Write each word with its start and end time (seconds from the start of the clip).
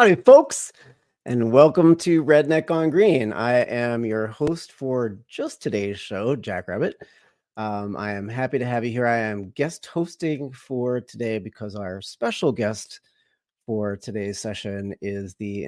Howdy, 0.00 0.14
folks, 0.14 0.72
and 1.26 1.52
welcome 1.52 1.94
to 1.96 2.24
Redneck 2.24 2.64
Gone 2.64 2.88
Green. 2.88 3.34
I 3.34 3.56
am 3.64 4.02
your 4.02 4.28
host 4.28 4.72
for 4.72 5.18
just 5.28 5.60
today's 5.60 6.00
show, 6.00 6.34
Jack 6.36 6.68
Rabbit. 6.68 6.96
Um, 7.58 7.98
I 7.98 8.12
am 8.12 8.26
happy 8.26 8.58
to 8.58 8.64
have 8.64 8.82
you 8.82 8.92
here. 8.92 9.06
I 9.06 9.18
am 9.18 9.50
guest 9.50 9.84
hosting 9.84 10.52
for 10.52 11.02
today 11.02 11.38
because 11.38 11.76
our 11.76 12.00
special 12.00 12.50
guest 12.50 13.00
for 13.66 13.94
today's 13.94 14.38
session 14.38 14.94
is 15.02 15.34
the 15.34 15.66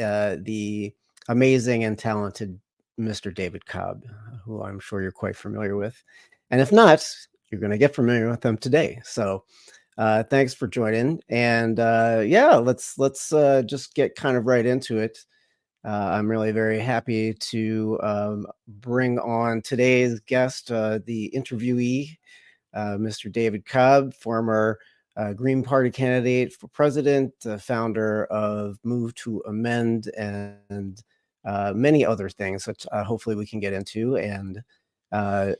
uh, 0.00 0.38
the 0.40 0.92
amazing 1.28 1.84
and 1.84 1.96
talented 1.96 2.58
Mr. 2.98 3.32
David 3.32 3.64
Cobb, 3.64 4.02
who 4.44 4.60
I'm 4.60 4.80
sure 4.80 5.02
you're 5.02 5.12
quite 5.12 5.36
familiar 5.36 5.76
with. 5.76 6.02
And 6.50 6.60
if 6.60 6.72
not, 6.72 7.08
you're 7.48 7.60
going 7.60 7.70
to 7.70 7.78
get 7.78 7.94
familiar 7.94 8.28
with 8.28 8.40
them 8.40 8.58
today. 8.58 9.00
So, 9.04 9.44
uh, 9.98 10.22
thanks 10.22 10.54
for 10.54 10.68
joining. 10.68 11.20
And 11.28 11.80
uh, 11.80 12.22
yeah, 12.24 12.54
let's 12.54 12.96
let's 12.98 13.32
uh, 13.32 13.62
just 13.62 13.94
get 13.94 14.14
kind 14.14 14.36
of 14.36 14.46
right 14.46 14.64
into 14.64 14.98
it. 14.98 15.18
Uh, 15.84 16.10
I'm 16.12 16.30
really 16.30 16.52
very 16.52 16.78
happy 16.78 17.34
to 17.34 17.98
um, 18.02 18.46
bring 18.66 19.18
on 19.18 19.60
today's 19.62 20.20
guest, 20.20 20.70
uh, 20.70 21.00
the 21.04 21.32
interviewee, 21.34 22.16
uh, 22.74 22.96
Mr. 22.98 23.30
David 23.30 23.66
Cobb, 23.66 24.14
former 24.14 24.78
Green 25.34 25.64
Party 25.64 25.90
candidate 25.90 26.52
for 26.52 26.68
president, 26.68 27.32
founder 27.58 28.26
of 28.26 28.78
Move 28.84 29.14
to 29.16 29.42
Amend, 29.48 30.08
and 30.16 31.02
many 31.74 32.04
other 32.06 32.28
things, 32.28 32.68
which 32.68 32.86
hopefully 32.92 33.34
we 33.34 33.46
can 33.46 33.58
get 33.58 33.72
into. 33.72 34.16
And 34.16 34.62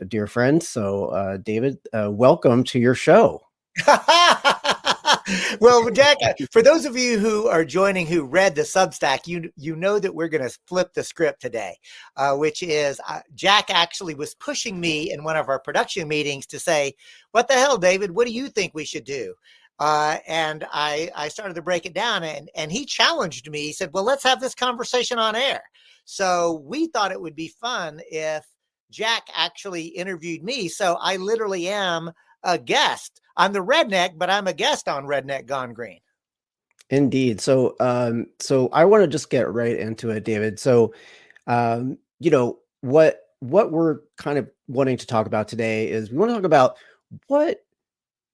dear 0.06 0.28
friend, 0.28 0.62
so 0.62 1.41
David, 1.42 1.78
welcome 1.92 2.62
to 2.64 2.78
your 2.78 2.95
show. 2.95 3.48
well, 5.61 5.91
Jack, 5.91 6.17
for 6.51 6.62
those 6.62 6.84
of 6.84 6.97
you 6.97 7.19
who 7.19 7.47
are 7.48 7.65
joining 7.65 8.07
who 8.07 8.25
read 8.25 8.55
the 8.55 8.62
Substack, 8.62 9.27
you 9.27 9.51
you 9.57 9.77
know 9.77 9.98
that 9.98 10.15
we're 10.15 10.29
going 10.29 10.48
to 10.48 10.59
flip 10.67 10.93
the 10.95 11.05
script 11.05 11.41
today, 11.41 11.77
uh, 12.17 12.35
which 12.35 12.62
is 12.62 13.01
uh, 13.09 13.20
Jack 13.35 13.70
actually 13.70 14.15
was 14.15 14.35
pushing 14.35 14.81
me 14.81 15.12
in 15.12 15.25
one 15.25 15.37
of 15.37 15.48
our 15.48 15.61
production 15.61 16.09
meetings 16.09 16.47
to 16.47 16.59
say, 16.59 16.95
"What 17.33 17.48
the 17.48 17.55
hell, 17.55 17.79
David? 17.79 18.11
What 18.11 18.27
do 18.27 18.33
you 18.33 18.48
think 18.48 18.75
we 18.75 18.85
should 18.85 19.05
do?" 19.05 19.35
Uh, 19.79 20.19
and 20.27 20.67
I 20.73 21.11
I 21.14 21.29
started 21.29 21.55
to 21.55 21.63
break 21.63 21.86
it 21.86 21.95
down, 21.95 22.25
and 22.25 22.51
and 22.57 22.73
he 22.73 22.85
challenged 22.85 23.51
me. 23.51 23.61
He 23.61 23.73
said, 23.73 23.91
"Well, 23.92 24.05
let's 24.05 24.25
have 24.25 24.41
this 24.41 24.55
conversation 24.55 25.19
on 25.19 25.36
air." 25.36 25.63
So 26.05 26.63
we 26.64 26.89
thought 26.89 27.13
it 27.13 27.20
would 27.20 27.36
be 27.36 27.55
fun 27.61 28.01
if 28.11 28.45
Jack 28.91 29.29
actually 29.36 29.86
interviewed 29.89 30.42
me. 30.42 30.69
So 30.69 30.97
I 31.01 31.17
literally 31.17 31.69
am 31.69 32.13
a 32.43 32.59
guest. 32.59 33.21
I'm 33.37 33.53
the 33.53 33.65
redneck, 33.65 34.17
but 34.17 34.31
I'm 34.31 34.47
a 34.47 34.53
guest 34.53 34.89
on 34.89 35.05
Redneck 35.05 35.47
Gone 35.47 35.73
Green. 35.73 36.01
Indeed. 36.91 37.41
So, 37.41 37.77
um, 37.81 38.27
so 38.41 38.69
I 38.73 38.85
want 38.85 39.03
to 39.03 39.09
just 39.09 39.31
get 39.31 39.53
right 39.53 39.77
into 39.77 40.11
it, 40.11 40.25
David. 40.25 40.59
So, 40.59 40.95
um, 41.47 41.99
you 42.19 42.31
know 42.31 42.59
what 42.81 43.21
what 43.41 43.71
we're 43.71 44.01
kind 44.17 44.39
of 44.39 44.51
wanting 44.67 44.97
to 44.97 45.07
talk 45.07 45.27
about 45.27 45.49
today 45.49 45.89
is 45.89 46.11
we 46.11 46.19
want 46.19 46.31
to 46.31 46.35
talk 46.35 46.45
about 46.45 46.77
what 47.29 47.61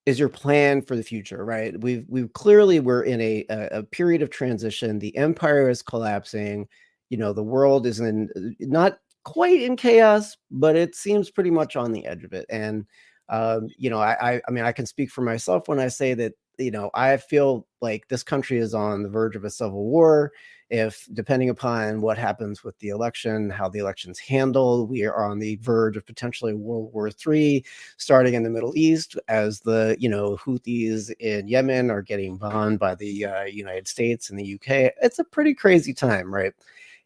is 0.05 0.19
your 0.19 0.29
plan 0.29 0.81
for 0.81 0.95
the 0.95 1.03
future, 1.03 1.43
right? 1.43 1.79
We've 1.79 2.05
we've 2.07 2.31
clearly 2.33 2.79
we're 2.79 3.03
in 3.03 3.21
a 3.21 3.45
a, 3.49 3.79
a 3.79 3.83
period 3.83 4.21
of 4.21 4.29
transition. 4.29 4.99
The 4.99 5.15
empire 5.17 5.69
is 5.69 5.81
collapsing. 5.81 6.67
You 7.09 7.17
know, 7.17 7.33
the 7.33 7.43
world 7.43 7.85
is 7.85 7.99
in 7.99 8.55
not 8.59 8.97
quite 9.23 9.61
in 9.61 9.75
chaos, 9.75 10.37
but 10.49 10.75
it 10.75 10.95
seems 10.95 11.31
pretty 11.31 11.51
much 11.51 11.75
on 11.75 11.91
the 11.91 12.05
edge 12.05 12.23
of 12.23 12.33
it. 12.33 12.45
And 12.49 12.85
um, 13.29 13.69
you 13.77 13.89
know, 13.89 13.99
I, 13.99 14.35
I, 14.35 14.41
I 14.47 14.51
mean, 14.51 14.63
I 14.63 14.71
can 14.71 14.85
speak 14.85 15.09
for 15.09 15.21
myself 15.21 15.67
when 15.67 15.79
I 15.79 15.87
say 15.87 16.13
that, 16.15 16.33
you 16.57 16.71
know, 16.71 16.89
I 16.93 17.17
feel 17.17 17.67
like 17.81 18.07
this 18.07 18.23
country 18.23 18.57
is 18.57 18.73
on 18.73 19.03
the 19.03 19.09
verge 19.09 19.35
of 19.35 19.43
a 19.43 19.49
civil 19.49 19.85
war. 19.85 20.31
If 20.71 21.07
depending 21.13 21.49
upon 21.49 22.01
what 22.01 22.17
happens 22.17 22.63
with 22.63 22.77
the 22.79 22.89
election, 22.89 23.51
how 23.51 23.69
the 23.69 23.79
election's 23.79 24.17
handled, 24.17 24.89
we 24.89 25.03
are 25.03 25.29
on 25.29 25.37
the 25.37 25.57
verge 25.57 25.95
of 25.95 26.05
potentially 26.07 26.53
World 26.53 26.91
War 26.91 27.09
III 27.09 27.63
starting 27.97 28.33
in 28.33 28.41
the 28.41 28.49
Middle 28.49 28.73
East 28.75 29.15
as 29.27 29.59
the, 29.59 29.95
you 29.99 30.09
know, 30.09 30.37
Houthis 30.37 31.11
in 31.19 31.47
Yemen 31.47 31.91
are 31.91 32.01
getting 32.01 32.37
bombed 32.37 32.79
by 32.79 32.95
the 32.95 33.25
uh, 33.25 33.43
United 33.43 33.87
States 33.87 34.31
and 34.31 34.39
the 34.39 34.55
UK. 34.55 34.91
It's 35.03 35.19
a 35.19 35.23
pretty 35.23 35.53
crazy 35.53 35.93
time, 35.93 36.33
right? 36.33 36.53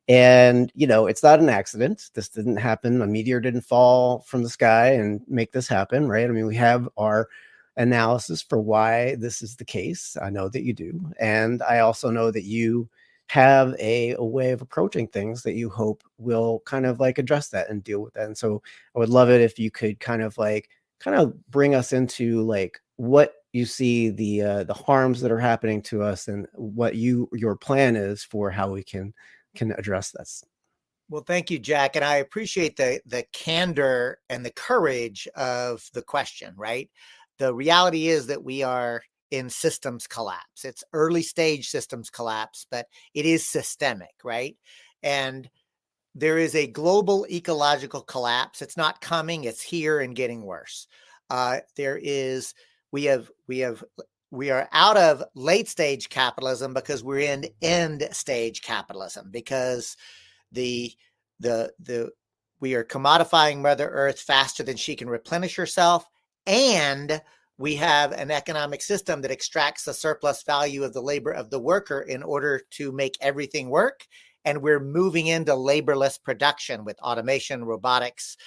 And, 0.09 0.71
you 0.73 0.87
know, 0.87 1.05
it's 1.05 1.21
not 1.21 1.39
an 1.39 1.49
accident. 1.49 2.09
This 2.15 2.29
didn't 2.29 2.57
happen. 2.57 3.01
A 3.01 3.07
meteor 3.07 3.39
didn't 3.39 3.61
fall 3.61 4.21
from 4.21 4.41
the 4.41 4.49
sky 4.49 4.93
and 4.93 5.21
make 5.27 5.51
this 5.51 5.67
happen, 5.67 6.09
right? 6.09 6.25
I 6.25 6.29
mean, 6.29 6.47
we 6.47 6.55
have 6.55 6.89
our 6.97 7.29
analysis 7.77 8.41
for 8.41 8.59
why 8.59 9.15
this 9.15 9.43
is 9.43 9.55
the 9.55 9.65
case. 9.65 10.17
I 10.19 10.31
know 10.31 10.49
that 10.49 10.63
you 10.63 10.73
do. 10.73 11.11
And 11.19 11.61
I 11.61 11.79
also 11.79 12.09
know 12.09 12.31
that 12.31 12.43
you 12.43 12.89
have 13.27 13.75
a, 13.79 14.15
a 14.15 14.23
way 14.23 14.49
of 14.51 14.63
approaching 14.63 15.07
things 15.07 15.43
that 15.43 15.53
you 15.53 15.69
hope 15.69 16.03
will 16.17 16.61
kind 16.65 16.87
of 16.87 16.99
like 16.99 17.19
address 17.19 17.49
that 17.49 17.69
and 17.69 17.83
deal 17.83 17.99
with 18.01 18.15
that. 18.15 18.25
And 18.25 18.37
so 18.37 18.63
I 18.95 18.99
would 18.99 19.09
love 19.09 19.29
it 19.29 19.41
if 19.41 19.59
you 19.59 19.69
could 19.69 19.99
kind 19.99 20.23
of 20.23 20.35
like 20.39 20.69
kind 20.99 21.15
of 21.15 21.35
bring 21.51 21.75
us 21.75 21.93
into 21.93 22.41
like 22.41 22.81
what 22.95 23.35
you 23.53 23.65
see 23.65 24.09
the 24.09 24.41
uh, 24.41 24.63
the 24.63 24.73
harms 24.73 25.21
that 25.21 25.31
are 25.31 25.39
happening 25.39 25.81
to 25.83 26.01
us 26.01 26.27
and 26.27 26.47
what 26.53 26.95
you 26.95 27.29
your 27.33 27.55
plan 27.55 27.95
is 27.95 28.23
for 28.23 28.49
how 28.49 28.69
we 28.71 28.83
can 28.83 29.13
can 29.59 29.73
address 29.73 30.11
this. 30.11 30.43
Well, 31.09 31.23
thank 31.25 31.51
you, 31.51 31.59
Jack, 31.59 31.95
and 31.95 32.05
I 32.05 32.17
appreciate 32.17 32.77
the 32.77 33.01
the 33.05 33.25
candor 33.33 34.19
and 34.29 34.45
the 34.45 34.51
courage 34.51 35.27
of 35.35 35.83
the 35.93 36.01
question. 36.01 36.53
Right, 36.55 36.89
the 37.37 37.53
reality 37.53 38.07
is 38.07 38.27
that 38.27 38.43
we 38.43 38.63
are 38.63 39.01
in 39.31 39.49
systems 39.49 40.07
collapse. 40.07 40.65
It's 40.65 40.83
early 40.93 41.21
stage 41.21 41.69
systems 41.69 42.09
collapse, 42.09 42.65
but 42.71 42.87
it 43.13 43.25
is 43.25 43.45
systemic, 43.45 44.15
right? 44.23 44.55
And 45.03 45.49
there 46.15 46.37
is 46.37 46.55
a 46.55 46.67
global 46.67 47.27
ecological 47.29 48.01
collapse. 48.01 48.61
It's 48.61 48.77
not 48.77 49.01
coming; 49.01 49.43
it's 49.43 49.61
here 49.61 49.99
and 49.99 50.15
getting 50.15 50.43
worse. 50.43 50.87
Uh, 51.29 51.59
there 51.75 51.99
is 52.01 52.53
we 52.91 53.05
have 53.05 53.29
we 53.47 53.59
have 53.59 53.83
we 54.31 54.51
are 54.51 54.67
out 54.71 54.97
of 54.97 55.23
late 55.33 55.67
stage 55.67 56.09
capitalism 56.09 56.73
because 56.73 57.03
we're 57.03 57.19
in 57.19 57.45
end 57.61 58.07
stage 58.11 58.61
capitalism 58.61 59.29
because 59.31 59.97
the 60.51 60.91
the 61.39 61.71
the 61.79 62.09
we 62.59 62.75
are 62.75 62.83
commodifying 62.83 63.61
mother 63.61 63.89
earth 63.89 64.19
faster 64.19 64.63
than 64.63 64.77
she 64.77 64.95
can 64.95 65.09
replenish 65.09 65.55
herself 65.55 66.05
and 66.45 67.21
we 67.57 67.75
have 67.75 68.13
an 68.13 68.31
economic 68.31 68.81
system 68.81 69.21
that 69.21 69.31
extracts 69.31 69.83
the 69.83 69.93
surplus 69.93 70.43
value 70.43 70.83
of 70.83 70.93
the 70.93 71.01
labor 71.01 71.31
of 71.31 71.49
the 71.49 71.59
worker 71.59 72.01
in 72.01 72.23
order 72.23 72.61
to 72.71 72.91
make 72.91 73.17
everything 73.21 73.69
work 73.69 74.05
and 74.45 74.61
we're 74.61 74.79
moving 74.79 75.27
into 75.27 75.51
laborless 75.53 76.21
production 76.21 76.85
with 76.85 76.99
automation 77.01 77.65
robotics 77.65 78.37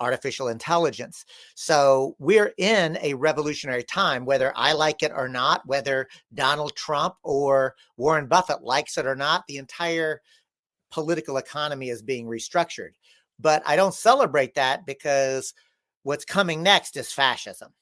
artificial 0.00 0.48
intelligence. 0.48 1.24
So 1.54 2.16
we're 2.18 2.52
in 2.58 2.98
a 3.02 3.14
revolutionary 3.14 3.84
time, 3.84 4.24
whether 4.24 4.52
I 4.56 4.72
like 4.72 5.02
it 5.02 5.12
or 5.14 5.28
not, 5.28 5.62
whether 5.66 6.06
Donald 6.34 6.74
Trump 6.76 7.14
or 7.22 7.74
Warren 7.96 8.26
Buffett 8.26 8.62
likes 8.62 8.98
it 8.98 9.06
or 9.06 9.16
not, 9.16 9.44
the 9.48 9.56
entire 9.56 10.20
political 10.90 11.36
economy 11.36 11.88
is 11.88 12.02
being 12.02 12.26
restructured. 12.26 12.90
But 13.38 13.62
I 13.66 13.76
don't 13.76 13.94
celebrate 13.94 14.54
that 14.54 14.86
because 14.86 15.52
what's 16.02 16.24
coming 16.24 16.62
next 16.62 16.96
is 16.96 17.12
fascism. 17.12 17.72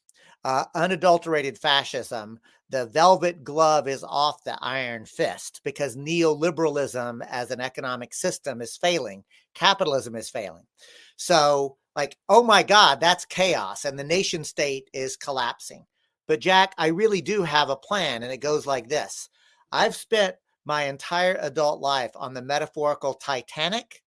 Uh, 0.45 0.65
unadulterated 0.75 1.57
fascism, 1.57 2.39
the 2.71 2.87
velvet 2.87 3.45
glove 3.45 3.89
is 3.89 4.05
off 4.07 4.43
the 4.45 4.59
iron 4.61 5.05
fist 5.05 5.61
because 5.65 5.97
neoliberalism 5.97 7.25
as 7.31 7.51
an 7.51 7.61
economic 7.61 8.13
system 8.13 8.61
is 8.61 8.77
failing, 8.77 9.25
capitalism 9.55 10.17
is 10.17 10.29
failing. 10.29 10.65
So 11.17 11.77
like, 11.97 12.17
oh 12.29 12.43
my 12.43 12.63
God, 12.63 13.01
that's 13.01 13.25
chaos. 13.25 13.85
And 13.85 13.99
the 13.99 14.05
nation 14.05 14.45
state 14.45 14.89
is 14.93 15.17
collapsing. 15.17 15.87
But 16.27 16.41
Jack, 16.41 16.75
I 16.79 16.89
really 16.89 17.21
do 17.21 17.43
have 17.43 17.71
a 17.71 17.77
plan. 17.77 18.23
And 18.23 18.33
it 18.33 18.39
goes 18.39 18.67
like 18.67 18.89
this 18.89 19.29
I've 19.71 19.95
spent 19.95 20.37
my 20.65 20.85
entire 20.85 21.37
adult 21.41 21.81
life 21.81 22.13
on 22.15 22.35
the 22.35 22.43
metaphorical 22.43 23.15
Titanic, 23.15 24.03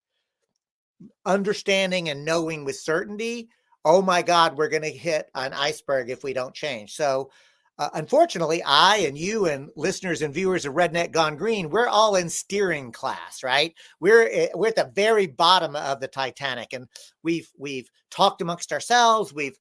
understanding 1.25 2.09
and 2.09 2.25
knowing 2.25 2.65
with 2.65 2.77
certainty, 2.77 3.49
oh 3.85 4.01
my 4.01 4.21
God, 4.21 4.57
we're 4.57 4.69
going 4.69 4.81
to 4.81 4.89
hit 4.89 5.29
an 5.35 5.53
iceberg 5.53 6.09
if 6.09 6.23
we 6.23 6.33
don't 6.33 6.55
change. 6.55 6.93
So 6.93 7.29
uh, 7.79 7.89
unfortunately, 7.93 8.63
I 8.63 8.97
and 8.97 9.17
you 9.17 9.45
and 9.45 9.69
listeners 9.75 10.21
and 10.21 10.33
viewers 10.33 10.65
of 10.65 10.73
Redneck 10.73 11.11
Gone 11.11 11.35
Green, 11.35 11.69
we're 11.69 11.87
all 11.87 12.15
in 12.15 12.29
steering 12.29 12.91
class, 12.91 13.43
right? 13.43 13.73
We're 13.99 14.27
eh, 14.31 14.47
we're 14.55 14.69
at 14.69 14.75
the 14.75 14.91
very 14.95 15.27
bottom 15.27 15.75
of 15.75 15.99
the 15.99 16.07
Titanic, 16.07 16.73
and 16.73 16.87
we've 17.21 17.49
we've 17.57 17.89
talked 18.09 18.41
amongst 18.41 18.73
ourselves. 18.73 19.31
We've 19.31 19.57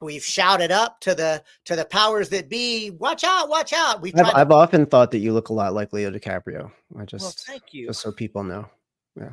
we've 0.00 0.24
shouted 0.24 0.72
up 0.72 1.00
to 1.02 1.14
the 1.14 1.44
to 1.66 1.76
the 1.76 1.84
powers 1.84 2.28
that 2.30 2.48
be. 2.48 2.90
Watch 2.90 3.22
out! 3.22 3.48
Watch 3.48 3.72
out! 3.72 4.02
We've 4.02 4.14
I've, 4.18 4.34
I've 4.34 4.50
often 4.50 4.86
thought 4.86 5.12
that 5.12 5.18
you 5.18 5.32
look 5.32 5.48
a 5.48 5.54
lot 5.54 5.74
like 5.74 5.92
Leo 5.92 6.10
DiCaprio. 6.10 6.72
I 6.98 7.04
just 7.04 7.22
well, 7.22 7.34
thank 7.46 7.72
you, 7.72 7.86
just 7.86 8.00
so 8.00 8.10
people 8.10 8.42
know. 8.42 8.66
Yeah, 9.14 9.30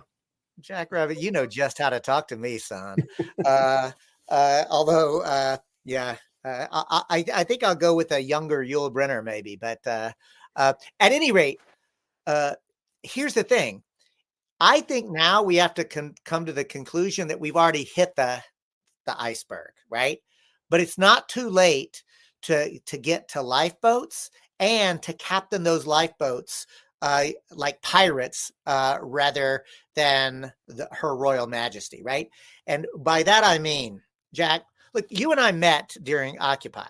Jack 0.60 0.92
Rabbit, 0.92 1.20
you 1.20 1.32
know 1.32 1.48
just 1.48 1.80
how 1.80 1.90
to 1.90 2.00
talk 2.00 2.28
to 2.28 2.38
me, 2.38 2.60
son. 2.60 2.98
uh, 3.46 3.92
uh, 4.30 4.64
although, 4.70 5.22
uh, 5.22 5.58
yeah, 5.86 6.18
uh, 6.46 6.68
I, 6.72 7.26
I, 7.34 7.44
think 7.44 7.64
I'll 7.64 7.76
go 7.76 7.96
with 7.96 8.12
a 8.12 8.22
younger 8.22 8.64
Yul 8.64 8.94
Brynner 8.94 9.24
maybe, 9.24 9.56
but 9.56 9.86
uh, 9.86 10.12
uh, 10.56 10.74
at 11.00 11.12
any 11.12 11.32
rate, 11.32 11.60
uh, 12.28 12.54
here's 13.04 13.34
the 13.34 13.44
thing. 13.44 13.84
I 14.60 14.82
think 14.82 15.10
now 15.10 15.44
we 15.44 15.56
have 15.58 15.74
to 15.76 16.12
come 16.26 16.46
to 16.46 16.54
the 16.54 16.64
conclusion 16.64 17.28
that 17.30 17.40
we've 17.40 17.56
already 17.56 17.84
hit 17.84 18.16
the 18.16 18.42
the 19.06 19.22
iceberg, 19.22 19.72
right? 19.90 20.20
But 20.70 20.82
it's 20.82 20.98
not 20.98 21.30
too 21.30 21.50
late 21.50 22.04
to 22.44 22.80
to 22.80 22.98
get 22.98 23.30
to 23.30 23.42
lifeboats 23.42 24.30
and 24.60 25.02
to 25.04 25.14
captain 25.14 25.64
those 25.64 25.88
lifeboats 25.88 26.68
uh, 27.02 27.28
like 27.52 27.82
pirates 27.82 28.52
uh, 28.66 28.98
rather 29.02 29.64
than 29.96 30.52
the, 30.68 30.88
her 30.92 31.16
royal 31.16 31.48
majesty, 31.48 32.02
right? 32.04 32.30
And 32.68 32.86
by 32.98 33.24
that 33.24 33.44
I 33.46 33.58
mean, 33.58 34.02
Jack, 34.34 34.64
look, 34.94 35.06
you 35.10 35.32
and 35.32 35.40
I 35.40 35.52
met 35.52 35.96
during 36.04 36.40
Occupy. 36.40 36.88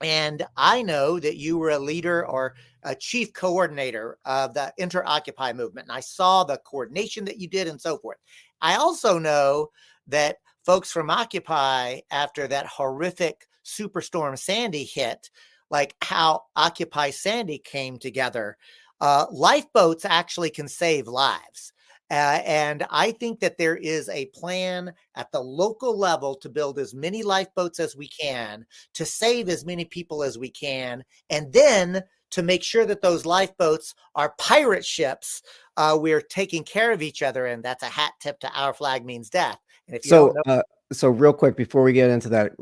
And 0.00 0.44
I 0.56 0.82
know 0.82 1.18
that 1.20 1.36
you 1.36 1.56
were 1.56 1.70
a 1.70 1.78
leader 1.78 2.26
or 2.26 2.54
a 2.82 2.94
chief 2.94 3.32
coordinator 3.32 4.18
of 4.24 4.52
the 4.52 4.72
InterOccupy 4.78 5.54
movement. 5.54 5.88
And 5.88 5.96
I 5.96 6.00
saw 6.00 6.44
the 6.44 6.58
coordination 6.58 7.24
that 7.24 7.38
you 7.38 7.48
did 7.48 7.68
and 7.68 7.80
so 7.80 7.98
forth. 7.98 8.18
I 8.60 8.76
also 8.76 9.18
know 9.18 9.70
that 10.08 10.38
folks 10.64 10.90
from 10.90 11.10
Occupy, 11.10 12.00
after 12.10 12.46
that 12.48 12.66
horrific 12.66 13.46
Superstorm 13.64 14.38
Sandy 14.38 14.84
hit, 14.84 15.30
like 15.70 15.94
how 16.02 16.42
Occupy 16.56 17.10
Sandy 17.10 17.58
came 17.58 17.98
together. 17.98 18.56
Uh, 19.00 19.26
lifeboats 19.30 20.04
actually 20.04 20.50
can 20.50 20.68
save 20.68 21.06
lives. 21.06 21.72
Uh, 22.10 22.40
and 22.44 22.86
I 22.90 23.12
think 23.12 23.40
that 23.40 23.56
there 23.56 23.76
is 23.76 24.08
a 24.08 24.26
plan 24.26 24.92
at 25.14 25.32
the 25.32 25.40
local 25.40 25.98
level 25.98 26.34
to 26.36 26.48
build 26.48 26.78
as 26.78 26.94
many 26.94 27.22
lifeboats 27.22 27.80
as 27.80 27.96
we 27.96 28.08
can, 28.08 28.66
to 28.94 29.04
save 29.04 29.48
as 29.48 29.64
many 29.64 29.84
people 29.84 30.22
as 30.22 30.38
we 30.38 30.50
can, 30.50 31.02
and 31.30 31.52
then 31.52 32.02
to 32.30 32.42
make 32.42 32.62
sure 32.62 32.84
that 32.84 33.00
those 33.00 33.24
lifeboats 33.24 33.94
are 34.14 34.34
pirate 34.38 34.84
ships. 34.84 35.42
Uh, 35.76 35.96
we're 35.98 36.20
taking 36.20 36.62
care 36.62 36.92
of 36.92 37.00
each 37.00 37.22
other, 37.22 37.46
and 37.46 37.62
that's 37.62 37.82
a 37.82 37.86
hat 37.86 38.12
tip 38.20 38.38
to 38.40 38.50
our 38.54 38.74
flag 38.74 39.04
means 39.04 39.30
death. 39.30 39.58
And 39.86 39.96
if 39.96 40.04
you 40.04 40.10
so, 40.10 40.34
know- 40.44 40.52
uh, 40.52 40.62
so 40.92 41.08
real 41.08 41.32
quick 41.32 41.56
before 41.56 41.82
we 41.82 41.92
get 41.92 42.10
into 42.10 42.28
that 42.30 42.52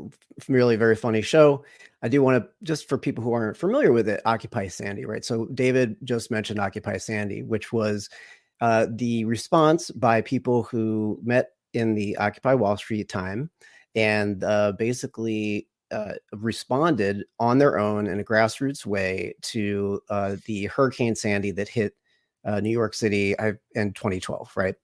really 0.47 0.75
very 0.75 0.95
funny 0.95 1.21
show, 1.21 1.63
I 2.01 2.07
do 2.07 2.21
want 2.21 2.43
to 2.43 2.49
just 2.63 2.87
for 2.87 2.97
people 2.97 3.23
who 3.23 3.33
aren't 3.33 3.57
familiar 3.57 3.91
with 3.91 4.07
it, 4.07 4.21
Occupy 4.25 4.67
Sandy, 4.67 5.05
right? 5.05 5.23
So 5.23 5.45
David 5.47 5.97
just 6.03 6.31
mentioned 6.31 6.59
Occupy 6.59 6.97
Sandy, 6.97 7.43
which 7.43 7.71
was 7.73 8.09
uh, 8.63 8.87
the 8.91 9.25
response 9.25 9.91
by 9.91 10.21
people 10.21 10.63
who 10.63 11.19
met 11.21 11.49
in 11.73 11.95
the 11.95 12.15
Occupy 12.15 12.53
Wall 12.53 12.77
Street 12.77 13.09
time 13.09 13.49
and 13.93 14.41
uh, 14.45 14.71
basically 14.79 15.67
uh, 15.91 16.13
responded 16.31 17.25
on 17.41 17.57
their 17.57 17.77
own 17.77 18.07
in 18.07 18.21
a 18.21 18.23
grassroots 18.23 18.85
way 18.85 19.33
to 19.41 19.99
uh, 20.09 20.37
the 20.45 20.67
Hurricane 20.67 21.13
Sandy 21.13 21.51
that 21.51 21.67
hit 21.67 21.93
uh, 22.45 22.61
New 22.61 22.69
York 22.69 22.93
City 22.93 23.35
in 23.75 23.91
2012, 23.91 24.53
right? 24.55 24.75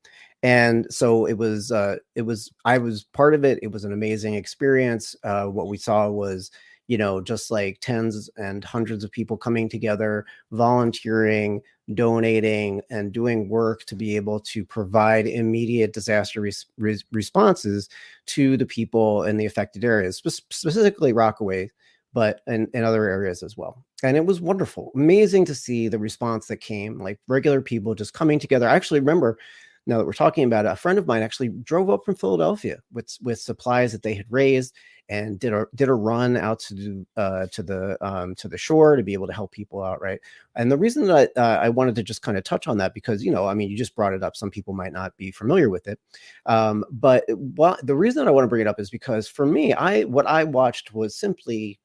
and 0.41 0.87
so 0.89 1.25
it 1.25 1.37
was 1.37 1.69
it 2.15 2.21
was 2.21 2.49
i 2.63 2.77
was 2.77 3.03
part 3.11 3.33
of 3.33 3.43
it 3.43 3.59
it 3.61 3.69
was 3.69 3.83
an 3.83 3.91
amazing 3.91 4.35
experience 4.35 5.13
what 5.21 5.67
we 5.67 5.75
saw 5.75 6.09
was 6.09 6.49
you 6.89 6.97
know 6.97 7.21
just 7.21 7.49
like 7.49 7.77
tens 7.79 8.29
and 8.35 8.65
hundreds 8.65 9.05
of 9.05 9.11
people 9.11 9.37
coming 9.37 9.69
together 9.69 10.25
volunteering 10.51 11.61
donating 11.93 12.81
and 12.89 13.13
doing 13.13 13.47
work 13.47 13.85
to 13.85 13.95
be 13.95 14.15
able 14.17 14.39
to 14.39 14.65
provide 14.65 15.25
immediate 15.25 15.93
disaster 15.93 16.41
res- 16.41 16.65
res- 16.77 17.05
responses 17.13 17.89
to 18.25 18.57
the 18.57 18.65
people 18.65 19.23
in 19.23 19.37
the 19.37 19.45
affected 19.45 19.85
areas 19.85 20.17
spe- 20.17 20.43
specifically 20.51 21.13
rockaway 21.13 21.69
but 22.13 22.41
in, 22.47 22.67
in 22.73 22.83
other 22.83 23.05
areas 23.05 23.43
as 23.43 23.55
well. 23.55 23.85
And 24.03 24.17
it 24.17 24.25
was 24.25 24.41
wonderful 24.41 24.91
amazing 24.95 25.45
to 25.45 25.55
see 25.55 25.87
the 25.87 25.99
response 25.99 26.47
that 26.47 26.57
came 26.57 26.99
like 26.99 27.19
regular 27.27 27.61
people 27.61 27.95
just 27.95 28.13
coming 28.13 28.39
together. 28.39 28.67
I 28.67 28.75
actually 28.75 28.99
remember 28.99 29.37
now 29.85 29.97
that 29.97 30.05
we're 30.05 30.13
talking 30.13 30.43
about 30.43 30.65
it, 30.65 30.71
a 30.71 30.75
friend 30.75 30.99
of 30.99 31.07
mine 31.07 31.23
actually 31.23 31.49
drove 31.49 31.89
up 31.89 32.05
from 32.05 32.15
Philadelphia 32.15 32.79
with 32.91 33.17
with 33.21 33.39
supplies 33.39 33.91
that 33.91 34.03
they 34.03 34.13
had 34.13 34.25
raised 34.29 34.73
and 35.09 35.39
did 35.39 35.53
a 35.53 35.65
did 35.73 35.89
a 35.89 35.93
run 35.93 36.37
out 36.37 36.59
to 36.59 37.05
uh, 37.17 37.47
to 37.47 37.63
the 37.63 37.97
um, 38.05 38.35
to 38.35 38.47
the 38.47 38.57
shore 38.57 38.95
to 38.95 39.03
be 39.03 39.13
able 39.13 39.27
to 39.27 39.33
help 39.33 39.51
people 39.51 39.83
out, 39.83 40.01
right? 40.01 40.19
And 40.55 40.71
the 40.71 40.77
reason 40.77 41.07
that 41.07 41.31
uh, 41.35 41.59
I 41.61 41.69
wanted 41.69 41.95
to 41.95 42.03
just 42.03 42.21
kind 42.21 42.37
of 42.37 42.43
touch 42.43 42.67
on 42.67 42.77
that 42.77 42.93
because 42.93 43.23
you 43.23 43.31
know, 43.31 43.47
I 43.47 43.53
mean, 43.55 43.69
you 43.69 43.77
just 43.77 43.95
brought 43.95 44.13
it 44.13 44.23
up. 44.23 44.35
Some 44.35 44.51
people 44.51 44.73
might 44.73 44.93
not 44.93 45.17
be 45.17 45.31
familiar 45.31 45.69
with 45.69 45.87
it, 45.87 45.99
um, 46.45 46.85
but 46.91 47.23
what 47.33 47.85
the 47.85 47.95
reason 47.95 48.23
that 48.23 48.29
I 48.29 48.33
want 48.33 48.43
to 48.45 48.49
bring 48.49 48.61
it 48.61 48.67
up 48.67 48.79
is 48.79 48.89
because 48.89 49.27
for 49.27 49.45
me, 49.45 49.73
I 49.73 50.03
what 50.03 50.27
I 50.27 50.43
watched 50.43 50.93
was 50.93 51.15
simply 51.15 51.79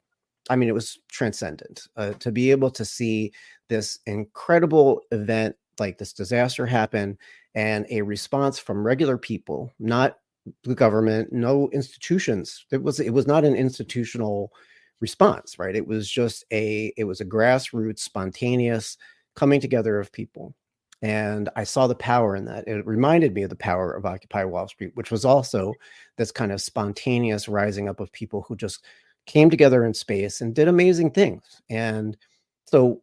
I 0.49 0.55
mean, 0.55 0.69
it 0.69 0.73
was 0.73 0.99
transcendent 1.09 1.87
uh, 1.97 2.13
to 2.13 2.31
be 2.31 2.51
able 2.51 2.69
to 2.71 2.85
see 2.85 3.31
this 3.67 3.99
incredible 4.05 5.01
event 5.11 5.55
like 5.79 5.97
this 5.97 6.13
disaster 6.13 6.65
happen 6.65 7.17
and 7.55 7.85
a 7.89 8.01
response 8.01 8.59
from 8.59 8.85
regular 8.85 9.17
people, 9.17 9.73
not 9.79 10.19
the 10.63 10.75
government, 10.75 11.31
no 11.31 11.69
institutions. 11.71 12.65
It 12.71 12.83
was 12.83 12.99
it 12.99 13.11
was 13.11 13.25
not 13.25 13.45
an 13.45 13.55
institutional 13.55 14.51
response, 14.99 15.57
right? 15.57 15.75
It 15.75 15.87
was 15.87 16.09
just 16.09 16.45
a 16.51 16.93
it 16.97 17.05
was 17.05 17.21
a 17.21 17.25
grassroots, 17.25 17.99
spontaneous 17.99 18.97
coming 19.35 19.59
together 19.59 19.99
of 19.99 20.11
people. 20.11 20.53
And 21.01 21.49
I 21.55 21.65
saw 21.65 21.87
the 21.87 21.95
power 21.95 22.35
in 22.35 22.45
that. 22.45 22.67
It 22.67 22.85
reminded 22.85 23.33
me 23.33 23.43
of 23.43 23.49
the 23.49 23.55
power 23.55 23.93
of 23.93 24.05
Occupy 24.05 24.43
Wall 24.45 24.67
Street, 24.67 24.91
which 24.95 25.11
was 25.11 25.25
also 25.25 25.73
this 26.17 26.31
kind 26.31 26.51
of 26.51 26.61
spontaneous 26.61 27.47
rising 27.47 27.89
up 27.89 27.99
of 27.99 28.11
people 28.11 28.45
who 28.47 28.55
just 28.55 28.83
came 29.25 29.49
together 29.49 29.85
in 29.85 29.93
space 29.93 30.41
and 30.41 30.55
did 30.55 30.67
amazing 30.67 31.11
things. 31.11 31.61
And 31.69 32.17
so 32.65 33.01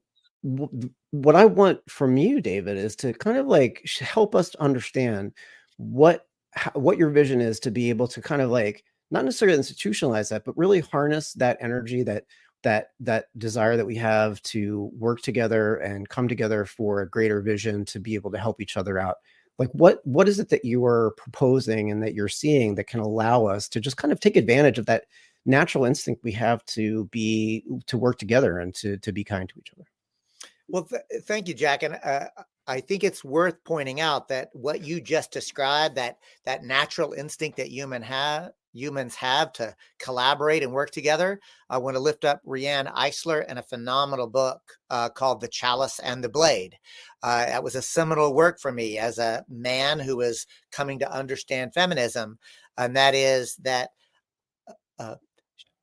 what 1.12 1.36
I 1.36 1.44
want 1.44 1.78
from 1.90 2.16
you, 2.16 2.40
David, 2.40 2.78
is 2.78 2.96
to 2.96 3.12
kind 3.12 3.36
of 3.36 3.46
like 3.46 3.86
help 4.00 4.34
us 4.34 4.54
understand 4.56 5.32
what 5.76 6.26
what 6.74 6.98
your 6.98 7.10
vision 7.10 7.40
is 7.40 7.60
to 7.60 7.70
be 7.70 7.90
able 7.90 8.08
to 8.08 8.20
kind 8.20 8.42
of 8.42 8.50
like 8.50 8.84
not 9.10 9.24
necessarily 9.24 9.58
institutionalize 9.58 10.30
that, 10.30 10.44
but 10.44 10.56
really 10.56 10.80
harness 10.80 11.34
that 11.34 11.58
energy 11.60 12.02
that 12.02 12.24
that 12.62 12.88
that 13.00 13.26
desire 13.38 13.76
that 13.76 13.86
we 13.86 13.96
have 13.96 14.42
to 14.42 14.90
work 14.98 15.20
together 15.20 15.76
and 15.76 16.08
come 16.08 16.28
together 16.28 16.64
for 16.64 17.02
a 17.02 17.08
greater 17.10 17.42
vision 17.42 17.84
to 17.86 18.00
be 18.00 18.14
able 18.14 18.30
to 18.30 18.38
help 18.38 18.60
each 18.60 18.76
other 18.78 18.98
out. 18.98 19.16
Like 19.58 19.70
what 19.72 20.00
what 20.06 20.28
is 20.28 20.40
it 20.40 20.48
that 20.48 20.64
you 20.64 20.84
are 20.86 21.12
proposing 21.18 21.90
and 21.90 22.02
that 22.02 22.14
you're 22.14 22.28
seeing 22.28 22.74
that 22.76 22.86
can 22.86 23.00
allow 23.00 23.44
us 23.46 23.68
to 23.70 23.80
just 23.80 23.98
kind 23.98 24.12
of 24.12 24.20
take 24.20 24.36
advantage 24.36 24.78
of 24.78 24.86
that 24.86 25.04
natural 25.44 25.84
instinct 25.84 26.24
we 26.24 26.32
have 26.32 26.64
to 26.66 27.04
be 27.06 27.64
to 27.86 27.98
work 27.98 28.18
together 28.18 28.58
and 28.60 28.74
to 28.76 28.96
to 28.98 29.12
be 29.12 29.24
kind 29.24 29.48
to 29.48 29.58
each 29.58 29.72
other 29.76 29.84
well, 30.72 30.84
th- 30.84 31.22
thank 31.24 31.46
you, 31.46 31.54
Jack. 31.54 31.82
And 31.82 31.98
uh, 32.02 32.26
I 32.66 32.80
think 32.80 33.04
it's 33.04 33.22
worth 33.22 33.62
pointing 33.64 34.00
out 34.00 34.26
that 34.28 34.48
what 34.54 34.82
you 34.82 35.00
just 35.00 35.30
described 35.30 35.96
that 35.96 36.16
that 36.44 36.64
natural 36.64 37.12
instinct 37.12 37.58
that 37.58 37.68
human 37.68 38.02
have 38.02 38.52
humans 38.72 39.14
have 39.14 39.52
to 39.52 39.76
collaborate 39.98 40.62
and 40.62 40.72
work 40.72 40.90
together. 40.90 41.38
I 41.68 41.76
want 41.76 41.94
to 41.94 42.00
lift 42.00 42.24
up 42.24 42.40
Riane 42.44 42.86
Eisler 42.86 43.44
and 43.46 43.58
a 43.58 43.62
phenomenal 43.62 44.26
book 44.26 44.62
uh, 44.88 45.10
called 45.10 45.42
The 45.42 45.48
Chalice 45.48 45.98
and 45.98 46.24
the 46.24 46.30
Blade. 46.30 46.78
Uh, 47.22 47.44
that 47.44 47.62
was 47.62 47.74
a 47.74 47.82
seminal 47.82 48.32
work 48.32 48.58
for 48.58 48.72
me 48.72 48.96
as 48.96 49.18
a 49.18 49.44
man 49.50 49.98
who 49.98 50.16
was 50.16 50.46
coming 50.70 50.98
to 51.00 51.12
understand 51.12 51.74
feminism, 51.74 52.38
and 52.78 52.96
that 52.96 53.14
is 53.14 53.56
that. 53.56 53.90
Uh, 54.66 54.72
uh 54.98 55.14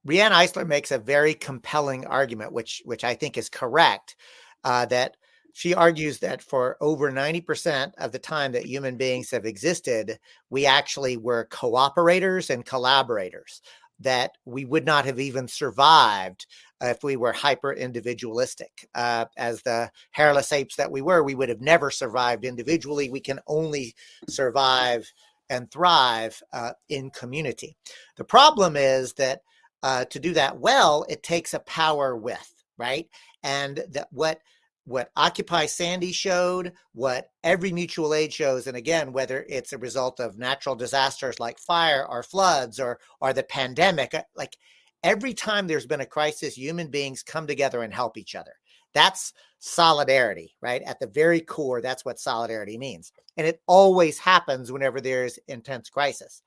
Riane 0.06 0.32
Eisler 0.32 0.66
makes 0.66 0.92
a 0.92 0.98
very 0.98 1.34
compelling 1.34 2.08
argument, 2.08 2.54
which 2.54 2.82
which 2.86 3.04
I 3.04 3.16
think 3.16 3.38
is 3.38 3.50
correct, 3.50 4.16
uh, 4.64 4.86
that 4.88 5.16
she 5.54 5.74
argues 5.74 6.20
that 6.20 6.42
for 6.42 6.78
over 6.80 7.12
90% 7.12 7.94
of 7.98 8.12
the 8.12 8.20
time 8.20 8.52
that 8.54 8.66
human 8.66 8.98
beings 8.98 9.32
have 9.32 9.46
existed, 9.46 10.20
we 10.50 10.66
actually 10.66 11.18
were 11.18 11.48
cooperators 11.52 12.50
and 12.50 12.66
collaborators, 12.66 13.62
that 14.00 14.32
we 14.46 14.64
would 14.66 14.86
not 14.86 15.06
have 15.06 15.20
even 15.20 15.48
survived 15.48 16.46
if 16.82 17.04
we 17.04 17.18
were 17.18 17.34
hyper 17.34 17.74
individualistic. 17.74 18.88
Uh, 18.96 19.26
as 19.38 19.62
the 19.64 19.92
hairless 20.12 20.54
apes 20.54 20.76
that 20.76 20.92
we 20.92 21.02
were, 21.02 21.24
we 21.24 21.36
would 21.36 21.50
have 21.50 21.62
never 21.62 21.92
survived 21.92 22.46
individually. 22.46 23.10
We 23.10 23.20
can 23.20 23.40
only 23.48 23.96
survive 24.30 25.12
and 25.50 25.70
thrive 25.72 26.42
uh, 26.54 26.72
in 26.90 27.10
community. 27.10 27.76
The 28.18 28.24
problem 28.24 28.76
is 28.78 29.14
that 29.14 29.42
uh, 29.82 30.06
to 30.06 30.20
do 30.20 30.34
that 30.34 30.60
well, 30.60 31.06
it 31.10 31.24
takes 31.24 31.54
a 31.54 31.60
power 31.60 32.16
with, 32.16 32.54
right? 32.78 33.08
And 33.44 33.84
that 33.92 34.08
what 34.12 34.40
what 34.86 35.12
Occupy 35.16 35.68
Sandy 35.68 36.12
showed, 36.12 36.74
what 36.94 37.30
every 37.44 37.72
mutual 37.72 38.14
aid 38.14 38.34
shows, 38.34 38.66
and 38.66 38.76
again, 38.76 39.14
whether 39.14 39.46
it's 39.48 39.72
a 39.72 39.78
result 39.78 40.20
of 40.20 40.40
natural 40.40 40.76
disasters 40.76 41.40
like 41.40 41.60
fire 41.60 42.08
or 42.10 42.24
floods 42.24 42.80
or 42.80 43.00
or 43.22 43.32
the 43.32 43.44
pandemic, 43.44 44.14
uh, 44.14 44.24
like 44.36 44.58
every 45.04 45.34
time 45.34 45.68
there's 45.68 45.86
been 45.86 46.02
a 46.02 46.06
crisis, 46.06 46.58
human 46.58 46.90
beings 46.90 47.24
come 47.24 47.46
together 47.46 47.84
and 47.84 47.94
help 47.94 48.18
each 48.18 48.36
other. 48.36 48.54
That's 48.94 49.34
solidarity, 49.60 50.56
right? 50.62 50.82
At 50.82 51.00
the 51.00 51.08
very 51.08 51.42
core, 51.42 51.82
that's 51.82 52.04
what 52.04 52.20
solidarity 52.20 52.78
means. 52.78 53.12
And 53.38 53.46
it 53.46 53.62
always 53.68 54.18
happens 54.18 54.72
whenever 54.72 55.00
there's 55.00 55.38
intense 55.48 55.90
crisis. 55.90 56.42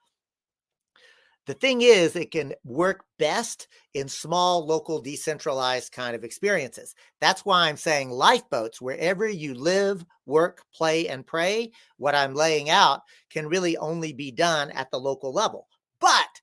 The 1.46 1.54
thing 1.54 1.82
is, 1.82 2.14
it 2.14 2.30
can 2.30 2.54
work 2.64 3.04
best 3.18 3.66
in 3.94 4.08
small, 4.08 4.64
local, 4.64 5.00
decentralized 5.00 5.90
kind 5.90 6.14
of 6.14 6.22
experiences. 6.22 6.94
That's 7.20 7.44
why 7.44 7.68
I'm 7.68 7.76
saying 7.76 8.10
lifeboats, 8.10 8.80
wherever 8.80 9.28
you 9.28 9.54
live, 9.54 10.04
work, 10.24 10.62
play, 10.72 11.08
and 11.08 11.26
pray, 11.26 11.72
what 11.96 12.14
I'm 12.14 12.34
laying 12.34 12.70
out 12.70 13.00
can 13.28 13.48
really 13.48 13.76
only 13.76 14.12
be 14.12 14.30
done 14.30 14.70
at 14.70 14.90
the 14.92 15.00
local 15.00 15.32
level. 15.32 15.66
But 16.00 16.40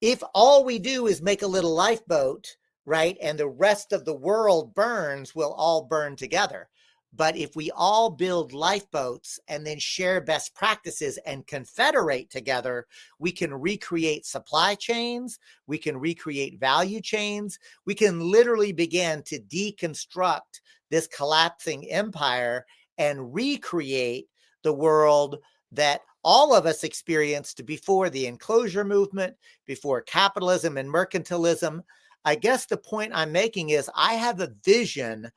if 0.00 0.20
all 0.34 0.64
we 0.64 0.80
do 0.80 1.06
is 1.06 1.22
make 1.22 1.42
a 1.42 1.46
little 1.46 1.74
lifeboat, 1.74 2.56
right, 2.84 3.16
and 3.22 3.38
the 3.38 3.48
rest 3.48 3.92
of 3.92 4.04
the 4.04 4.14
world 4.14 4.74
burns, 4.74 5.36
we'll 5.36 5.52
all 5.52 5.84
burn 5.84 6.16
together. 6.16 6.68
But 7.14 7.36
if 7.36 7.54
we 7.54 7.70
all 7.72 8.08
build 8.08 8.54
lifeboats 8.54 9.38
and 9.46 9.66
then 9.66 9.78
share 9.78 10.20
best 10.20 10.54
practices 10.54 11.18
and 11.26 11.46
confederate 11.46 12.30
together, 12.30 12.86
we 13.18 13.32
can 13.32 13.52
recreate 13.52 14.24
supply 14.24 14.74
chains, 14.74 15.38
we 15.66 15.76
can 15.76 15.98
recreate 15.98 16.58
value 16.58 17.02
chains, 17.02 17.58
we 17.84 17.94
can 17.94 18.20
literally 18.20 18.72
begin 18.72 19.22
to 19.24 19.38
deconstruct 19.40 20.60
this 20.90 21.06
collapsing 21.06 21.90
empire 21.90 22.64
and 22.96 23.34
recreate 23.34 24.28
the 24.62 24.72
world 24.72 25.38
that 25.72 26.00
all 26.24 26.54
of 26.54 26.66
us 26.66 26.84
experienced 26.84 27.64
before 27.66 28.08
the 28.08 28.26
enclosure 28.26 28.84
movement, 28.84 29.34
before 29.66 30.00
capitalism 30.02 30.76
and 30.78 30.88
mercantilism. 30.88 31.82
I 32.24 32.36
guess 32.36 32.66
the 32.66 32.76
point 32.76 33.12
I'm 33.14 33.32
making 33.32 33.70
is 33.70 33.90
I 33.94 34.14
have 34.14 34.40
a 34.40 34.52
vision 34.64 35.30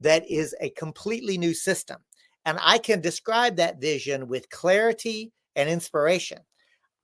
that 0.00 0.28
is 0.30 0.54
a 0.60 0.70
completely 0.70 1.38
new 1.38 1.54
system. 1.54 1.98
And 2.44 2.58
I 2.62 2.78
can 2.78 3.00
describe 3.00 3.56
that 3.56 3.80
vision 3.80 4.28
with 4.28 4.48
clarity 4.50 5.32
and 5.56 5.68
inspiration. 5.68 6.38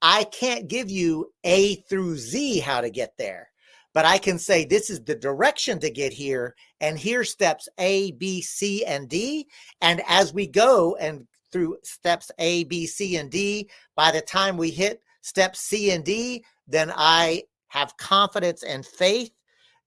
I 0.00 0.24
can't 0.24 0.68
give 0.68 0.90
you 0.90 1.32
A 1.44 1.76
through 1.88 2.16
Z 2.16 2.60
how 2.60 2.80
to 2.80 2.90
get 2.90 3.14
there, 3.18 3.48
but 3.94 4.04
I 4.04 4.18
can 4.18 4.38
say 4.38 4.64
this 4.64 4.90
is 4.90 5.00
the 5.02 5.14
direction 5.14 5.78
to 5.80 5.90
get 5.90 6.12
here. 6.12 6.54
And 6.80 6.98
here's 6.98 7.30
steps 7.30 7.68
A, 7.78 8.12
B, 8.12 8.42
C, 8.42 8.84
and 8.84 9.08
D. 9.08 9.46
And 9.80 10.02
as 10.08 10.34
we 10.34 10.46
go 10.46 10.96
and 10.96 11.26
through 11.52 11.78
steps 11.84 12.30
A, 12.38 12.64
B, 12.64 12.86
C, 12.86 13.16
and 13.16 13.30
D, 13.30 13.70
by 13.96 14.10
the 14.10 14.20
time 14.20 14.56
we 14.56 14.70
hit 14.70 15.00
steps 15.22 15.60
C 15.60 15.90
and 15.92 16.04
D, 16.04 16.44
then 16.66 16.92
I 16.94 17.44
have 17.68 17.96
confidence 17.96 18.62
and 18.62 18.84
faith 18.84 19.30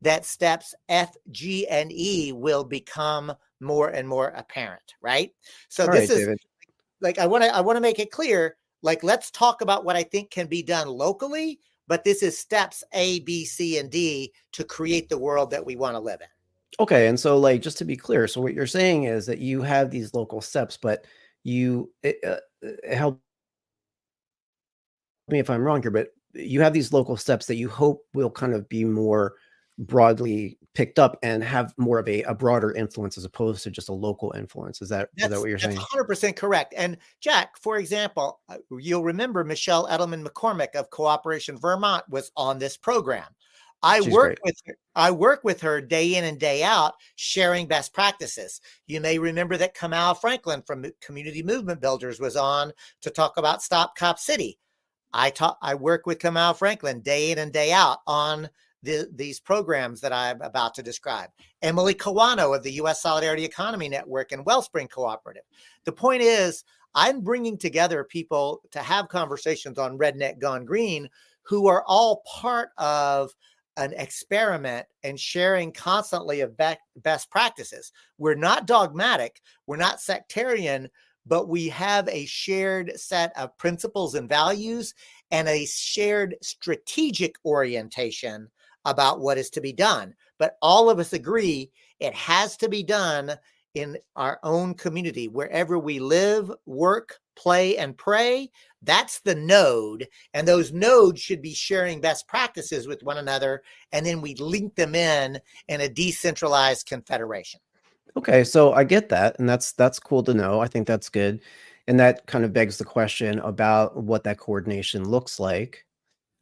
that 0.01 0.25
steps 0.25 0.75
F, 0.89 1.16
G, 1.32 1.68
and 1.68 1.92
E 1.92 2.32
will 2.32 2.63
become 2.63 3.34
more 3.60 3.89
and 3.89 4.08
more 4.08 4.30
apparent, 4.30 4.96
right? 5.01 5.32
So 5.70 5.84
All 5.84 5.92
this 5.92 6.10
right, 6.10 6.18
is 6.18 6.25
David. 6.25 6.39
like 7.01 7.20
I 7.20 7.27
want 7.27 7.44
to 7.44 7.56
I 7.56 7.62
want 7.62 7.77
to 7.77 7.82
make 7.82 8.00
it 8.00 8.12
clear. 8.12 8.56
Like, 8.84 9.04
let's 9.04 9.32
talk 9.32 9.62
about 9.62 9.86
what 9.86 9.96
I 9.96 10.04
think 10.04 10.30
can 10.30 10.46
be 10.48 10.62
done 10.62 10.88
locally, 10.88 11.60
but 11.88 12.04
this 12.04 12.22
is 12.22 12.38
steps 12.38 12.84
A, 12.94 13.22
B, 13.22 13.44
C, 13.44 13.80
and 13.80 13.89
D 13.89 14.32
to 14.51 14.63
create 14.63 15.10
the 15.10 15.18
world 15.18 15.50
that 15.51 15.66
we 15.66 15.75
want 15.75 15.96
to 15.96 16.00
live 16.00 16.22
in. 16.22 16.27
Okay, 16.80 17.08
and 17.08 17.20
so 17.20 17.38
like 17.38 17.62
just 17.62 17.80
to 17.80 17.86
be 17.86 17.98
clear, 17.98 18.27
so 18.27 18.39
what 18.39 18.54
you're 18.54 18.68
saying 18.68 19.06
is 19.06 19.25
that 19.25 19.39
you 19.39 19.62
have 19.63 19.89
these 19.89 20.13
local 20.13 20.42
steps, 20.42 20.77
but 20.77 21.06
you 21.44 21.92
it, 22.04 22.18
uh, 22.25 22.38
it 22.62 22.94
help 22.96 23.20
me 25.30 25.39
if 25.39 25.50
I'm 25.50 25.62
wrong 25.62 25.82
here, 25.82 25.92
but 25.92 26.10
you 26.34 26.62
have 26.62 26.74
these 26.74 26.94
local 26.94 27.18
steps 27.18 27.48
that 27.48 27.56
you 27.56 27.68
hope 27.68 28.06
will 28.13 28.30
kind 28.30 28.54
of 28.54 28.70
be 28.70 28.86
more 28.86 29.36
broadly 29.77 30.57
picked 30.74 31.00
up 31.00 31.17
and 31.24 31.43
have 31.43 31.74
more 31.77 32.00
of 32.00 32.07
a, 32.07 32.24
a 32.24 32.34
broader 32.34 32.72
influence 32.74 33.17
as 33.17 33.25
opposed 33.25 33.63
to 33.63 33.72
just 33.72 33.89
a 33.89 33.93
local 33.93 34.31
influence. 34.36 34.81
Is 34.81 34.89
that, 34.89 35.10
is 35.17 35.29
that 35.29 35.39
what 35.39 35.50
you're 35.50 35.60
saying? 35.60 35.77
100% 35.77 36.36
correct. 36.36 36.74
And 36.77 36.98
Jack, 37.19 37.57
for 37.60 37.77
example, 37.77 38.39
uh, 38.50 38.57
you'll 38.72 39.03
remember 39.03 39.43
Michelle 39.43 39.88
Eddleman 39.88 40.25
McCormick 40.25 40.75
of 40.75 40.89
Cooperation 40.89 41.57
Vermont 41.57 42.03
was 42.10 42.31
on 42.36 42.60
this 42.60 42.77
program. 42.77 43.25
I 43.84 44.01
She's 44.01 44.13
work 44.13 44.39
great. 44.39 44.39
with 44.43 44.55
her. 44.65 44.77
I 44.96 45.12
work 45.12 45.43
with 45.43 45.62
her 45.62 45.81
day 45.81 46.15
in 46.15 46.24
and 46.24 46.39
day 46.39 46.63
out, 46.63 46.96
sharing 47.15 47.67
best 47.67 47.93
practices. 47.93 48.60
You 48.88 49.00
may 49.01 49.19
remember 49.19 49.57
that 49.57 49.75
Kamau 49.75 50.19
Franklin 50.19 50.63
from 50.65 50.86
Community 51.00 51.43
Movement 51.43 51.81
Builders 51.81 52.19
was 52.19 52.36
on 52.36 52.74
to 53.01 53.12
talk 53.12 53.38
about 53.38 53.62
Stop 53.62 53.96
Cop 53.96 54.17
City. 54.17 54.57
I 55.13 55.29
talk. 55.29 55.57
I 55.62 55.75
work 55.75 56.05
with 56.05 56.19
Kamau 56.19 56.55
Franklin 56.57 57.01
day 57.01 57.31
in 57.31 57.38
and 57.38 57.53
day 57.53 57.72
out 57.72 58.00
on 58.07 58.50
the, 58.84 59.10
these 59.15 59.39
programs 59.39 60.01
that 60.01 60.13
I'm 60.13 60.41
about 60.41 60.74
to 60.75 60.84
describe. 60.84 61.29
Emily 61.62 61.93
Kawano 61.93 62.55
of 62.55 62.63
the 62.63 62.74
U.S. 62.74 63.01
Solidarity 63.01 63.43
Economy 63.43 63.89
Network 63.89 64.31
and 64.31 64.46
Wellspring 64.46 64.88
Cooperative. 64.88 65.43
The 65.86 65.91
point 65.91 66.22
is, 66.22 66.63
I'm 66.96 67.22
bringing 67.22 67.57
together 67.57 68.03
people 68.03 68.62
to 68.72 68.79
have 68.79 69.10
conversations 69.10 69.77
on 69.77 69.98
Redneck 69.98 70.39
Gone 70.39 70.65
Green 70.65 71.10
who 71.43 71.67
are 71.67 71.84
all 71.88 72.24
part 72.25 72.69
of 72.77 73.31
an 73.77 73.93
experiment 73.93 74.86
and 75.03 75.19
sharing 75.19 75.72
constantly 75.72 76.41
of 76.41 76.57
be- 76.57 76.75
best 76.98 77.29
practices. 77.29 77.91
We're 78.17 78.36
not 78.36 78.67
dogmatic, 78.67 79.41
we're 79.65 79.77
not 79.77 80.01
sectarian, 80.01 80.89
but 81.25 81.48
we 81.48 81.69
have 81.69 82.10
a 82.10 82.25
shared 82.25 83.00
set 83.00 83.38
of 83.38 83.57
principles 83.57 84.15
and 84.15 84.27
values 84.27 84.93
and 85.31 85.48
a 85.48 85.65
shared 85.65 86.36
strategic 86.41 87.36
orientation 87.46 88.50
about 88.88 89.20
what 89.20 89.38
is 89.38 89.50
to 89.51 89.62
be 89.62 89.74
done. 89.74 90.15
But 90.39 90.58
all 90.62 90.89
of 90.89 91.00
us 91.00 91.13
agree 91.13 91.72
it 92.00 92.13
has 92.13 92.58
to 92.58 92.70
be 92.70 92.84
done 92.84 93.36
in 93.75 93.98
our 94.15 94.39
own 94.41 94.74
community, 94.74 95.27
wherever 95.27 95.77
we 95.77 96.00
live, 96.00 96.51
work, 96.65 97.20
play, 97.36 97.77
and 97.77 97.96
pray. 97.96 98.50
That's 98.82 99.20
the 99.20 99.36
node. 99.36 100.08
And 100.34 100.48
those 100.48 100.74
nodes 100.74 101.22
should 101.22 101.41
be 101.41 101.53
sharing 101.53 102.01
best 102.01 102.27
practices 102.27 102.88
with 102.88 103.03
one 103.03 103.17
another. 103.17 103.62
And 103.91 104.06
then 104.06 104.22
we 104.22 104.34
link 104.36 104.75
them 104.75 104.96
in 104.96 105.39
in 105.67 105.82
a 105.82 105.89
decentralized 105.89 106.88
confederation. 106.88 107.60
Okay, 108.17 108.44
so 108.44 108.74
I 108.74 108.84
get 108.84 109.10
that, 109.10 109.38
and 109.38 109.48
that's 109.48 109.74
that's 109.74 110.00
cool 110.00 110.24
to 110.24 110.34
know. 110.34 110.60
I 110.60 110.67
think 110.67 110.88
that's 110.88 111.08
good, 111.08 111.39
and 111.88 112.00
that 112.00 112.25
kind 112.25 112.44
of 112.44 112.51
begs 112.51 112.79
the 112.79 112.84
question 112.84 113.38
about 113.39 113.96
what 113.96 114.24
that 114.24 114.39
coordination 114.39 115.08
looks 115.08 115.39
like. 115.39 115.86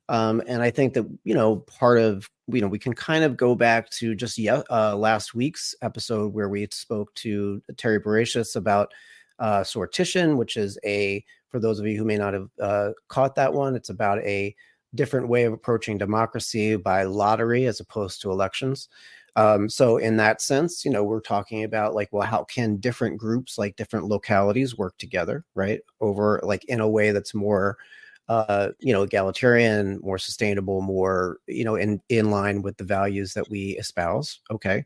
Um, 0.08 0.42
and 0.48 0.62
I 0.62 0.72
think 0.72 0.94
that 0.94 1.06
you 1.26 1.34
know 1.34 1.58
part 1.58 2.00
of 2.00 2.30
you 2.48 2.62
know 2.62 2.68
we 2.68 2.80
can 2.80 2.94
kind 2.94 3.24
of 3.24 3.38
go 3.38 3.56
back 3.56 3.90
to 3.92 4.16
just 4.16 4.38
yeah, 4.38 4.62
uh, 4.70 4.96
last 4.96 5.34
week's 5.34 5.76
episode 5.82 6.34
where 6.34 6.50
we 6.50 6.68
spoke 6.72 7.14
to 7.16 7.62
Terry 7.78 8.00
Bouricius 8.00 8.56
about 8.56 8.94
uh, 9.40 9.62
sortition, 9.62 10.38
which 10.38 10.58
is 10.58 10.78
a 10.86 11.24
for 11.50 11.60
those 11.60 11.80
of 11.80 11.88
you 11.88 11.98
who 11.98 12.06
may 12.06 12.18
not 12.18 12.34
have 12.34 12.50
uh, 12.62 12.90
caught 13.08 13.36
that 13.36 13.54
one, 13.54 13.76
it's 13.76 13.90
about 13.90 14.20
a 14.20 14.56
different 14.94 15.28
way 15.28 15.44
of 15.44 15.54
approaching 15.54 15.98
democracy 15.98 16.76
by 16.76 17.04
lottery 17.04 17.66
as 17.66 17.80
opposed 17.80 18.22
to 18.22 18.32
elections. 18.32 18.90
Um, 19.38 19.68
so 19.70 19.98
in 19.98 20.16
that 20.18 20.42
sense, 20.42 20.86
you 20.86 20.92
know, 20.92 21.04
we're 21.04 21.20
talking 21.20 21.64
about 21.66 21.94
like, 21.94 22.10
well, 22.12 22.26
how 22.26 22.46
can 22.46 22.78
different 22.78 23.18
groups, 23.18 23.58
like 23.58 23.76
different 23.76 24.06
localities, 24.06 24.78
work 24.78 24.98
together, 24.98 25.44
right? 25.56 25.82
Over 26.00 26.40
like 26.44 26.64
in 26.66 26.80
a 26.80 26.90
way 26.90 27.12
that's 27.12 27.34
more 27.34 27.78
uh, 28.28 28.70
you 28.80 28.92
know, 28.92 29.04
egalitarian, 29.04 30.00
more 30.02 30.18
sustainable, 30.18 30.82
more, 30.82 31.38
you 31.48 31.64
know, 31.64 31.76
in 31.76 32.02
in 32.10 32.32
line 32.32 32.62
with 32.62 32.78
the 32.78 32.84
values 32.84 33.34
that 33.34 33.50
we 33.50 33.78
espouse. 33.78 34.40
Okay. 34.50 34.86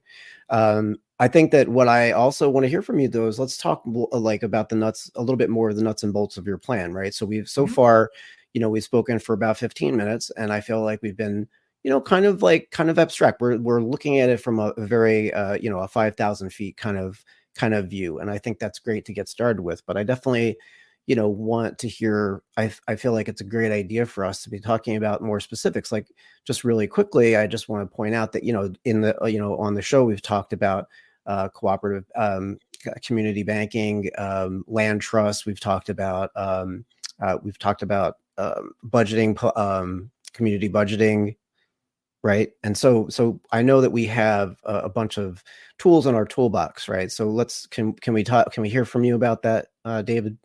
Um, 0.50 0.98
I 1.20 1.28
think 1.28 1.52
that 1.52 1.68
what 1.68 1.88
I 1.88 2.12
also 2.12 2.50
want 2.50 2.64
to 2.64 2.70
hear 2.70 2.82
from 2.82 3.00
you 3.00 3.08
though 3.08 3.28
is 3.28 3.40
let's 3.40 3.58
talk 3.58 3.84
uh, 3.86 4.18
like 4.18 4.44
about 4.44 4.70
the 4.70 4.76
nuts, 4.76 5.12
a 5.16 5.22
little 5.22 5.36
bit 5.36 5.50
more 5.50 5.70
of 5.70 5.76
the 5.76 5.84
nuts 5.84 6.04
and 6.04 6.14
bolts 6.14 6.38
of 6.38 6.48
your 6.48 6.58
plan, 6.58 6.94
right? 6.94 7.14
So 7.14 7.26
we've 7.26 7.48
so 7.50 7.66
mm-hmm. 7.66 7.74
far, 7.74 8.12
you 8.54 8.62
know, 8.62 8.70
we've 8.70 8.84
spoken 8.84 9.20
for 9.20 9.34
about 9.34 9.58
15 9.58 9.96
minutes, 9.96 10.32
and 10.32 10.52
I 10.52 10.62
feel 10.62 10.82
like 10.82 11.02
we've 11.02 11.18
been, 11.18 11.48
you 11.84 11.90
know, 11.92 12.02
kind 12.02 12.26
of 12.26 12.42
like 12.42 12.72
kind 12.72 12.90
of 12.90 13.00
abstract. 13.00 13.42
We're 13.42 13.58
we're 13.58 13.82
looking 13.82 14.20
at 14.20 14.30
it 14.30 14.42
from 14.42 14.60
a, 14.60 14.70
a 14.78 14.86
very, 14.86 15.34
uh, 15.34 15.54
you 15.56 15.70
know, 15.70 15.80
a 15.80 15.88
5,000 15.88 16.50
feet 16.52 16.78
kind 16.78 16.98
of 16.98 17.24
kind 17.56 17.74
of 17.74 17.90
view, 17.90 18.20
and 18.20 18.32
I 18.32 18.38
think 18.38 18.60
that's 18.60 18.80
great 18.80 19.06
to 19.06 19.14
get 19.14 19.30
started 19.30 19.62
with. 19.62 19.86
But 19.86 19.98
I 19.98 20.04
definitely 20.04 20.58
you 21.10 21.16
know 21.16 21.28
want 21.28 21.80
to 21.80 21.88
hear 21.88 22.44
I, 22.56 22.72
I 22.88 22.96
feel 22.96 23.14
like 23.14 23.28
it's 23.28 23.42
a 23.42 23.44
great 23.46 23.72
idea 23.72 24.06
for 24.06 24.24
us 24.24 24.44
to 24.44 24.50
be 24.50 24.60
talking 24.60 24.96
about 24.96 25.24
more 25.24 25.40
specifics 25.40 25.92
like 25.92 26.08
just 26.46 26.64
really 26.64 26.86
quickly 26.86 27.36
i 27.36 27.48
just 27.48 27.68
want 27.68 27.82
to 27.90 27.96
point 27.96 28.14
out 28.14 28.32
that 28.34 28.44
you 28.44 28.54
know 28.54 28.72
in 28.86 29.02
the 29.02 29.22
uh, 29.22 29.26
you 29.26 29.40
know 29.40 29.58
on 29.58 29.74
the 29.74 29.82
show 29.82 30.06
we've 30.06 30.22
talked 30.22 30.54
about 30.54 30.86
uh, 31.26 31.50
cooperative 31.50 32.06
um, 32.16 32.60
community 33.04 33.42
banking 33.42 34.10
um, 34.20 34.64
land 34.68 35.02
trust 35.02 35.48
we've 35.48 35.60
talked 35.60 35.90
about 35.90 36.30
um, 36.36 36.86
uh, 37.22 37.38
we've 37.42 37.60
talked 37.60 37.82
about 37.82 38.18
um, 38.38 38.72
budgeting 38.88 39.36
um, 39.58 40.12
community 40.34 40.70
budgeting 40.70 41.36
right? 42.22 42.50
And 42.64 42.78
so 42.78 43.08
so 43.08 43.40
i 43.54 43.62
know 43.62 43.80
that 43.80 43.92
we 43.92 44.06
have 44.06 44.58
a, 44.66 44.76
a, 44.80 44.90
bunch 44.90 45.18
of 45.18 45.42
tools 45.78 46.06
in 46.06 46.16
our 46.16 46.26
toolbox 46.26 46.90
right? 46.90 47.10
So 47.12 47.30
let's 47.30 47.66
can 47.66 47.94
can 47.94 48.14
we 48.14 48.24
talk 48.24 48.52
can 48.52 48.62
we 48.62 48.70
hear 48.70 48.86
from 48.86 49.06
you 49.06 49.16
about 49.16 49.42
that 49.44 49.68
uh, 49.86 50.02
david 50.02 50.38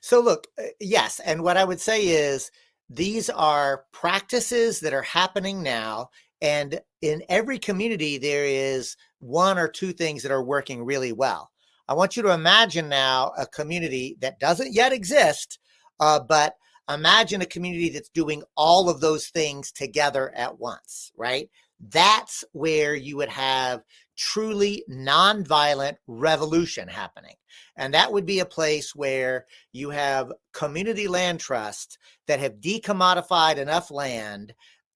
so, 0.00 0.20
look, 0.20 0.46
uh, 0.58 0.64
yes. 0.80 1.20
And 1.20 1.42
what 1.42 1.56
I 1.56 1.64
would 1.64 1.80
say 1.80 2.06
is 2.08 2.50
these 2.90 3.28
are 3.30 3.84
practices 3.92 4.80
that 4.80 4.94
are 4.94 5.02
happening 5.02 5.62
now. 5.62 6.10
And 6.40 6.80
in 7.02 7.22
every 7.28 7.58
community, 7.58 8.18
there 8.18 8.44
is 8.44 8.96
one 9.18 9.58
or 9.58 9.68
two 9.68 9.92
things 9.92 10.22
that 10.22 10.32
are 10.32 10.42
working 10.42 10.84
really 10.84 11.12
well. 11.12 11.50
I 11.88 11.94
want 11.94 12.16
you 12.16 12.22
to 12.24 12.32
imagine 12.32 12.88
now 12.88 13.32
a 13.38 13.46
community 13.46 14.16
that 14.20 14.38
doesn't 14.38 14.74
yet 14.74 14.92
exist, 14.92 15.58
uh, 16.00 16.20
but 16.20 16.54
imagine 16.88 17.42
a 17.42 17.46
community 17.46 17.88
that's 17.90 18.10
doing 18.10 18.42
all 18.56 18.88
of 18.88 19.00
those 19.00 19.28
things 19.28 19.72
together 19.72 20.32
at 20.34 20.58
once, 20.58 21.12
right? 21.16 21.48
That's 21.80 22.44
where 22.52 22.94
you 22.94 23.16
would 23.16 23.28
have 23.28 23.82
truly 24.16 24.84
nonviolent 24.90 25.96
revolution 26.06 26.88
happening. 26.88 27.36
And 27.76 27.94
that 27.94 28.12
would 28.12 28.26
be 28.26 28.40
a 28.40 28.46
place 28.46 28.94
where 28.94 29.46
you 29.72 29.90
have 29.90 30.32
community 30.52 31.06
land 31.06 31.38
trusts 31.38 31.98
that 32.26 32.40
have 32.40 32.60
decommodified 32.60 33.58
enough 33.58 33.90
land, 33.90 34.52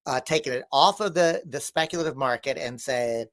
uh, 0.06 0.20
taken 0.20 0.52
it 0.52 0.64
off 0.72 1.00
of 1.00 1.14
the, 1.14 1.42
the 1.46 1.60
speculative 1.60 2.16
market 2.16 2.58
and 2.58 2.80
said, 2.80 3.28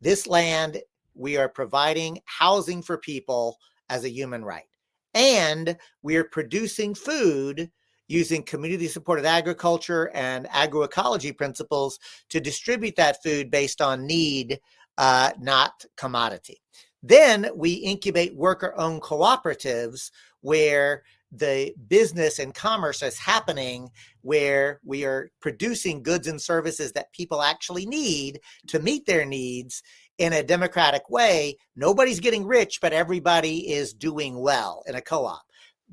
this 0.00 0.26
land, 0.26 0.80
we 1.14 1.36
are 1.36 1.48
providing 1.48 2.20
housing 2.24 2.82
for 2.82 2.98
people 2.98 3.58
as 3.88 4.04
a 4.04 4.10
human 4.10 4.44
right. 4.44 4.68
And 5.14 5.76
we 6.02 6.16
are 6.16 6.24
producing 6.24 6.94
food 6.94 7.70
using 8.12 8.42
community 8.42 8.86
supported 8.88 9.24
agriculture 9.24 10.10
and 10.14 10.46
agroecology 10.48 11.36
principles 11.36 11.98
to 12.28 12.40
distribute 12.40 12.94
that 12.96 13.22
food 13.22 13.50
based 13.50 13.80
on 13.80 14.06
need, 14.06 14.60
uh, 14.98 15.30
not 15.40 15.84
commodity. 15.96 16.60
Then 17.02 17.48
we 17.56 17.72
incubate 17.72 18.36
worker 18.36 18.74
owned 18.76 19.02
cooperatives 19.02 20.10
where 20.42 21.02
the 21.32 21.74
business 21.88 22.38
and 22.38 22.54
commerce 22.54 23.02
is 23.02 23.18
happening 23.18 23.88
where 24.20 24.80
we 24.84 25.04
are 25.04 25.30
producing 25.40 26.02
goods 26.02 26.28
and 26.28 26.40
services 26.40 26.92
that 26.92 27.12
people 27.12 27.40
actually 27.40 27.86
need 27.86 28.38
to 28.66 28.78
meet 28.78 29.06
their 29.06 29.24
needs 29.24 29.82
in 30.18 30.34
a 30.34 30.42
democratic 30.42 31.08
way. 31.08 31.56
Nobody's 31.74 32.20
getting 32.20 32.44
rich, 32.44 32.80
but 32.82 32.92
everybody 32.92 33.72
is 33.72 33.94
doing 33.94 34.38
well 34.38 34.82
in 34.86 34.94
a 34.94 35.00
co 35.00 35.24
op. 35.24 35.42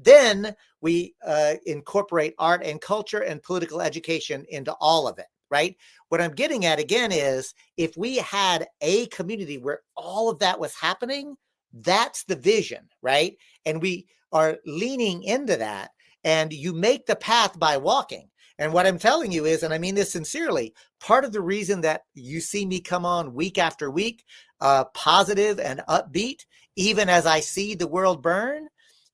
Then 0.01 0.55
we 0.81 1.13
uh, 1.25 1.55
incorporate 1.65 2.33
art 2.39 2.63
and 2.63 2.79
culture 2.79 3.19
and 3.19 3.43
political 3.43 3.81
education 3.81 4.45
into 4.49 4.73
all 4.79 5.07
of 5.07 5.19
it, 5.19 5.27
right? 5.51 5.75
What 6.07 6.21
I'm 6.21 6.33
getting 6.33 6.65
at 6.65 6.79
again 6.79 7.11
is 7.11 7.53
if 7.75 7.97
we 7.97 8.17
had 8.17 8.67
a 8.81 9.07
community 9.07 9.57
where 9.57 9.81
all 9.95 10.29
of 10.29 10.39
that 10.39 10.59
was 10.59 10.73
happening, 10.73 11.35
that's 11.73 12.23
the 12.23 12.35
vision, 12.35 12.87
right? 13.01 13.35
And 13.65 13.81
we 13.81 14.07
are 14.31 14.57
leaning 14.65 15.23
into 15.23 15.57
that, 15.57 15.91
and 16.23 16.53
you 16.53 16.73
make 16.73 17.05
the 17.05 17.15
path 17.15 17.59
by 17.59 17.77
walking. 17.77 18.29
And 18.57 18.73
what 18.73 18.85
I'm 18.85 18.99
telling 18.99 19.31
you 19.31 19.45
is, 19.45 19.63
and 19.63 19.73
I 19.73 19.77
mean 19.77 19.95
this 19.95 20.11
sincerely, 20.11 20.73
part 20.99 21.23
of 21.23 21.31
the 21.31 21.41
reason 21.41 21.81
that 21.81 22.01
you 22.13 22.41
see 22.41 22.65
me 22.65 22.81
come 22.81 23.05
on 23.05 23.33
week 23.33 23.57
after 23.57 23.89
week, 23.89 24.25
uh, 24.59 24.85
positive 24.93 25.59
and 25.59 25.81
upbeat, 25.87 26.45
even 26.75 27.09
as 27.09 27.25
I 27.25 27.39
see 27.39 27.73
the 27.73 27.87
world 27.87 28.21
burn, 28.21 28.67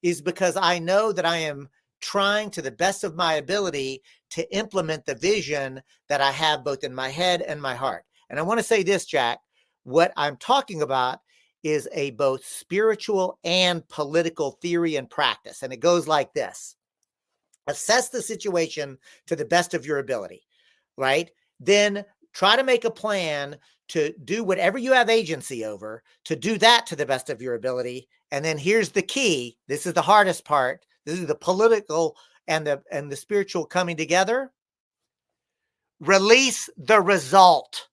is 0.05 0.21
because 0.21 0.55
I 0.55 0.79
know 0.79 1.11
that 1.11 1.25
I 1.25 1.37
am 1.37 1.69
trying 2.01 2.49
to 2.51 2.61
the 2.61 2.71
best 2.71 3.03
of 3.03 3.15
my 3.15 3.35
ability 3.35 4.01
to 4.31 4.55
implement 4.55 5.05
the 5.05 5.15
vision 5.15 5.81
that 6.09 6.21
I 6.21 6.31
have 6.31 6.63
both 6.63 6.83
in 6.83 6.93
my 6.93 7.09
head 7.09 7.41
and 7.41 7.61
my 7.61 7.75
heart. 7.75 8.05
And 8.29 8.39
I 8.39 8.43
want 8.43 8.59
to 8.59 8.63
say 8.63 8.83
this, 8.83 9.05
Jack 9.05 9.39
what 9.85 10.11
I'm 10.17 10.35
talking 10.37 10.81
about 10.81 11.19
is 11.63 11.87
a 11.93 12.11
both 12.11 12.45
spiritual 12.45 13.39
and 13.43 13.87
political 13.87 14.51
theory 14.61 14.97
and 14.97 15.09
practice. 15.09 15.63
And 15.63 15.71
it 15.71 15.79
goes 15.79 16.07
like 16.07 16.33
this 16.33 16.75
assess 17.67 18.09
the 18.09 18.21
situation 18.21 18.95
to 19.25 19.35
the 19.35 19.45
best 19.45 19.73
of 19.73 19.87
your 19.87 19.97
ability, 19.97 20.43
right? 20.97 21.31
Then 21.59 22.05
try 22.33 22.55
to 22.55 22.63
make 22.63 22.85
a 22.85 22.91
plan 22.91 23.57
to 23.87 24.13
do 24.23 24.43
whatever 24.43 24.77
you 24.77 24.91
have 24.91 25.09
agency 25.09 25.65
over, 25.65 26.03
to 26.25 26.35
do 26.35 26.59
that 26.59 26.85
to 26.87 26.95
the 26.95 27.07
best 27.07 27.31
of 27.31 27.41
your 27.41 27.55
ability. 27.55 28.07
And 28.31 28.43
then 28.43 28.57
here's 28.57 28.89
the 28.89 29.01
key 29.01 29.57
this 29.67 29.85
is 29.85 29.93
the 29.93 30.01
hardest 30.01 30.45
part 30.45 30.85
this 31.05 31.19
is 31.19 31.27
the 31.27 31.35
political 31.35 32.17
and 32.47 32.65
the 32.65 32.81
and 32.91 33.11
the 33.11 33.15
spiritual 33.15 33.65
coming 33.65 33.95
together. 33.95 34.51
Release 35.99 36.69
the 36.77 36.99
result. 36.99 37.87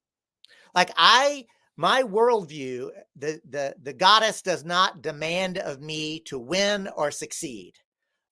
Like 0.75 0.91
I, 0.97 1.47
my 1.77 2.03
worldview, 2.03 2.91
the 3.17 3.41
the 3.49 3.75
the 3.83 3.93
goddess 3.93 4.43
does 4.43 4.65
not 4.65 5.03
demand 5.03 5.59
of 5.59 5.81
me 5.81 6.21
to 6.21 6.39
win 6.39 6.89
or 6.97 7.11
succeed. 7.11 7.75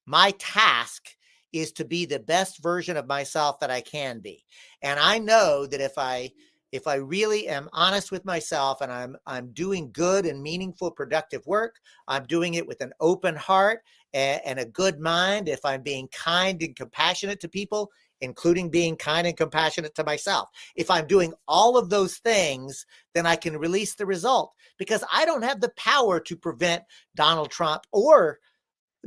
My 0.07 0.33
task 0.39 1.09
is 1.53 1.73
to 1.73 1.85
be 1.85 2.07
the 2.07 2.21
best 2.21 2.63
version 2.63 2.97
of 2.97 3.07
myself 3.07 3.61
that 3.61 3.71
I 3.71 3.81
can 3.81 4.21
be. 4.21 4.45
And 4.83 4.99
I 4.99 5.19
know 5.19 5.67
that 5.67 5.81
if 5.81 5.99
I 5.99 6.31
if 6.73 6.87
I 6.87 6.97
really 6.97 7.49
am 7.49 7.69
honest 7.73 8.13
with 8.13 8.25
myself 8.25 8.81
and 8.81 8.93
I'm 8.93 9.17
I'm 9.27 9.53
doing 9.53 9.91
good 9.93 10.27
and 10.27 10.43
meaningful 10.43 10.91
productive 10.91 11.47
work, 11.47 11.77
I'm 12.09 12.25
doing 12.27 12.55
it 12.55 12.67
with 12.67 12.81
an 12.81 12.93
open 13.01 13.37
heart 13.37 13.81
and, 14.13 14.41
and 14.45 14.59
a 14.59 14.65
good 14.65 15.01
mind, 15.01 15.49
if 15.49 15.65
I'm 15.65 15.83
being 15.83 16.09
kind 16.09 16.63
and 16.63 16.77
compassionate 16.77 17.41
to 17.41 17.49
people, 17.49 17.91
including 18.21 18.71
being 18.71 18.97
kind 18.97 19.27
and 19.27 19.37
compassionate 19.37 19.95
to 19.97 20.05
myself. 20.05 20.49
If 20.77 20.91
I'm 20.91 21.07
doing 21.07 21.33
all 21.49 21.77
of 21.77 21.91
those 21.91 22.19
things, 22.19 22.87
then 23.15 23.27
I 23.27 23.37
can 23.37 23.57
release 23.57 23.95
the 23.95 24.07
result 24.07 24.53
because 24.79 25.05
I 25.13 25.25
don't 25.25 25.43
have 25.43 25.61
the 25.61 25.73
power 25.77 26.21
to 26.21 26.37
prevent 26.37 26.83
Donald 27.15 27.51
Trump 27.51 27.83
or 27.93 28.39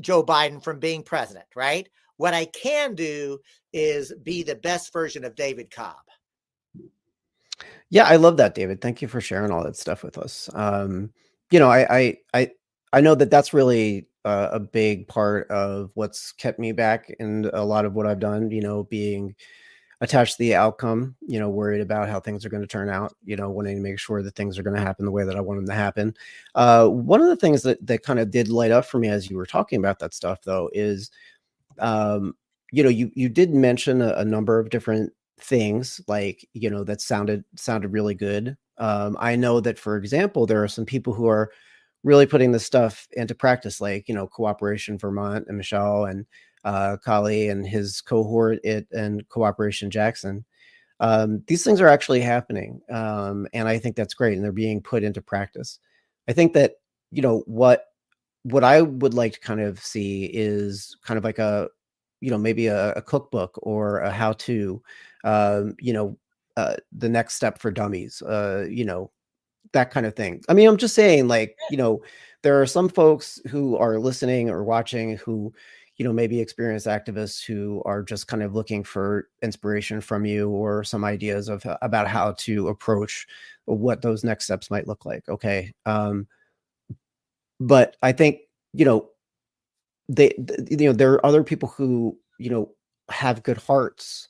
Joe 0.01 0.23
Biden 0.23 0.63
from 0.63 0.79
being 0.79 1.03
president, 1.03 1.45
right? 1.55 1.87
What 2.17 2.33
I 2.33 2.45
can 2.45 2.95
do 2.95 3.39
is 3.71 4.13
be 4.23 4.43
the 4.43 4.55
best 4.55 4.93
version 4.93 5.23
of 5.23 5.35
David 5.35 5.71
Cobb. 5.71 5.95
Yeah, 7.89 8.05
I 8.05 8.15
love 8.15 8.37
that, 8.37 8.55
David. 8.55 8.81
Thank 8.81 9.01
you 9.01 9.07
for 9.07 9.21
sharing 9.21 9.51
all 9.51 9.63
that 9.63 9.77
stuff 9.77 10.03
with 10.03 10.17
us. 10.17 10.49
Um, 10.53 11.11
you 11.51 11.59
know, 11.59 11.69
I, 11.69 11.97
I, 11.99 12.17
I, 12.33 12.51
I 12.93 13.01
know 13.01 13.15
that 13.15 13.29
that's 13.29 13.53
really 13.53 14.07
uh, 14.25 14.49
a 14.51 14.59
big 14.59 15.07
part 15.07 15.47
of 15.51 15.91
what's 15.95 16.31
kept 16.31 16.59
me 16.59 16.71
back 16.71 17.13
and 17.19 17.45
a 17.47 17.63
lot 17.63 17.85
of 17.85 17.93
what 17.93 18.07
I've 18.07 18.19
done. 18.19 18.49
You 18.49 18.61
know, 18.61 18.83
being 18.85 19.35
attached 20.01 20.37
to 20.37 20.43
the 20.43 20.55
outcome. 20.55 21.15
You 21.21 21.39
know, 21.39 21.49
worried 21.49 21.81
about 21.81 22.09
how 22.09 22.19
things 22.19 22.45
are 22.45 22.49
going 22.49 22.61
to 22.63 22.67
turn 22.67 22.89
out. 22.89 23.15
You 23.23 23.35
know, 23.35 23.49
wanting 23.49 23.75
to 23.75 23.81
make 23.83 23.99
sure 23.99 24.23
that 24.23 24.35
things 24.35 24.57
are 24.57 24.63
going 24.63 24.75
to 24.75 24.81
happen 24.81 25.05
the 25.05 25.11
way 25.11 25.23
that 25.25 25.35
I 25.35 25.41
want 25.41 25.59
them 25.59 25.67
to 25.67 25.73
happen. 25.73 26.15
Uh, 26.55 26.87
one 26.87 27.21
of 27.21 27.27
the 27.27 27.35
things 27.35 27.61
that 27.63 27.85
that 27.85 28.03
kind 28.03 28.19
of 28.19 28.31
did 28.31 28.47
light 28.49 28.71
up 28.71 28.85
for 28.85 28.97
me 28.99 29.09
as 29.09 29.29
you 29.29 29.37
were 29.37 29.45
talking 29.45 29.79
about 29.79 29.99
that 29.99 30.13
stuff, 30.13 30.41
though, 30.43 30.69
is, 30.73 31.11
um, 31.79 32.35
you 32.71 32.83
know, 32.83 32.89
you 32.89 33.11
you 33.13 33.29
did 33.29 33.53
mention 33.53 34.01
a, 34.01 34.13
a 34.15 34.25
number 34.25 34.59
of 34.59 34.69
different 34.69 35.13
things 35.39 35.99
like 36.07 36.47
you 36.53 36.69
know 36.69 36.83
that 36.83 37.01
sounded 37.01 37.43
sounded 37.55 37.89
really 37.89 38.13
good 38.13 38.55
um, 38.77 39.17
i 39.19 39.35
know 39.35 39.59
that 39.59 39.79
for 39.79 39.97
example 39.97 40.45
there 40.45 40.63
are 40.63 40.67
some 40.67 40.85
people 40.85 41.13
who 41.13 41.27
are 41.27 41.51
really 42.03 42.25
putting 42.25 42.51
this 42.51 42.65
stuff 42.65 43.07
into 43.13 43.33
practice, 43.33 43.81
like 43.81 44.07
you 44.07 44.15
know, 44.15 44.27
cooperation 44.27 44.97
Vermont 44.97 45.45
and 45.47 45.57
Michelle 45.57 46.05
and 46.05 46.25
uh, 46.63 46.97
Kali 47.03 47.49
and 47.49 47.65
his 47.65 48.01
cohort 48.01 48.59
it 48.63 48.87
and 48.91 49.27
cooperation 49.29 49.89
Jackson. 49.89 50.45
Um, 50.99 51.43
these 51.47 51.63
things 51.63 51.81
are 51.81 51.87
actually 51.87 52.21
happening, 52.21 52.81
um, 52.91 53.47
and 53.53 53.67
I 53.67 53.79
think 53.79 53.95
that's 53.95 54.13
great, 54.13 54.35
and 54.35 54.43
they're 54.43 54.51
being 54.51 54.81
put 54.81 55.03
into 55.03 55.21
practice. 55.21 55.79
I 56.27 56.33
think 56.33 56.53
that 56.53 56.75
you 57.11 57.21
know 57.21 57.43
what 57.45 57.85
what 58.43 58.63
I 58.63 58.81
would 58.81 59.13
like 59.13 59.33
to 59.33 59.39
kind 59.39 59.61
of 59.61 59.79
see 59.79 60.25
is 60.25 60.95
kind 61.03 61.17
of 61.17 61.23
like 61.23 61.39
a 61.39 61.69
you 62.21 62.29
know 62.29 62.37
maybe 62.37 62.67
a, 62.67 62.93
a 62.93 63.01
cookbook 63.01 63.57
or 63.63 63.99
a 63.99 64.11
how 64.11 64.33
to 64.33 64.81
um, 65.23 65.75
you 65.79 65.93
know 65.93 66.17
uh, 66.57 66.75
the 66.91 67.09
next 67.09 67.35
step 67.35 67.59
for 67.59 67.71
dummies 67.71 68.21
uh, 68.21 68.65
you 68.69 68.85
know 68.85 69.11
that 69.73 69.91
kind 69.91 70.05
of 70.05 70.15
thing. 70.15 70.41
I 70.47 70.53
mean, 70.53 70.67
I'm 70.67 70.77
just 70.77 70.95
saying, 70.95 71.27
like, 71.27 71.57
you 71.69 71.77
know, 71.77 72.01
there 72.43 72.61
are 72.61 72.65
some 72.65 72.89
folks 72.89 73.39
who 73.49 73.75
are 73.77 73.99
listening 73.99 74.49
or 74.49 74.63
watching 74.63 75.17
who, 75.17 75.53
you 75.97 76.05
know, 76.05 76.13
maybe 76.13 76.39
experienced 76.39 76.87
activists 76.87 77.43
who 77.43 77.81
are 77.85 78.03
just 78.03 78.27
kind 78.27 78.43
of 78.43 78.55
looking 78.55 78.83
for 78.83 79.29
inspiration 79.41 80.01
from 80.01 80.25
you 80.25 80.49
or 80.49 80.83
some 80.83 81.03
ideas 81.03 81.49
of 81.49 81.65
about 81.81 82.07
how 82.07 82.33
to 82.39 82.67
approach 82.67 83.27
what 83.65 84.01
those 84.01 84.23
next 84.23 84.45
steps 84.45 84.69
might 84.69 84.87
look 84.87 85.05
like. 85.05 85.27
Okay. 85.29 85.71
Um, 85.85 86.27
but 87.59 87.95
I 88.01 88.11
think, 88.11 88.39
you 88.73 88.85
know, 88.85 89.09
they, 90.09 90.33
you 90.69 90.87
know, 90.87 90.93
there 90.93 91.13
are 91.13 91.25
other 91.25 91.43
people 91.43 91.69
who, 91.69 92.17
you 92.37 92.49
know, 92.49 92.71
have 93.09 93.43
good 93.43 93.57
hearts 93.57 94.29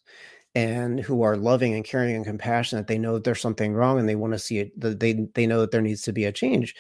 and 0.56 1.00
who 1.00 1.24
are 1.24 1.36
loving 1.36 1.74
and 1.74 1.84
caring 1.84 2.16
and 2.16 2.26
compassionate 2.26 2.88
they 2.88 2.98
know 2.98 3.14
that 3.14 3.24
there's 3.24 3.42
something 3.42 3.74
wrong 3.74 4.00
and 4.00 4.08
they 4.08 4.16
want 4.16 4.34
to 4.34 4.40
see 4.40 4.60
it 4.60 4.72
they 4.80 5.14
they 5.34 5.48
know 5.48 5.62
that 5.62 5.72
there 5.72 5.82
needs 5.82 6.04
to 6.04 6.14
be 6.14 6.26
a 6.26 6.32
change 6.32 6.76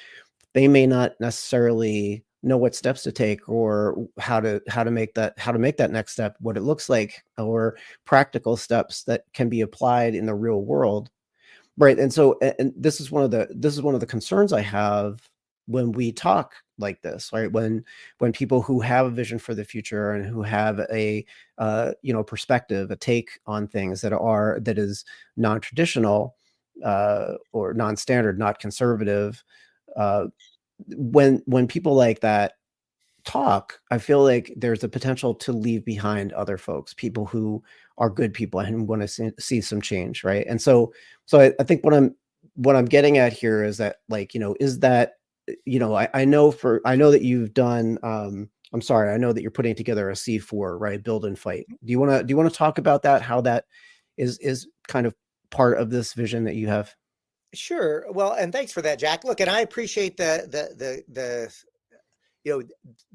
they 0.53 0.67
may 0.67 0.85
not 0.85 1.13
necessarily 1.19 2.23
know 2.43 2.57
what 2.57 2.75
steps 2.75 3.03
to 3.03 3.11
take 3.11 3.47
or 3.47 4.07
how 4.19 4.39
to 4.39 4.61
how 4.67 4.83
to 4.83 4.91
make 4.91 5.13
that 5.15 5.37
how 5.39 5.51
to 5.51 5.59
make 5.59 5.77
that 5.77 5.91
next 5.91 6.11
step 6.11 6.35
what 6.39 6.57
it 6.57 6.61
looks 6.61 6.89
like 6.89 7.23
or 7.37 7.77
practical 8.05 8.57
steps 8.57 9.03
that 9.03 9.23
can 9.33 9.49
be 9.49 9.61
applied 9.61 10.13
in 10.13 10.25
the 10.25 10.35
real 10.35 10.61
world. 10.61 11.09
Right 11.77 11.97
and 11.97 12.13
so 12.13 12.37
and 12.59 12.73
this 12.75 12.99
is 12.99 13.09
one 13.09 13.23
of 13.23 13.31
the 13.31 13.47
this 13.49 13.73
is 13.73 13.81
one 13.81 13.95
of 13.95 13.99
the 13.99 14.05
concerns 14.05 14.53
i 14.53 14.61
have 14.61 15.27
when 15.65 15.91
we 15.91 16.11
talk 16.11 16.53
like 16.77 17.01
this 17.01 17.31
right 17.33 17.51
when 17.51 17.83
when 18.17 18.31
people 18.31 18.61
who 18.61 18.79
have 18.79 19.05
a 19.05 19.11
vision 19.11 19.37
for 19.37 19.53
the 19.53 19.63
future 19.63 20.11
and 20.11 20.25
who 20.25 20.41
have 20.41 20.79
a 20.91 21.25
uh, 21.57 21.91
you 22.01 22.13
know 22.13 22.23
perspective 22.23 22.89
a 22.91 22.95
take 22.95 23.39
on 23.45 23.67
things 23.67 24.01
that 24.01 24.13
are 24.13 24.59
that 24.61 24.77
is 24.77 25.05
non-traditional 25.37 26.35
uh, 26.83 27.33
or 27.51 27.73
non-standard 27.73 28.39
not 28.39 28.59
conservative 28.59 29.43
uh, 29.95 30.25
when 30.87 31.41
when 31.45 31.67
people 31.67 31.93
like 31.93 32.21
that 32.21 32.53
talk, 33.23 33.79
I 33.91 33.97
feel 33.97 34.23
like 34.23 34.53
there's 34.55 34.83
a 34.83 34.89
potential 34.89 35.33
to 35.35 35.53
leave 35.53 35.85
behind 35.85 36.33
other 36.33 36.57
folks, 36.57 36.93
people 36.93 37.25
who 37.25 37.63
are 37.97 38.09
good 38.09 38.33
people 38.33 38.59
and 38.59 38.87
want 38.87 39.01
to 39.01 39.07
see, 39.07 39.31
see 39.39 39.61
some 39.61 39.81
change, 39.81 40.23
right? 40.23 40.45
And 40.47 40.61
so, 40.61 40.93
so 41.25 41.39
I, 41.39 41.53
I, 41.59 41.63
think 41.63 41.83
what 41.83 41.93
I'm 41.93 42.15
what 42.55 42.75
I'm 42.75 42.85
getting 42.85 43.17
at 43.17 43.33
here 43.33 43.63
is 43.63 43.77
that, 43.77 43.97
like, 44.09 44.33
you 44.33 44.39
know, 44.39 44.55
is 44.59 44.79
that, 44.79 45.13
you 45.65 45.79
know, 45.79 45.95
I, 45.95 46.09
I 46.13 46.25
know 46.25 46.51
for 46.51 46.81
I 46.85 46.95
know 46.95 47.11
that 47.11 47.23
you've 47.23 47.53
done. 47.53 47.97
Um, 48.03 48.49
I'm 48.73 48.81
sorry, 48.81 49.13
I 49.13 49.17
know 49.17 49.33
that 49.33 49.41
you're 49.41 49.51
putting 49.51 49.75
together 49.75 50.09
a 50.09 50.13
C4, 50.13 50.79
right? 50.79 51.03
Build 51.03 51.25
and 51.25 51.37
fight. 51.37 51.65
Do 51.67 51.91
you 51.91 51.99
want 51.99 52.11
to 52.11 52.23
do 52.23 52.31
you 52.31 52.37
want 52.37 52.49
to 52.49 52.55
talk 52.55 52.77
about 52.77 53.03
that? 53.03 53.21
How 53.21 53.41
that 53.41 53.65
is 54.17 54.37
is 54.39 54.67
kind 54.87 55.05
of 55.05 55.15
part 55.51 55.77
of 55.77 55.89
this 55.89 56.13
vision 56.13 56.43
that 56.45 56.55
you 56.55 56.67
have? 56.67 56.93
Sure. 57.53 58.05
Well, 58.11 58.33
and 58.33 58.51
thanks 58.51 58.71
for 58.71 58.81
that, 58.81 58.97
Jack. 58.97 59.23
Look, 59.23 59.39
and 59.39 59.49
I 59.49 59.61
appreciate 59.61 60.17
the 60.17 60.47
the 60.49 60.75
the 60.75 61.03
the 61.11 61.53
you 62.43 62.51
know 62.51 62.63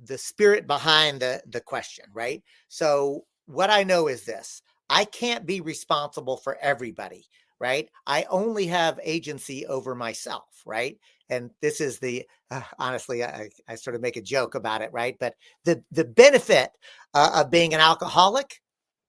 the 0.04 0.18
spirit 0.18 0.66
behind 0.66 1.20
the 1.20 1.42
the 1.46 1.60
question 1.60 2.06
right 2.12 2.42
so 2.68 3.24
what 3.46 3.70
i 3.70 3.82
know 3.82 4.08
is 4.08 4.24
this 4.24 4.62
i 4.90 5.04
can't 5.04 5.46
be 5.46 5.60
responsible 5.60 6.36
for 6.36 6.56
everybody 6.60 7.26
right 7.60 7.90
i 8.06 8.24
only 8.30 8.66
have 8.66 8.98
agency 9.02 9.66
over 9.66 9.94
myself 9.94 10.62
right 10.66 10.98
and 11.30 11.50
this 11.60 11.80
is 11.80 11.98
the 11.98 12.24
uh, 12.50 12.62
honestly 12.78 13.24
I, 13.24 13.50
I 13.68 13.74
sort 13.74 13.96
of 13.96 14.02
make 14.02 14.16
a 14.16 14.22
joke 14.22 14.54
about 14.54 14.82
it 14.82 14.92
right 14.92 15.16
but 15.20 15.34
the 15.64 15.82
the 15.92 16.04
benefit 16.04 16.70
uh, 17.14 17.30
of 17.34 17.50
being 17.50 17.74
an 17.74 17.80
alcoholic 17.80 18.60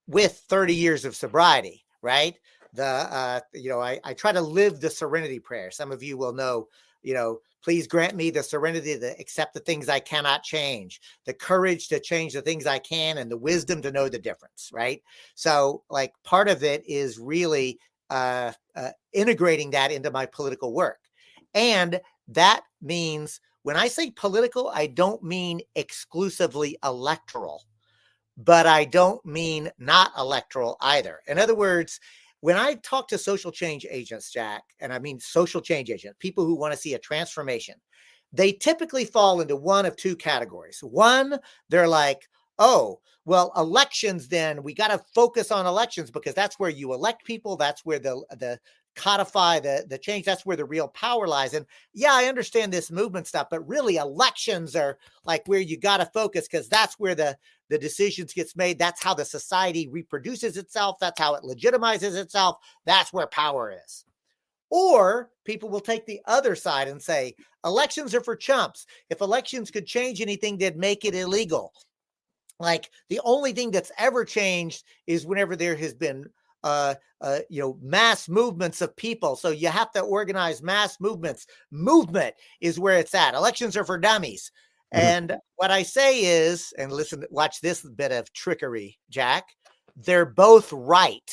with 0.06 0.42
30 0.48 0.74
years 0.74 1.04
of 1.04 1.16
sobriety 1.16 1.84
right 2.02 2.34
the 2.72 2.84
uh 2.84 3.40
you 3.52 3.68
know 3.68 3.80
I, 3.80 4.00
I 4.04 4.14
try 4.14 4.32
to 4.32 4.40
live 4.40 4.80
the 4.80 4.90
serenity 4.90 5.38
prayer 5.38 5.70
some 5.70 5.92
of 5.92 6.02
you 6.02 6.16
will 6.16 6.32
know 6.32 6.68
you 7.02 7.14
know 7.14 7.40
Please 7.62 7.86
grant 7.86 8.16
me 8.16 8.30
the 8.30 8.42
serenity 8.42 8.98
to 8.98 9.20
accept 9.20 9.52
the 9.52 9.60
things 9.60 9.88
I 9.88 10.00
cannot 10.00 10.42
change, 10.42 11.00
the 11.26 11.34
courage 11.34 11.88
to 11.88 12.00
change 12.00 12.32
the 12.32 12.40
things 12.40 12.66
I 12.66 12.78
can, 12.78 13.18
and 13.18 13.30
the 13.30 13.36
wisdom 13.36 13.82
to 13.82 13.92
know 13.92 14.08
the 14.08 14.18
difference. 14.18 14.70
Right. 14.72 15.02
So, 15.34 15.82
like, 15.90 16.12
part 16.24 16.48
of 16.48 16.64
it 16.64 16.82
is 16.86 17.18
really 17.18 17.78
uh, 18.08 18.52
uh, 18.74 18.90
integrating 19.12 19.70
that 19.70 19.92
into 19.92 20.10
my 20.10 20.26
political 20.26 20.72
work. 20.72 20.98
And 21.54 22.00
that 22.28 22.62
means 22.80 23.40
when 23.62 23.76
I 23.76 23.88
say 23.88 24.10
political, 24.10 24.68
I 24.68 24.86
don't 24.86 25.22
mean 25.22 25.60
exclusively 25.74 26.78
electoral, 26.84 27.64
but 28.36 28.66
I 28.66 28.84
don't 28.84 29.24
mean 29.24 29.70
not 29.78 30.12
electoral 30.16 30.76
either. 30.80 31.20
In 31.26 31.38
other 31.38 31.54
words, 31.54 32.00
when 32.40 32.56
I 32.56 32.74
talk 32.76 33.06
to 33.08 33.18
social 33.18 33.52
change 33.52 33.86
agents, 33.90 34.30
Jack, 34.32 34.62
and 34.80 34.92
I 34.92 34.98
mean 34.98 35.20
social 35.20 35.60
change 35.60 35.90
agents, 35.90 36.16
people 36.18 36.46
who 36.46 36.54
want 36.54 36.72
to 36.72 36.78
see 36.78 36.94
a 36.94 36.98
transformation, 36.98 37.74
they 38.32 38.52
typically 38.52 39.04
fall 39.04 39.40
into 39.40 39.56
one 39.56 39.84
of 39.84 39.96
two 39.96 40.16
categories. 40.16 40.80
One, 40.82 41.38
they're 41.68 41.88
like, 41.88 42.28
oh, 42.58 43.00
well, 43.26 43.52
elections, 43.56 44.28
then 44.28 44.62
we 44.62 44.72
got 44.72 44.88
to 44.88 45.04
focus 45.14 45.50
on 45.50 45.66
elections 45.66 46.10
because 46.10 46.34
that's 46.34 46.58
where 46.58 46.70
you 46.70 46.94
elect 46.94 47.24
people. 47.24 47.56
That's 47.56 47.84
where 47.84 47.98
the, 47.98 48.24
the 48.38 48.58
codify 48.96 49.60
the 49.60 49.86
the 49.88 49.96
change 49.96 50.24
that's 50.24 50.44
where 50.44 50.56
the 50.56 50.64
real 50.64 50.88
power 50.88 51.28
lies 51.28 51.54
and 51.54 51.64
yeah 51.94 52.12
i 52.12 52.24
understand 52.24 52.72
this 52.72 52.90
movement 52.90 53.26
stuff 53.26 53.46
but 53.48 53.66
really 53.68 53.96
elections 53.96 54.74
are 54.74 54.98
like 55.24 55.42
where 55.46 55.60
you 55.60 55.78
got 55.78 55.98
to 55.98 56.06
focus 56.06 56.48
because 56.48 56.68
that's 56.68 56.98
where 56.98 57.14
the 57.14 57.36
the 57.68 57.78
decisions 57.78 58.34
gets 58.34 58.56
made 58.56 58.78
that's 58.78 59.02
how 59.02 59.14
the 59.14 59.24
society 59.24 59.88
reproduces 59.88 60.56
itself 60.56 60.96
that's 61.00 61.20
how 61.20 61.34
it 61.34 61.44
legitimizes 61.44 62.16
itself 62.16 62.58
that's 62.84 63.12
where 63.12 63.26
power 63.26 63.72
is. 63.84 64.04
Or 64.70 65.30
people 65.44 65.68
will 65.68 65.80
take 65.80 66.06
the 66.06 66.20
other 66.26 66.54
side 66.54 66.88
and 66.88 67.02
say 67.02 67.34
elections 67.64 68.14
are 68.14 68.20
for 68.20 68.36
chumps. 68.36 68.86
If 69.08 69.20
elections 69.20 69.70
could 69.70 69.86
change 69.86 70.20
anything 70.20 70.58
they'd 70.58 70.76
make 70.76 71.04
it 71.04 71.14
illegal. 71.14 71.72
Like 72.60 72.90
the 73.08 73.20
only 73.24 73.52
thing 73.52 73.70
that's 73.70 73.90
ever 73.98 74.24
changed 74.24 74.84
is 75.06 75.26
whenever 75.26 75.56
there 75.56 75.76
has 75.76 75.94
been 75.94 76.26
uh, 76.62 76.94
uh, 77.20 77.40
you 77.48 77.60
know, 77.60 77.78
mass 77.82 78.28
movements 78.28 78.80
of 78.80 78.96
people. 78.96 79.36
So 79.36 79.50
you 79.50 79.68
have 79.68 79.90
to 79.92 80.00
organize 80.00 80.62
mass 80.62 81.00
movements. 81.00 81.46
Movement 81.70 82.34
is 82.60 82.78
where 82.78 82.98
it's 82.98 83.14
at. 83.14 83.34
Elections 83.34 83.76
are 83.76 83.84
for 83.84 83.98
dummies. 83.98 84.50
Mm-hmm. 84.94 85.06
And 85.06 85.36
what 85.56 85.70
I 85.70 85.82
say 85.82 86.20
is, 86.20 86.72
and 86.78 86.92
listen, 86.92 87.24
watch 87.30 87.60
this 87.60 87.82
bit 87.82 88.12
of 88.12 88.32
trickery, 88.32 88.98
Jack. 89.10 89.44
They're 89.96 90.26
both 90.26 90.72
right, 90.72 91.30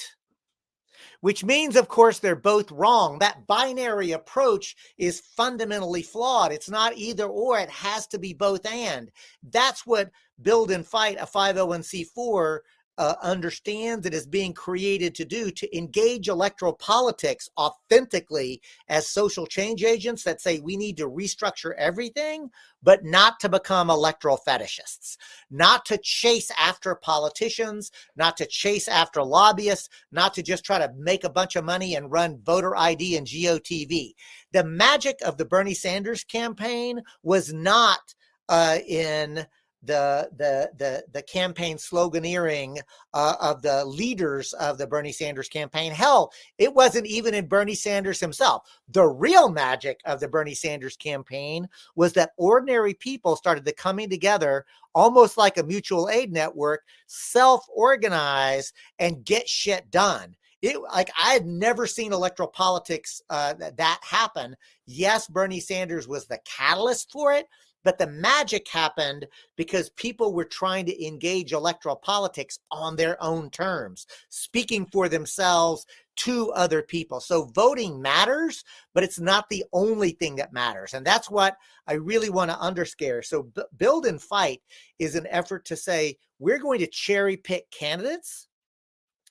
which 1.21 1.43
means, 1.43 1.75
of 1.75 1.87
course, 1.87 2.19
they're 2.19 2.35
both 2.35 2.71
wrong. 2.71 3.19
That 3.19 3.47
binary 3.47 4.11
approach 4.11 4.75
is 4.97 5.21
fundamentally 5.35 6.03
flawed. 6.03 6.51
It's 6.51 6.69
not 6.69 6.97
either 6.97 7.25
or, 7.25 7.59
it 7.59 7.69
has 7.69 8.07
to 8.07 8.19
be 8.19 8.33
both 8.33 8.65
and. 8.65 9.09
That's 9.51 9.85
what 9.85 10.11
Build 10.41 10.71
and 10.71 10.85
Fight, 10.85 11.17
a 11.19 11.25
501c4, 11.25 12.59
uh, 12.97 13.15
understands 13.21 14.05
it 14.05 14.13
is 14.13 14.25
being 14.25 14.53
created 14.53 15.13
to 15.15 15.25
do 15.25 15.51
to 15.51 15.77
engage 15.77 16.27
electoral 16.27 16.73
politics 16.73 17.49
authentically 17.57 18.61
as 18.89 19.07
social 19.07 19.45
change 19.45 19.83
agents 19.83 20.23
that 20.23 20.41
say 20.41 20.59
we 20.59 20.75
need 20.75 20.97
to 20.97 21.09
restructure 21.09 21.73
everything, 21.77 22.49
but 22.81 23.03
not 23.03 23.39
to 23.39 23.49
become 23.49 23.89
electoral 23.89 24.39
fetishists, 24.47 25.17
not 25.51 25.85
to 25.85 25.99
chase 26.01 26.51
after 26.59 26.95
politicians, 26.95 27.91
not 28.15 28.35
to 28.37 28.45
chase 28.45 28.87
after 28.87 29.21
lobbyists, 29.23 29.89
not 30.11 30.33
to 30.33 30.41
just 30.41 30.65
try 30.65 30.79
to 30.79 30.91
make 30.97 31.23
a 31.23 31.29
bunch 31.29 31.55
of 31.55 31.65
money 31.65 31.95
and 31.95 32.11
run 32.11 32.39
voter 32.43 32.75
ID 32.75 33.17
and 33.17 33.27
GOTV. 33.27 34.13
The 34.53 34.63
magic 34.63 35.19
of 35.23 35.37
the 35.37 35.45
Bernie 35.45 35.73
Sanders 35.73 36.23
campaign 36.23 37.01
was 37.21 37.53
not 37.53 38.15
uh, 38.49 38.79
in 38.87 39.45
the 39.83 40.29
the 40.37 40.71
the 40.77 41.03
the 41.13 41.21
campaign 41.21 41.77
sloganeering 41.77 42.79
uh, 43.13 43.35
of 43.39 43.61
the 43.61 43.85
leaders 43.85 44.53
of 44.53 44.77
the 44.77 44.87
Bernie 44.87 45.11
Sanders 45.11 45.47
campaign. 45.47 45.91
Hell, 45.91 46.31
it 46.57 46.73
wasn't 46.73 47.05
even 47.07 47.33
in 47.33 47.47
Bernie 47.47 47.75
Sanders 47.75 48.19
himself. 48.19 48.67
The 48.89 49.05
real 49.05 49.49
magic 49.49 49.99
of 50.05 50.19
the 50.19 50.27
Bernie 50.27 50.55
Sanders 50.55 50.97
campaign 50.97 51.69
was 51.95 52.13
that 52.13 52.31
ordinary 52.37 52.95
people 52.95 53.35
started 53.35 53.65
to 53.65 53.73
coming 53.73 54.09
together 54.09 54.65
almost 54.95 55.37
like 55.37 55.57
a 55.57 55.63
mutual 55.63 56.09
aid 56.09 56.31
network, 56.31 56.83
self-organize 57.05 58.73
and 58.97 59.23
get 59.23 59.47
shit 59.47 59.91
done. 59.91 60.35
It 60.63 60.81
like 60.91 61.11
I 61.15 61.33
had 61.33 61.45
never 61.45 61.85
seen 61.85 62.13
electoral 62.13 62.49
politics 62.49 63.21
uh, 63.29 63.53
that, 63.53 63.77
that 63.77 63.99
happen. 64.01 64.55
Yes, 64.87 65.27
Bernie 65.27 65.59
Sanders 65.59 66.07
was 66.07 66.25
the 66.25 66.39
catalyst 66.45 67.11
for 67.11 67.31
it, 67.31 67.45
but 67.83 67.97
the 67.97 68.07
magic 68.07 68.67
happened 68.67 69.25
because 69.55 69.89
people 69.91 70.33
were 70.33 70.45
trying 70.45 70.85
to 70.85 71.05
engage 71.05 71.53
electoral 71.53 71.95
politics 71.95 72.59
on 72.71 72.95
their 72.95 73.21
own 73.23 73.49
terms, 73.49 74.07
speaking 74.29 74.85
for 74.85 75.07
themselves 75.07 75.85
to 76.17 76.51
other 76.51 76.81
people. 76.81 77.19
So 77.19 77.45
voting 77.45 78.01
matters, 78.01 78.63
but 78.93 79.03
it's 79.03 79.19
not 79.19 79.49
the 79.49 79.63
only 79.71 80.11
thing 80.11 80.35
that 80.37 80.51
matters. 80.51 80.93
And 80.93 81.05
that's 81.05 81.29
what 81.29 81.55
I 81.87 81.93
really 81.93 82.29
want 82.29 82.51
to 82.51 82.59
underscore. 82.59 83.21
So, 83.21 83.43
B- 83.43 83.61
Build 83.77 84.05
and 84.05 84.21
Fight 84.21 84.61
is 84.99 85.15
an 85.15 85.27
effort 85.29 85.63
to 85.65 85.75
say 85.75 86.17
we're 86.39 86.59
going 86.59 86.79
to 86.79 86.87
cherry 86.87 87.37
pick 87.37 87.69
candidates. 87.71 88.47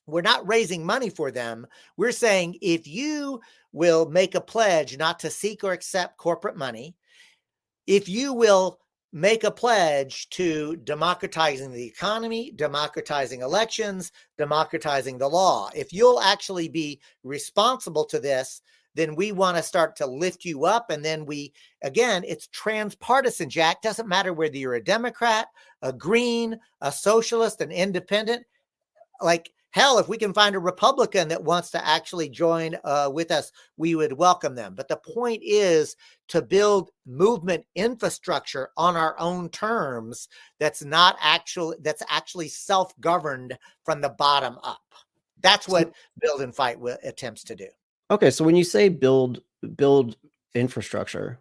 We're 0.06 0.22
not 0.22 0.46
raising 0.46 0.86
money 0.86 1.10
for 1.10 1.32
them. 1.32 1.66
We're 1.96 2.12
saying 2.12 2.58
if 2.62 2.86
you 2.86 3.40
will 3.72 4.08
make 4.08 4.36
a 4.36 4.40
pledge 4.40 4.96
not 4.96 5.18
to 5.20 5.30
seek 5.30 5.64
or 5.64 5.72
accept 5.72 6.16
corporate 6.16 6.56
money, 6.56 6.94
if 7.86 8.08
you 8.08 8.32
will 8.32 8.78
make 9.12 9.44
a 9.44 9.50
pledge 9.50 10.28
to 10.30 10.76
democratizing 10.76 11.72
the 11.72 11.86
economy, 11.86 12.50
democratizing 12.50 13.40
elections, 13.40 14.12
democratizing 14.36 15.16
the 15.18 15.28
law, 15.28 15.70
if 15.74 15.92
you'll 15.92 16.20
actually 16.20 16.68
be 16.68 17.00
responsible 17.22 18.04
to 18.04 18.18
this, 18.18 18.60
then 18.94 19.14
we 19.14 19.30
want 19.30 19.56
to 19.56 19.62
start 19.62 19.94
to 19.94 20.06
lift 20.06 20.44
you 20.44 20.64
up. 20.64 20.90
And 20.90 21.04
then 21.04 21.26
we, 21.26 21.52
again, 21.82 22.24
it's 22.26 22.48
transpartisan, 22.48 23.50
Jack. 23.50 23.82
Doesn't 23.82 24.08
matter 24.08 24.32
whether 24.32 24.56
you're 24.56 24.74
a 24.74 24.84
Democrat, 24.84 25.48
a 25.82 25.92
Green, 25.92 26.58
a 26.80 26.90
socialist, 26.90 27.60
an 27.60 27.70
independent. 27.70 28.44
Like 29.20 29.52
Hell, 29.76 29.98
if 29.98 30.08
we 30.08 30.16
can 30.16 30.32
find 30.32 30.56
a 30.56 30.58
Republican 30.58 31.28
that 31.28 31.44
wants 31.44 31.70
to 31.72 31.86
actually 31.86 32.30
join 32.30 32.74
uh, 32.82 33.10
with 33.12 33.30
us, 33.30 33.52
we 33.76 33.94
would 33.94 34.14
welcome 34.14 34.54
them. 34.54 34.74
But 34.74 34.88
the 34.88 34.96
point 34.96 35.42
is 35.44 35.96
to 36.28 36.40
build 36.40 36.92
movement 37.04 37.62
infrastructure 37.74 38.70
on 38.78 38.96
our 38.96 39.14
own 39.20 39.50
terms 39.50 40.28
that's 40.58 40.82
not 40.82 41.18
actually 41.20 41.76
that's 41.82 42.02
actually 42.08 42.48
self-governed 42.48 43.58
from 43.84 44.00
the 44.00 44.08
bottom 44.08 44.56
up. 44.62 44.80
That's 45.42 45.68
what 45.68 45.92
build 46.22 46.40
and 46.40 46.56
fight 46.56 46.78
attempts 47.04 47.44
to 47.44 47.54
do. 47.54 47.68
Okay, 48.10 48.30
so 48.30 48.46
when 48.46 48.56
you 48.56 48.64
say 48.64 48.88
build 48.88 49.42
build 49.76 50.16
infrastructure, 50.54 51.38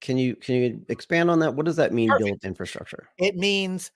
can 0.00 0.18
you 0.18 0.34
can 0.34 0.56
you 0.56 0.84
expand 0.88 1.30
on 1.30 1.38
that? 1.38 1.54
What 1.54 1.66
does 1.66 1.76
that 1.76 1.92
mean? 1.92 2.08
Perfect. 2.08 2.24
Build 2.24 2.40
infrastructure. 2.42 3.08
It 3.18 3.36
means 3.36 3.92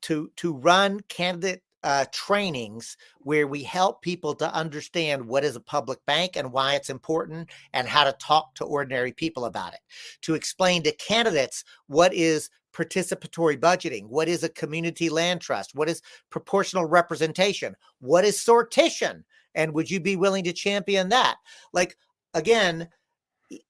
to 0.00 0.28
to 0.38 0.54
run 0.54 0.98
candidate 1.08 1.62
uh, 1.84 2.04
trainings 2.12 2.96
where 3.18 3.46
we 3.46 3.62
help 3.62 4.02
people 4.02 4.34
to 4.34 4.54
understand 4.54 5.24
what 5.24 5.44
is 5.44 5.56
a 5.56 5.60
public 5.60 5.98
bank 6.06 6.36
and 6.36 6.52
why 6.52 6.74
it's 6.74 6.90
important 6.90 7.50
and 7.72 7.88
how 7.88 8.04
to 8.04 8.12
talk 8.14 8.54
to 8.54 8.64
ordinary 8.64 9.12
people 9.12 9.44
about 9.46 9.74
it. 9.74 9.80
To 10.22 10.34
explain 10.34 10.82
to 10.84 10.92
candidates 10.92 11.64
what 11.86 12.14
is 12.14 12.50
participatory 12.72 13.58
budgeting? 13.58 14.06
What 14.06 14.28
is 14.28 14.42
a 14.42 14.48
community 14.48 15.08
land 15.08 15.40
trust? 15.40 15.74
What 15.74 15.88
is 15.88 16.02
proportional 16.30 16.86
representation? 16.86 17.76
What 18.00 18.24
is 18.24 18.38
sortition? 18.38 19.24
And 19.54 19.74
would 19.74 19.90
you 19.90 20.00
be 20.00 20.16
willing 20.16 20.44
to 20.44 20.52
champion 20.52 21.10
that? 21.10 21.36
Like, 21.72 21.96
again, 22.34 22.88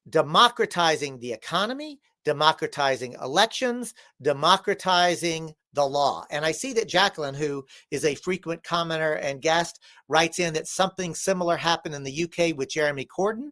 democratizing 0.08 1.18
the 1.18 1.32
economy, 1.32 2.00
democratizing 2.24 3.16
elections, 3.20 3.94
democratizing 4.20 5.54
the 5.74 5.84
law. 5.84 6.24
And 6.30 6.44
I 6.44 6.52
see 6.52 6.72
that 6.74 6.88
Jacqueline, 6.88 7.34
who 7.34 7.64
is 7.90 8.04
a 8.04 8.14
frequent 8.14 8.62
commenter 8.62 9.18
and 9.22 9.40
guest, 9.40 9.80
writes 10.08 10.38
in 10.38 10.54
that 10.54 10.68
something 10.68 11.14
similar 11.14 11.56
happened 11.56 11.94
in 11.94 12.02
the 12.02 12.24
UK 12.24 12.56
with 12.56 12.70
Jeremy 12.70 13.06
Corbyn 13.06 13.50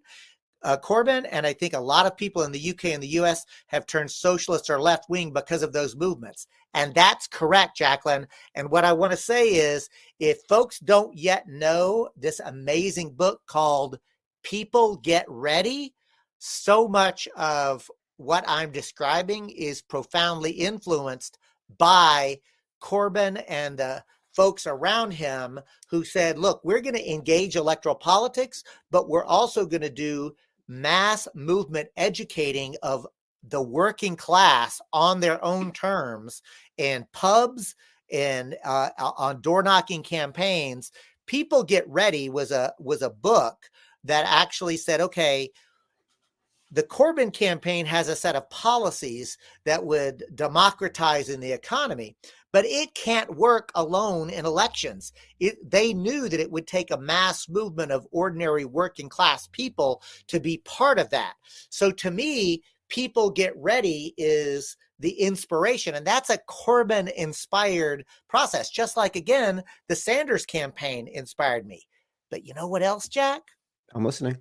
uh, 0.62 0.76
Corbyn, 0.76 1.26
and 1.30 1.46
I 1.46 1.52
think 1.52 1.74
a 1.74 1.80
lot 1.80 2.06
of 2.06 2.16
people 2.16 2.42
in 2.42 2.52
the 2.52 2.70
UK 2.70 2.87
and 2.87 3.02
the 3.02 3.09
US 3.20 3.46
have 3.68 3.87
turned 3.87 4.11
socialist 4.11 4.68
or 4.68 4.80
left 4.80 5.09
wing 5.09 5.33
because 5.33 5.62
of 5.62 5.72
those 5.72 5.96
movements. 5.96 6.46
And 6.74 6.94
that's 6.94 7.26
correct, 7.26 7.76
Jacqueline. 7.76 8.26
And 8.54 8.70
what 8.70 8.85
I 8.85 8.92
want 8.92 9.12
to 9.12 9.16
say 9.16 9.48
is 9.48 9.88
if 10.18 10.38
folks 10.48 10.78
don't 10.78 11.16
yet 11.16 11.48
know 11.48 12.09
this 12.16 12.40
amazing 12.40 13.14
book 13.14 13.40
called 13.46 13.98
People 14.42 14.96
Get 14.96 15.24
Ready, 15.28 15.94
so 16.38 16.87
much 16.87 17.26
of 17.37 17.90
what 18.16 18.44
I'm 18.46 18.70
describing 18.70 19.50
is 19.50 19.83
profoundly 19.83 20.52
influenced 20.52 21.38
by 21.78 22.40
Corbyn 22.80 23.42
and 23.48 23.78
the 23.78 24.04
folks 24.33 24.66
around 24.66 25.12
him 25.12 25.61
who 25.88 26.04
said, 26.04 26.38
look, 26.38 26.61
we're 26.64 26.80
going 26.80 26.94
to 26.94 27.12
engage 27.12 27.56
electoral 27.56 27.94
politics, 27.94 28.62
but 28.90 29.09
we're 29.09 29.24
also 29.24 29.66
going 29.66 29.83
to 29.83 29.90
do 29.90 30.33
mass 30.68 31.26
movement 31.35 31.88
educating 31.96 32.76
of 32.83 33.06
the 33.48 33.61
working 33.61 34.16
class 34.16 34.80
on 34.92 35.20
their 35.20 35.42
own 35.44 35.72
terms 35.72 36.42
in 36.76 37.06
pubs 37.12 37.74
and 38.12 38.56
uh, 38.64 38.90
on 38.98 39.40
door 39.40 39.62
knocking 39.62 40.02
campaigns. 40.02 40.92
People 41.26 41.62
get 41.62 41.88
ready 41.88 42.28
was 42.28 42.50
a 42.50 42.72
was 42.78 43.02
a 43.02 43.11
book 43.11 43.70
that 44.04 44.26
actually 44.26 44.76
said 44.76 45.00
okay 45.00 45.50
the 46.70 46.83
Corbyn 46.83 47.33
campaign 47.33 47.85
has 47.87 48.09
a 48.09 48.16
set 48.16 48.37
of 48.37 48.48
policies 48.50 49.38
that 49.64 49.85
would 49.85 50.24
democratize 50.35 51.28
in 51.28 51.40
the 51.40 51.52
economy 51.52 52.16
but 52.52 52.64
it 52.66 52.94
can't 52.94 53.37
work 53.37 53.70
alone 53.74 54.30
in 54.30 54.44
elections. 54.44 55.12
It, 55.38 55.59
they 55.68 55.94
knew 55.94 56.28
that 56.28 56.40
it 56.40 56.50
would 56.50 56.66
take 56.66 56.90
a 56.90 56.98
mass 56.98 57.48
movement 57.48 57.92
of 57.92 58.06
ordinary 58.11 58.64
working 58.64 59.09
class 59.09 59.46
people 59.48 60.02
to 60.28 60.40
be 60.40 60.59
part 60.64 60.98
of 60.98 61.11
that. 61.11 61.35
So 61.68 61.90
to 61.92 62.11
me, 62.11 62.62
people 62.88 63.30
get 63.30 63.56
ready 63.56 64.14
is 64.16 64.76
the 64.98 65.12
inspiration. 65.12 65.94
And 65.94 66.06
that's 66.06 66.30
a 66.30 66.38
Corbyn 66.48 67.11
inspired 67.12 68.04
process. 68.28 68.70
Just 68.70 68.96
like, 68.96 69.16
again, 69.16 69.62
the 69.88 69.96
Sanders 69.96 70.44
campaign 70.44 71.09
inspired 71.09 71.66
me. 71.66 71.87
But 72.30 72.44
you 72.44 72.54
know 72.54 72.66
what 72.66 72.83
else, 72.83 73.09
Jack? 73.09 73.42
I'm 73.94 74.04
listening. 74.04 74.37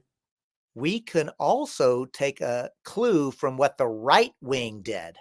We 0.76 1.00
can 1.00 1.30
also 1.40 2.06
take 2.06 2.42
a 2.42 2.72
clue 2.84 3.32
from 3.32 3.58
what 3.58 3.78
the 3.78 3.88
right 3.88 4.34
wing 4.42 4.82
did. 4.82 5.18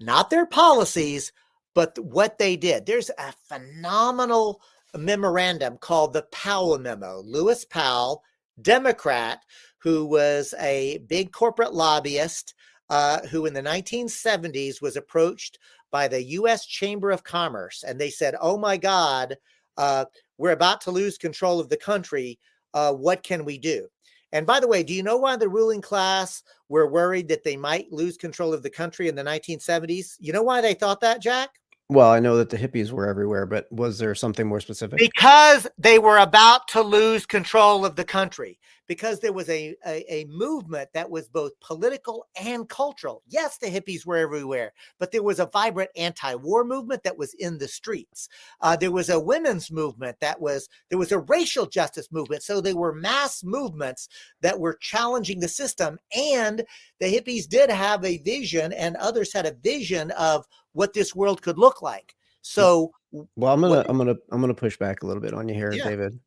Not 0.00 0.30
their 0.30 0.46
policies, 0.46 1.32
but 1.74 1.98
what 1.98 2.38
they 2.38 2.56
did, 2.56 2.86
there's 2.86 3.10
a 3.18 3.32
phenomenal 3.48 4.60
memorandum 4.96 5.76
called 5.78 6.12
the 6.12 6.26
Powell 6.32 6.78
Memo. 6.78 7.22
Lewis 7.24 7.64
Powell, 7.64 8.22
Democrat, 8.62 9.42
who 9.78 10.06
was 10.06 10.54
a 10.58 10.98
big 11.06 11.32
corporate 11.32 11.74
lobbyist, 11.74 12.54
uh, 12.90 13.20
who 13.28 13.46
in 13.46 13.54
the 13.54 13.62
1970s 13.62 14.80
was 14.80 14.96
approached 14.96 15.58
by 15.90 16.08
the 16.08 16.22
U.S. 16.22 16.66
Chamber 16.66 17.10
of 17.10 17.24
Commerce, 17.24 17.84
and 17.86 18.00
they 18.00 18.10
said, 18.10 18.34
"Oh 18.40 18.58
my 18.58 18.76
God, 18.76 19.36
uh, 19.76 20.06
we're 20.36 20.52
about 20.52 20.80
to 20.82 20.90
lose 20.90 21.18
control 21.18 21.60
of 21.60 21.68
the 21.68 21.76
country. 21.76 22.38
Uh, 22.74 22.92
what 22.92 23.22
can 23.22 23.44
we 23.44 23.58
do?" 23.58 23.88
And 24.32 24.46
by 24.46 24.60
the 24.60 24.68
way, 24.68 24.82
do 24.82 24.92
you 24.92 25.02
know 25.02 25.16
why 25.16 25.36
the 25.36 25.48
ruling 25.48 25.80
class 25.80 26.42
were 26.68 26.86
worried 26.86 27.28
that 27.28 27.44
they 27.44 27.56
might 27.56 27.92
lose 27.92 28.16
control 28.16 28.52
of 28.52 28.62
the 28.62 28.70
country 28.70 29.08
in 29.08 29.14
the 29.14 29.24
1970s? 29.24 30.16
You 30.20 30.32
know 30.32 30.42
why 30.42 30.60
they 30.60 30.74
thought 30.74 31.00
that, 31.00 31.22
Jack? 31.22 31.50
Well, 31.90 32.10
I 32.10 32.20
know 32.20 32.36
that 32.36 32.50
the 32.50 32.58
hippies 32.58 32.90
were 32.90 33.06
everywhere, 33.06 33.46
but 33.46 33.70
was 33.72 33.98
there 33.98 34.14
something 34.14 34.46
more 34.46 34.60
specific? 34.60 34.98
Because 34.98 35.66
they 35.78 35.98
were 35.98 36.18
about 36.18 36.68
to 36.68 36.82
lose 36.82 37.24
control 37.24 37.86
of 37.86 37.96
the 37.96 38.04
country, 38.04 38.58
because 38.88 39.20
there 39.20 39.32
was 39.32 39.48
a, 39.50 39.76
a, 39.86 40.04
a, 40.12 40.24
movement 40.24 40.88
that 40.94 41.08
was 41.08 41.28
both 41.28 41.52
political 41.60 42.26
and 42.40 42.68
cultural. 42.68 43.22
Yes, 43.28 43.58
the 43.58 43.68
hippies 43.68 44.06
were 44.06 44.16
everywhere, 44.16 44.72
but 44.98 45.12
there 45.12 45.22
was 45.22 45.38
a 45.38 45.46
vibrant 45.46 45.90
anti 45.94 46.34
war 46.34 46.64
movement 46.64 47.04
that 47.04 47.16
was 47.16 47.34
in 47.34 47.58
the 47.58 47.68
streets. 47.68 48.28
Uh, 48.62 48.74
there 48.74 48.90
was 48.90 49.10
a 49.10 49.20
women's 49.20 49.70
movement 49.70 50.16
that 50.20 50.40
was, 50.40 50.68
there 50.88 50.98
was 50.98 51.12
a 51.12 51.20
racial 51.20 51.66
justice 51.66 52.08
movement. 52.10 52.42
So 52.42 52.60
they 52.60 52.74
were 52.74 52.94
mass 52.94 53.44
movements 53.44 54.08
that 54.40 54.58
were 54.58 54.78
challenging 54.80 55.38
the 55.38 55.48
system. 55.48 55.98
And 56.16 56.64
the 56.98 57.14
hippies 57.14 57.46
did 57.46 57.70
have 57.70 58.04
a 58.04 58.18
vision, 58.18 58.72
and 58.72 58.96
others 58.96 59.32
had 59.32 59.46
a 59.46 59.54
vision 59.62 60.10
of 60.12 60.46
what 60.72 60.94
this 60.94 61.14
world 61.14 61.42
could 61.42 61.58
look 61.58 61.82
like. 61.82 62.14
So, 62.40 62.92
well, 63.12 63.52
I'm 63.52 63.60
gonna, 63.60 63.76
what, 63.76 63.90
I'm 63.90 63.98
gonna, 63.98 64.14
I'm 64.32 64.40
gonna 64.40 64.54
push 64.54 64.78
back 64.78 65.02
a 65.02 65.06
little 65.06 65.22
bit 65.22 65.34
on 65.34 65.48
you 65.48 65.54
here, 65.54 65.72
yeah. 65.72 65.84
David. 65.84 66.18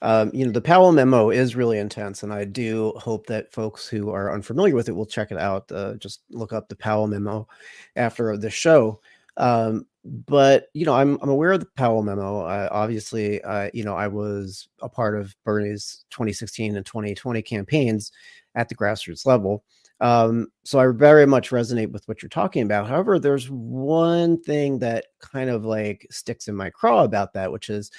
Um, 0.00 0.30
you 0.32 0.46
know, 0.46 0.52
the 0.52 0.60
Powell 0.60 0.92
memo 0.92 1.30
is 1.30 1.56
really 1.56 1.78
intense, 1.78 2.22
and 2.22 2.32
I 2.32 2.44
do 2.44 2.92
hope 2.96 3.26
that 3.26 3.52
folks 3.52 3.88
who 3.88 4.10
are 4.10 4.32
unfamiliar 4.32 4.74
with 4.74 4.88
it 4.88 4.94
will 4.94 5.06
check 5.06 5.32
it 5.32 5.38
out. 5.38 5.70
Uh, 5.72 5.94
just 5.94 6.22
look 6.30 6.52
up 6.52 6.68
the 6.68 6.76
Powell 6.76 7.08
memo 7.08 7.48
after 7.96 8.36
the 8.36 8.50
show. 8.50 9.00
Um, 9.36 9.86
but 10.04 10.68
you 10.74 10.84
know, 10.84 10.94
I'm 10.94 11.18
I'm 11.20 11.28
aware 11.28 11.52
of 11.52 11.60
the 11.60 11.66
Powell 11.76 12.02
memo. 12.02 12.42
Uh, 12.42 12.68
obviously, 12.70 13.42
uh, 13.42 13.70
you 13.74 13.84
know, 13.84 13.94
I 13.94 14.06
was 14.06 14.68
a 14.80 14.88
part 14.88 15.18
of 15.18 15.34
Bernie's 15.44 16.04
2016 16.10 16.76
and 16.76 16.86
2020 16.86 17.42
campaigns 17.42 18.12
at 18.54 18.68
the 18.68 18.76
grassroots 18.76 19.26
level. 19.26 19.64
Um, 20.00 20.48
so 20.64 20.78
I 20.78 20.86
very 20.92 21.26
much 21.26 21.50
resonate 21.50 21.90
with 21.90 22.06
what 22.06 22.22
you're 22.22 22.28
talking 22.28 22.62
about. 22.62 22.86
However, 22.86 23.18
there's 23.18 23.50
one 23.50 24.40
thing 24.42 24.78
that 24.78 25.06
kind 25.20 25.50
of 25.50 25.64
like 25.64 26.06
sticks 26.10 26.46
in 26.46 26.54
my 26.54 26.70
craw 26.70 27.02
about 27.02 27.32
that, 27.32 27.50
which 27.50 27.68
is 27.68 27.90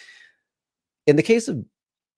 in 1.07 1.17
the 1.17 1.23
case 1.23 1.47
of 1.49 1.63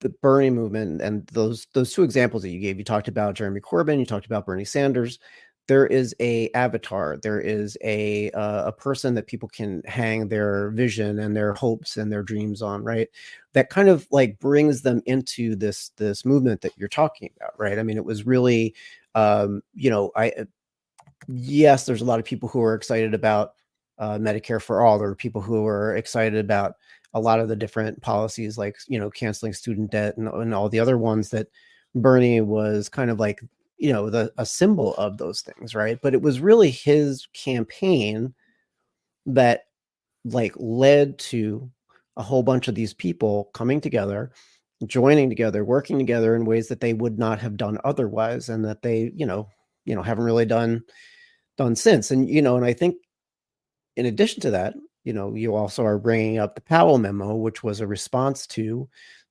the 0.02 0.10
Bernie 0.10 0.50
movement 0.50 1.02
and 1.02 1.26
those 1.28 1.68
those 1.74 1.94
two 1.94 2.04
examples 2.04 2.44
that 2.44 2.50
you 2.50 2.60
gave, 2.60 2.78
you 2.78 2.84
talked 2.84 3.08
about 3.08 3.36
Jeremy 3.36 3.62
Corbyn, 3.62 4.00
you 4.00 4.06
talked 4.06 4.26
about 4.26 4.46
Bernie 4.46 4.66
Sanders. 4.66 5.20
There 5.68 5.86
is 5.86 6.14
a 6.20 6.50
avatar, 6.54 7.18
there 7.18 7.40
is 7.40 7.78
a 7.84 8.32
uh, 8.32 8.66
a 8.66 8.72
person 8.72 9.14
that 9.16 9.28
people 9.28 9.48
can 9.48 9.82
hang 9.86 10.28
their 10.28 10.72
vision 10.72 11.20
and 11.20 11.38
their 11.38 11.54
hopes 11.54 11.98
and 11.98 12.12
their 12.12 12.24
dreams 12.24 12.62
on, 12.62 12.84
right? 12.84 13.08
That 13.54 13.70
kind 13.70 13.88
of 13.88 14.08
like 14.12 14.40
brings 14.40 14.82
them 14.82 15.02
into 15.06 15.56
this 15.56 15.90
this 15.98 16.26
movement 16.26 16.62
that 16.62 16.78
you're 16.78 16.90
talking 16.90 17.30
about, 17.38 17.58
right? 17.58 17.80
I 17.80 17.84
mean, 17.84 17.98
it 17.98 18.06
was 18.06 18.26
really 18.26 18.76
um, 19.16 19.62
you 19.74 19.90
know, 19.90 20.12
I 20.16 20.32
uh, 20.32 20.46
yes, 21.28 21.86
there's 21.86 22.02
a 22.02 22.06
lot 22.06 22.20
of 22.20 22.26
people 22.26 22.50
who 22.50 22.62
are 22.62 22.74
excited 22.76 23.14
about 23.14 23.54
uh, 24.00 24.18
Medicare 24.18 24.62
for 24.62 24.82
all. 24.82 24.98
There 24.98 25.10
are 25.10 25.16
people 25.16 25.42
who 25.42 25.66
are 25.68 25.96
excited 25.96 26.40
about 26.40 26.76
a 27.14 27.20
lot 27.20 27.40
of 27.40 27.50
the 27.50 27.56
different 27.56 28.02
policies, 28.02 28.58
like 28.58 28.78
you 28.88 29.00
know, 29.00 29.10
canceling 29.10 29.54
student 29.54 29.92
debt 29.92 30.18
and, 30.18 30.28
and 30.28 30.54
all 30.54 30.70
the 30.70 30.80
other 30.80 30.98
ones 30.98 31.30
that 31.30 31.48
Bernie 31.96 32.42
was 32.42 32.90
kind 32.90 33.12
of 33.12 33.20
like 33.20 33.42
you 33.78 33.92
know 33.92 34.10
the 34.10 34.32
a 34.38 34.46
symbol 34.46 34.94
of 34.96 35.18
those 35.18 35.42
things, 35.42 35.76
right? 35.76 36.00
But 36.02 36.14
it 36.14 36.22
was 36.22 36.40
really 36.40 36.72
his 36.72 37.28
campaign 37.34 38.34
that 39.26 39.66
like 40.26 40.54
led 40.58 41.18
to 41.20 41.70
a 42.18 42.24
whole 42.24 42.44
bunch 42.44 42.68
of 42.68 42.76
these 42.76 42.94
people 42.94 43.50
coming 43.54 43.82
together 43.82 44.32
joining 44.88 45.30
together, 45.30 45.64
working 45.64 45.98
together 45.98 46.36
in 46.36 46.46
ways 46.46 46.68
that 46.68 46.82
they 46.82 46.94
would 46.94 47.20
not 47.20 47.40
have 47.40 47.58
done 47.58 47.78
otherwise, 47.84 48.50
and 48.50 48.66
that 48.66 48.82
they, 48.82 49.12
you 49.16 49.26
know, 49.26 49.50
you 49.86 49.96
know, 49.96 50.02
haven't 50.02 50.24
really 50.26 50.46
done 50.46 50.84
done 51.58 51.76
since. 51.76 52.12
And 52.12 52.30
you 52.30 52.42
know, 52.42 52.56
and 52.58 52.66
I 52.66 52.74
think 52.74 52.96
in 53.96 54.06
addition 54.06 54.42
to 54.42 54.52
that, 54.52 54.74
you 55.04 55.14
know, 55.14 55.34
you 55.36 55.56
also 55.56 55.86
are 55.86 55.98
bringing 55.98 56.38
up 56.38 56.56
the 56.56 56.62
Powell 56.62 56.98
memo, 56.98 57.36
which 57.36 57.64
was 57.64 57.80
a 57.80 57.88
response 57.88 58.46
to 58.48 58.88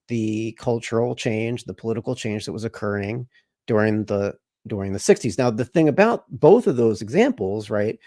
the 0.08 0.52
cultural 0.58 1.14
change, 1.14 1.64
the 1.64 1.74
political 1.74 2.14
change 2.14 2.44
that 2.44 2.52
was 2.52 2.64
occurring 2.64 3.28
during 3.66 4.04
the 4.06 4.34
during 4.66 4.92
the 4.92 4.98
60s. 4.98 5.38
Now, 5.38 5.50
the 5.50 5.64
thing 5.64 5.88
about 5.88 6.24
both 6.28 6.66
of 6.66 6.76
those 6.76 7.02
examples, 7.02 7.70
right? 7.70 7.98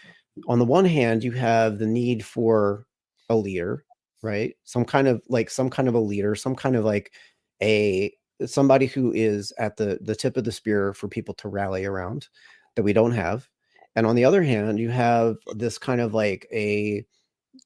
On 0.48 0.60
the 0.60 0.66
one 0.66 0.86
hand, 0.86 1.24
you 1.24 1.32
have 1.32 1.80
the 1.80 1.88
need 1.88 2.26
for 2.26 2.86
a 3.30 3.36
leader, 3.36 3.86
right? 4.22 4.56
Some 4.66 4.86
kind 4.86 5.08
of 5.08 5.22
like 5.30 5.50
some 5.50 5.70
kind 5.70 5.88
of 5.88 5.96
a 5.96 6.00
leader, 6.00 6.36
some 6.36 6.56
kind 6.56 6.76
of 6.76 6.86
like 6.86 7.14
a 7.62 8.14
somebody 8.46 8.88
who 8.88 9.12
is 9.14 9.54
at 9.58 9.78
the 9.78 10.00
the 10.02 10.16
tip 10.16 10.38
of 10.38 10.44
the 10.44 10.52
spear 10.52 10.94
for 10.94 11.08
people 11.08 11.34
to 11.36 11.48
rally 11.48 11.86
around 11.86 12.28
that 12.76 12.84
we 12.84 12.94
don't 12.94 13.12
have 13.12 13.48
and 13.96 14.06
on 14.06 14.16
the 14.16 14.26
other 14.26 14.42
hand 14.44 14.80
you 14.80 14.90
have 14.90 15.38
this 15.56 15.78
kind 15.78 16.02
of 16.02 16.14
like 16.14 16.48
a 16.52 17.06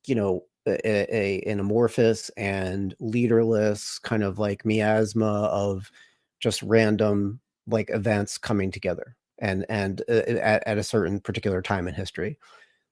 you 0.06 0.15
know 0.15 0.43
a, 0.67 1.15
a 1.15 1.41
an 1.50 1.60
amorphous 1.60 2.30
and 2.38 2.95
leaderless 3.00 4.00
kind 4.00 4.23
of 4.23 4.39
like 4.39 4.65
miasma 4.65 5.43
of 5.45 5.91
just 6.39 6.62
random 6.63 7.39
like 7.67 7.89
events 7.89 8.38
coming 8.38 8.71
together 8.71 9.15
and 9.39 9.65
and 9.69 10.02
uh, 10.10 10.23
at, 10.28 10.63
at 10.67 10.78
a 10.78 10.84
certain 10.84 11.19
particular 11.19 11.62
time 11.62 11.88
in 11.88 11.93
history. 11.93 12.38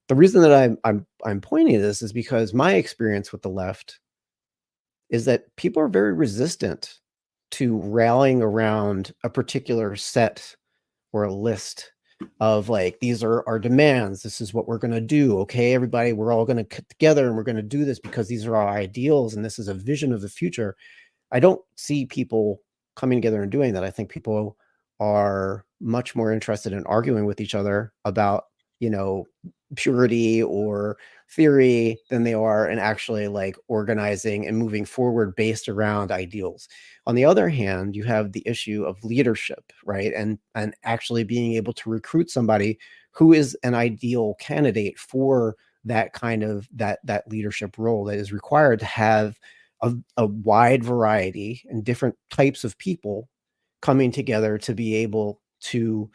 The 0.08 0.14
reason 0.14 0.42
that 0.42 0.52
I'm 0.52 0.78
I'm 0.84 1.06
I'm 1.24 1.40
pointing 1.40 1.80
this 1.80 2.02
is 2.02 2.12
because 2.12 2.54
my 2.54 2.74
experience 2.74 3.32
with 3.32 3.42
the 3.42 3.50
left 3.50 3.98
is 5.10 5.24
that 5.24 5.54
people 5.56 5.82
are 5.82 5.88
very 5.88 6.12
resistant 6.12 6.98
to 7.52 7.78
rallying 7.78 8.42
around 8.42 9.12
a 9.22 9.30
particular 9.30 9.96
set 9.96 10.56
or 11.12 11.24
a 11.24 11.34
list 11.34 11.92
of 12.40 12.68
like 12.68 12.98
these 13.00 13.22
are 13.22 13.44
our 13.46 13.58
demands 13.58 14.22
this 14.22 14.40
is 14.40 14.54
what 14.54 14.66
we're 14.66 14.78
going 14.78 14.92
to 14.92 15.00
do 15.00 15.38
okay? 15.40 15.74
Everybody 15.74 16.12
we're 16.12 16.32
all 16.32 16.46
going 16.46 16.56
to 16.56 16.64
get 16.64 16.88
together 16.88 17.26
and 17.26 17.36
we're 17.36 17.42
going 17.42 17.56
to 17.56 17.62
do 17.62 17.84
this 17.84 17.98
because 17.98 18.28
these 18.28 18.46
are 18.46 18.56
our 18.56 18.68
ideals 18.68 19.34
and 19.34 19.44
this 19.44 19.58
is 19.58 19.68
a 19.68 19.74
vision 19.74 20.12
of 20.12 20.22
the 20.22 20.28
future. 20.28 20.76
I 21.32 21.40
don't 21.40 21.60
see 21.76 22.06
people 22.06 22.60
coming 22.94 23.18
together 23.18 23.42
and 23.42 23.52
doing 23.52 23.74
that. 23.74 23.84
I 23.84 23.90
think 23.90 24.08
people 24.08 24.56
are 25.00 25.64
much 25.80 26.16
more 26.16 26.32
interested 26.32 26.72
in 26.72 26.86
arguing 26.86 27.26
with 27.26 27.40
each 27.40 27.54
other 27.54 27.92
about 28.04 28.44
you 28.80 28.88
know 28.90 29.26
purity 29.74 30.42
or 30.42 30.96
theory 31.28 31.98
than 32.08 32.22
they 32.22 32.34
are 32.34 32.68
in 32.68 32.78
actually 32.78 33.28
like 33.28 33.56
organizing 33.68 34.46
and 34.46 34.56
moving 34.56 34.84
forward 34.84 35.34
based 35.34 35.68
around 35.68 36.12
ideals. 36.12 36.68
On 37.06 37.14
the 37.14 37.24
other 37.24 37.48
hand, 37.48 37.96
you 37.96 38.04
have 38.04 38.32
the 38.32 38.42
issue 38.46 38.84
of 38.84 39.02
leadership, 39.04 39.72
right? 39.84 40.12
And 40.14 40.38
and 40.54 40.74
actually 40.84 41.24
being 41.24 41.54
able 41.54 41.72
to 41.74 41.90
recruit 41.90 42.30
somebody 42.30 42.78
who 43.10 43.32
is 43.32 43.56
an 43.64 43.74
ideal 43.74 44.34
candidate 44.40 44.98
for 44.98 45.56
that 45.84 46.12
kind 46.12 46.42
of 46.42 46.68
that 46.74 47.00
that 47.04 47.28
leadership 47.28 47.76
role 47.78 48.04
that 48.04 48.18
is 48.18 48.32
required 48.32 48.78
to 48.80 48.84
have 48.86 49.38
a, 49.82 49.94
a 50.16 50.26
wide 50.26 50.84
variety 50.84 51.62
and 51.68 51.84
different 51.84 52.16
types 52.30 52.64
of 52.64 52.78
people 52.78 53.28
coming 53.82 54.10
together 54.10 54.58
to 54.58 54.74
be 54.74 54.94
able 54.94 55.40
to 55.60 56.10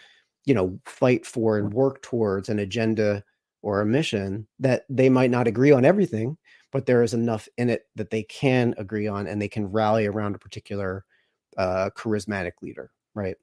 you 0.45 0.53
know 0.53 0.79
fight 0.85 1.25
for 1.25 1.57
and 1.57 1.73
work 1.73 2.01
towards 2.01 2.49
an 2.49 2.59
agenda 2.59 3.23
or 3.61 3.81
a 3.81 3.85
mission 3.85 4.47
that 4.59 4.85
they 4.89 5.09
might 5.09 5.31
not 5.31 5.47
agree 5.47 5.71
on 5.71 5.85
everything, 5.85 6.37
but 6.71 6.85
there 6.85 7.03
is 7.03 7.13
enough 7.13 7.47
in 7.57 7.69
it 7.69 7.87
that 7.95 8.09
they 8.09 8.23
can 8.23 8.73
agree 8.77 9.07
on 9.07 9.27
and 9.27 9.41
they 9.41 9.47
can 9.47 9.67
rally 9.67 10.07
around 10.07 10.35
a 10.35 10.39
particular 10.39 11.05
uh, 11.57 11.89
charismatic 11.95 12.53
leader, 12.61 12.91
right? 13.13 13.35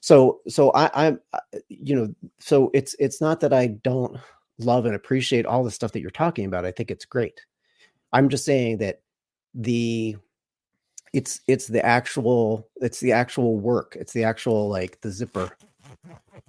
So, 0.00 0.40
so 0.48 0.70
I, 0.72 0.90
I'm, 0.94 1.20
uh, 1.32 1.58
you 1.68 1.96
know, 1.96 2.14
so 2.38 2.70
it's 2.72 2.94
it's 2.98 3.20
not 3.20 3.40
that 3.40 3.52
I 3.52 3.68
don't 3.68 4.18
love 4.58 4.86
and 4.86 4.94
appreciate 4.94 5.46
all 5.46 5.64
the 5.64 5.70
stuff 5.70 5.92
that 5.92 6.00
you're 6.00 6.10
talking 6.10 6.46
about. 6.46 6.64
I 6.64 6.70
think 6.70 6.90
it's 6.90 7.04
great. 7.04 7.40
I'm 8.12 8.28
just 8.28 8.44
saying 8.44 8.78
that 8.78 9.00
the 9.54 10.16
it's 11.12 11.40
it's 11.46 11.68
the 11.68 11.84
actual 11.84 12.68
it's 12.76 12.98
the 12.98 13.12
actual 13.12 13.56
work 13.56 13.96
it's 13.98 14.12
the 14.12 14.24
actual 14.24 14.68
like 14.68 15.00
the 15.00 15.10
zipper 15.10 15.56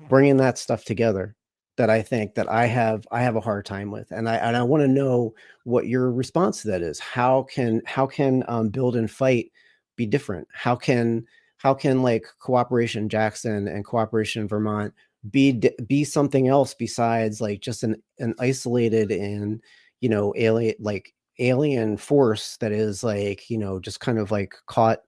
bringing 0.10 0.38
that 0.38 0.58
stuff 0.58 0.84
together 0.84 1.36
that 1.78 1.90
I 1.90 2.02
think 2.02 2.36
that 2.36 2.50
I 2.50 2.66
have 2.68 3.06
I 3.12 3.22
have 3.22 3.36
a 3.36 3.42
hard 3.42 3.66
time 3.66 3.92
with, 3.92 4.12
and 4.12 4.30
I 4.30 4.36
and 4.38 4.56
I 4.56 4.64
want 4.64 4.82
to 4.82 4.88
know 4.88 5.34
what 5.64 5.88
your 5.88 6.12
response 6.12 6.62
to 6.62 6.70
that 6.70 6.82
is. 6.82 7.00
How 7.00 7.44
can 7.44 7.82
how 7.86 8.08
can 8.08 8.44
um, 8.48 8.70
build 8.70 8.96
and 8.96 9.10
fight 9.10 9.52
be 9.96 10.06
different? 10.06 10.48
How 10.54 10.76
can 10.76 11.26
how 11.58 11.74
can 11.74 12.02
like 12.02 12.26
cooperation 12.40 13.10
Jackson 13.10 13.68
and 13.68 13.86
cooperation 13.86 14.48
Vermont 14.48 14.94
be 15.32 15.62
be 15.88 16.04
something 16.04 16.48
else 16.48 16.74
besides 16.74 17.42
like 17.42 17.60
just 17.60 17.84
an 17.84 17.96
an 18.20 18.36
isolated 18.40 19.12
and 19.12 19.62
you 20.02 20.10
know 20.10 20.34
alien 20.38 20.76
like 20.80 21.14
alien 21.40 21.98
force 21.98 22.58
that 22.58 22.72
is 22.72 23.04
like 23.04 23.50
you 23.50 23.58
know 23.58 23.80
just 23.80 24.00
kind 24.00 24.20
of 24.20 24.32
like 24.32 24.54
caught 24.68 25.00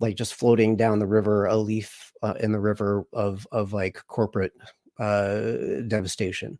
like 0.00 0.16
just 0.16 0.34
floating 0.34 0.76
down 0.76 0.98
the 0.98 1.06
river 1.06 1.46
a 1.46 1.56
leaf 1.56 2.12
uh, 2.22 2.34
in 2.40 2.52
the 2.52 2.60
river 2.60 3.04
of 3.12 3.46
of 3.52 3.72
like 3.72 4.02
corporate 4.08 4.52
devastation. 5.88 6.58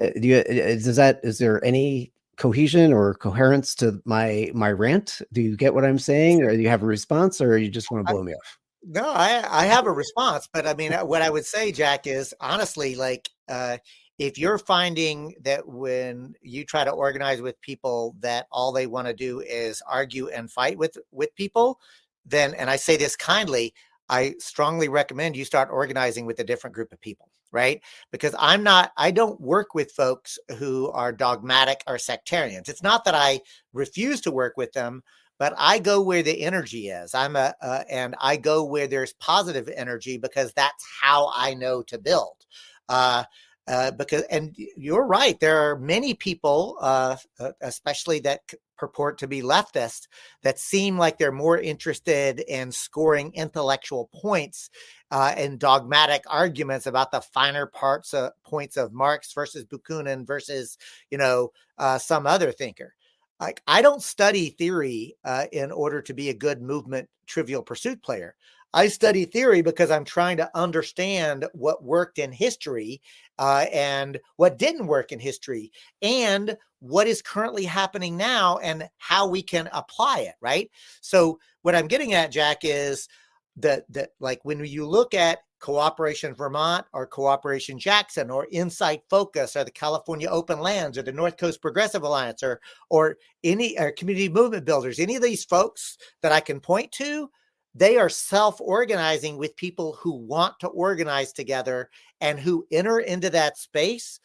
Uh, 0.00 0.10
do 0.20 0.28
you, 0.28 0.36
is 0.36 0.96
that 0.96 1.20
is 1.22 1.38
there 1.38 1.64
any 1.64 2.12
cohesion 2.36 2.92
or 2.92 3.14
coherence 3.14 3.74
to 3.76 4.00
my 4.04 4.50
my 4.54 4.70
rant? 4.72 5.20
Do 5.32 5.42
you 5.42 5.56
get 5.56 5.74
what 5.74 5.84
I'm 5.84 5.98
saying, 5.98 6.42
or 6.42 6.52
do 6.52 6.62
you 6.62 6.68
have 6.68 6.82
a 6.82 6.86
response, 6.86 7.40
or 7.40 7.58
you 7.58 7.68
just 7.68 7.90
want 7.90 8.06
to 8.06 8.12
blow 8.12 8.22
I, 8.22 8.24
me 8.24 8.32
off? 8.32 8.58
No, 8.82 9.10
I 9.10 9.44
I 9.50 9.66
have 9.66 9.86
a 9.86 9.92
response, 9.92 10.48
but 10.52 10.66
I 10.66 10.74
mean, 10.74 10.92
uh, 10.92 11.04
what 11.04 11.22
I 11.22 11.30
would 11.30 11.44
say, 11.44 11.72
Jack, 11.72 12.06
is 12.06 12.34
honestly, 12.40 12.94
like, 12.96 13.28
uh, 13.48 13.78
if 14.18 14.38
you're 14.38 14.58
finding 14.58 15.34
that 15.42 15.66
when 15.66 16.34
you 16.42 16.64
try 16.64 16.84
to 16.84 16.90
organize 16.90 17.40
with 17.40 17.60
people 17.62 18.14
that 18.20 18.46
all 18.52 18.70
they 18.70 18.86
want 18.86 19.06
to 19.06 19.14
do 19.14 19.40
is 19.40 19.82
argue 19.88 20.28
and 20.28 20.50
fight 20.50 20.76
with 20.78 20.96
with 21.10 21.34
people, 21.34 21.80
then, 22.26 22.54
and 22.54 22.68
I 22.70 22.76
say 22.76 22.96
this 22.96 23.16
kindly, 23.16 23.74
I 24.10 24.34
strongly 24.38 24.88
recommend 24.88 25.36
you 25.36 25.44
start 25.44 25.70
organizing 25.70 26.26
with 26.26 26.38
a 26.40 26.44
different 26.44 26.74
group 26.74 26.92
of 26.92 27.00
people, 27.00 27.29
right? 27.52 27.80
Because 28.10 28.34
I'm 28.38 28.62
not, 28.62 28.92
I 28.96 29.10
don't 29.10 29.40
work 29.40 29.74
with 29.74 29.92
folks 29.92 30.38
who 30.58 30.90
are 30.90 31.12
dogmatic 31.12 31.82
or 31.86 31.98
sectarians. 31.98 32.68
It's 32.68 32.82
not 32.82 33.04
that 33.04 33.14
I 33.14 33.40
refuse 33.72 34.20
to 34.22 34.30
work 34.30 34.56
with 34.56 34.72
them, 34.72 35.02
but 35.38 35.54
I 35.56 35.78
go 35.78 36.00
where 36.00 36.22
the 36.22 36.42
energy 36.42 36.88
is. 36.88 37.14
I'm 37.14 37.36
a, 37.36 37.54
uh, 37.62 37.84
and 37.88 38.14
I 38.20 38.36
go 38.36 38.64
where 38.64 38.86
there's 38.86 39.14
positive 39.14 39.68
energy 39.74 40.18
because 40.18 40.52
that's 40.52 40.84
how 41.00 41.32
I 41.34 41.54
know 41.54 41.82
to 41.82 41.98
build. 41.98 42.46
Uh, 42.88 43.24
uh, 43.68 43.90
because 43.92 44.22
and 44.30 44.56
you're 44.76 45.06
right 45.06 45.38
there 45.38 45.58
are 45.58 45.78
many 45.78 46.12
people 46.12 46.76
uh, 46.80 47.16
uh 47.38 47.52
especially 47.60 48.18
that 48.18 48.40
purport 48.80 49.18
to 49.18 49.28
be 49.28 49.42
leftist 49.42 50.08
that 50.42 50.58
seem 50.58 50.96
like 50.96 51.18
they're 51.18 51.30
more 51.30 51.58
interested 51.58 52.40
in 52.40 52.72
scoring 52.72 53.30
intellectual 53.34 54.08
points 54.14 54.70
uh, 55.10 55.34
and 55.36 55.58
dogmatic 55.58 56.22
arguments 56.26 56.86
about 56.86 57.12
the 57.12 57.20
finer 57.20 57.66
parts 57.66 58.14
of 58.14 58.32
points 58.42 58.78
of 58.78 58.94
Marx 58.94 59.34
versus 59.34 59.66
Bakunin 59.66 60.26
versus 60.26 60.78
you 61.10 61.18
know 61.18 61.52
uh, 61.76 61.98
some 61.98 62.26
other 62.26 62.50
thinker. 62.50 62.94
Like 63.38 63.62
I 63.66 63.82
don't 63.82 64.02
study 64.02 64.50
theory 64.50 65.16
uh, 65.24 65.44
in 65.52 65.70
order 65.70 66.00
to 66.02 66.14
be 66.14 66.30
a 66.30 66.34
good 66.34 66.62
movement 66.62 67.08
trivial 67.26 67.62
pursuit 67.62 68.02
player. 68.02 68.34
I 68.72 68.86
study 68.86 69.24
theory 69.24 69.62
because 69.62 69.90
I'm 69.90 70.04
trying 70.04 70.36
to 70.36 70.50
understand 70.54 71.44
what 71.52 71.82
worked 71.82 72.18
in 72.18 72.30
history 72.30 73.02
uh, 73.38 73.66
and 73.72 74.18
what 74.36 74.58
didn't 74.58 74.86
work 74.86 75.10
in 75.10 75.18
history 75.18 75.72
and 76.02 76.56
what 76.80 77.06
is 77.06 77.22
currently 77.22 77.64
happening 77.64 78.16
now 78.16 78.58
and 78.58 78.88
how 78.98 79.28
we 79.28 79.42
can 79.42 79.68
apply 79.72 80.20
it. 80.20 80.34
Right. 80.40 80.70
So, 81.00 81.38
what 81.62 81.74
I'm 81.74 81.88
getting 81.88 82.14
at, 82.14 82.32
Jack, 82.32 82.58
is 82.62 83.08
that, 83.56 83.84
that 83.92 84.10
like 84.18 84.40
when 84.44 84.64
you 84.64 84.86
look 84.86 85.14
at 85.14 85.40
Cooperation 85.60 86.34
Vermont 86.34 86.86
or 86.92 87.06
Cooperation 87.06 87.78
Jackson 87.78 88.30
or 88.30 88.48
Insight 88.50 89.02
Focus 89.10 89.56
or 89.56 89.64
the 89.64 89.70
California 89.70 90.28
Open 90.28 90.58
Lands 90.58 90.96
or 90.96 91.02
the 91.02 91.12
North 91.12 91.36
Coast 91.36 91.60
Progressive 91.60 92.02
Alliance 92.02 92.42
or 92.42 92.60
or 92.88 93.18
any 93.44 93.78
or 93.78 93.92
community 93.92 94.28
movement 94.28 94.64
builders, 94.64 94.98
any 94.98 95.16
of 95.16 95.22
these 95.22 95.44
folks 95.44 95.98
that 96.22 96.32
I 96.32 96.40
can 96.40 96.60
point 96.60 96.90
to, 96.92 97.30
they 97.74 97.98
are 97.98 98.08
self 98.08 98.60
organizing 98.60 99.36
with 99.36 99.54
people 99.56 99.92
who 100.00 100.12
want 100.12 100.54
to 100.60 100.68
organize 100.68 101.32
together 101.32 101.90
and 102.20 102.40
who 102.40 102.66
enter 102.72 103.00
into 103.00 103.30
that 103.30 103.58
space 103.58 104.18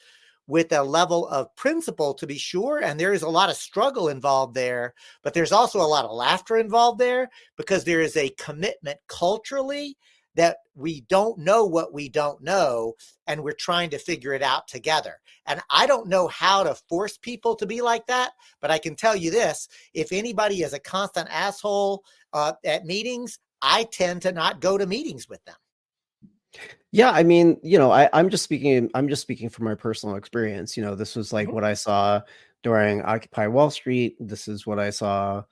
with 0.47 0.71
a 0.71 0.83
level 0.83 1.27
of 1.27 1.53
principle 1.55 2.13
to 2.13 2.27
be 2.27 2.37
sure 2.37 2.79
and 2.79 2.99
there 2.99 3.13
is 3.13 3.23
a 3.23 3.29
lot 3.29 3.49
of 3.49 3.55
struggle 3.55 4.09
involved 4.09 4.53
there 4.53 4.93
but 5.23 5.33
there's 5.33 5.51
also 5.51 5.79
a 5.79 5.83
lot 5.83 6.05
of 6.05 6.11
laughter 6.11 6.57
involved 6.57 6.99
there 6.99 7.29
because 7.57 7.83
there 7.83 8.01
is 8.01 8.15
a 8.15 8.33
commitment 8.37 8.99
culturally 9.07 9.97
that 10.35 10.57
we 10.75 11.01
don't 11.01 11.39
know 11.39 11.65
what 11.65 11.93
we 11.93 12.09
don't 12.09 12.41
know 12.41 12.93
and 13.27 13.41
we're 13.41 13.53
trying 13.53 13.89
to 13.89 13.97
figure 13.97 14.33
it 14.33 14.41
out 14.41 14.67
together. 14.67 15.15
And 15.47 15.61
I 15.69 15.87
don't 15.87 16.07
know 16.07 16.27
how 16.27 16.63
to 16.63 16.75
force 16.89 17.17
people 17.17 17.55
to 17.55 17.65
be 17.65 17.81
like 17.81 18.05
that, 18.07 18.31
but 18.61 18.71
I 18.71 18.77
can 18.77 18.95
tell 18.95 19.15
you 19.15 19.31
this 19.31 19.67
if 19.93 20.11
anybody 20.11 20.63
is 20.63 20.73
a 20.73 20.79
constant 20.79 21.29
asshole 21.31 22.03
uh, 22.33 22.53
at 22.65 22.85
meetings, 22.85 23.39
I 23.61 23.85
tend 23.85 24.21
to 24.23 24.31
not 24.31 24.59
go 24.59 24.77
to 24.77 24.85
meetings 24.85 25.29
with 25.29 25.43
them. 25.45 25.55
Yeah, 26.91 27.11
I 27.11 27.23
mean, 27.23 27.57
you 27.61 27.77
know, 27.77 27.91
I, 27.91 28.09
I'm 28.13 28.29
just 28.29 28.43
speaking. 28.43 28.89
I'm 28.93 29.09
just 29.09 29.21
speaking 29.21 29.49
from 29.49 29.65
my 29.65 29.75
personal 29.75 30.15
experience. 30.15 30.77
You 30.77 30.83
know, 30.83 30.95
this 30.95 31.15
was 31.15 31.33
like 31.33 31.47
mm-hmm. 31.47 31.55
what 31.55 31.63
I 31.63 31.73
saw 31.73 32.21
during 32.63 33.01
Occupy 33.01 33.47
Wall 33.47 33.69
Street. 33.69 34.15
This 34.19 34.47
is 34.47 34.65
what 34.65 34.79
I 34.79 34.89
saw, 34.89 35.43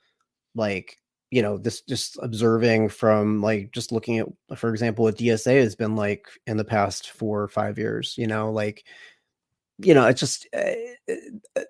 like 0.54 0.98
you 1.34 1.42
know 1.42 1.58
this 1.58 1.80
just 1.80 2.16
observing 2.22 2.88
from 2.88 3.42
like 3.42 3.72
just 3.72 3.90
looking 3.90 4.20
at 4.20 4.28
for 4.56 4.70
example 4.70 5.04
what 5.04 5.16
dsa 5.18 5.60
has 5.60 5.74
been 5.74 5.96
like 5.96 6.28
in 6.46 6.56
the 6.56 6.64
past 6.64 7.10
four 7.10 7.42
or 7.42 7.48
five 7.48 7.76
years 7.76 8.14
you 8.16 8.28
know 8.28 8.52
like 8.52 8.84
you 9.78 9.94
know 9.94 10.06
it's 10.06 10.20
just 10.20 10.46
uh, 10.56 11.60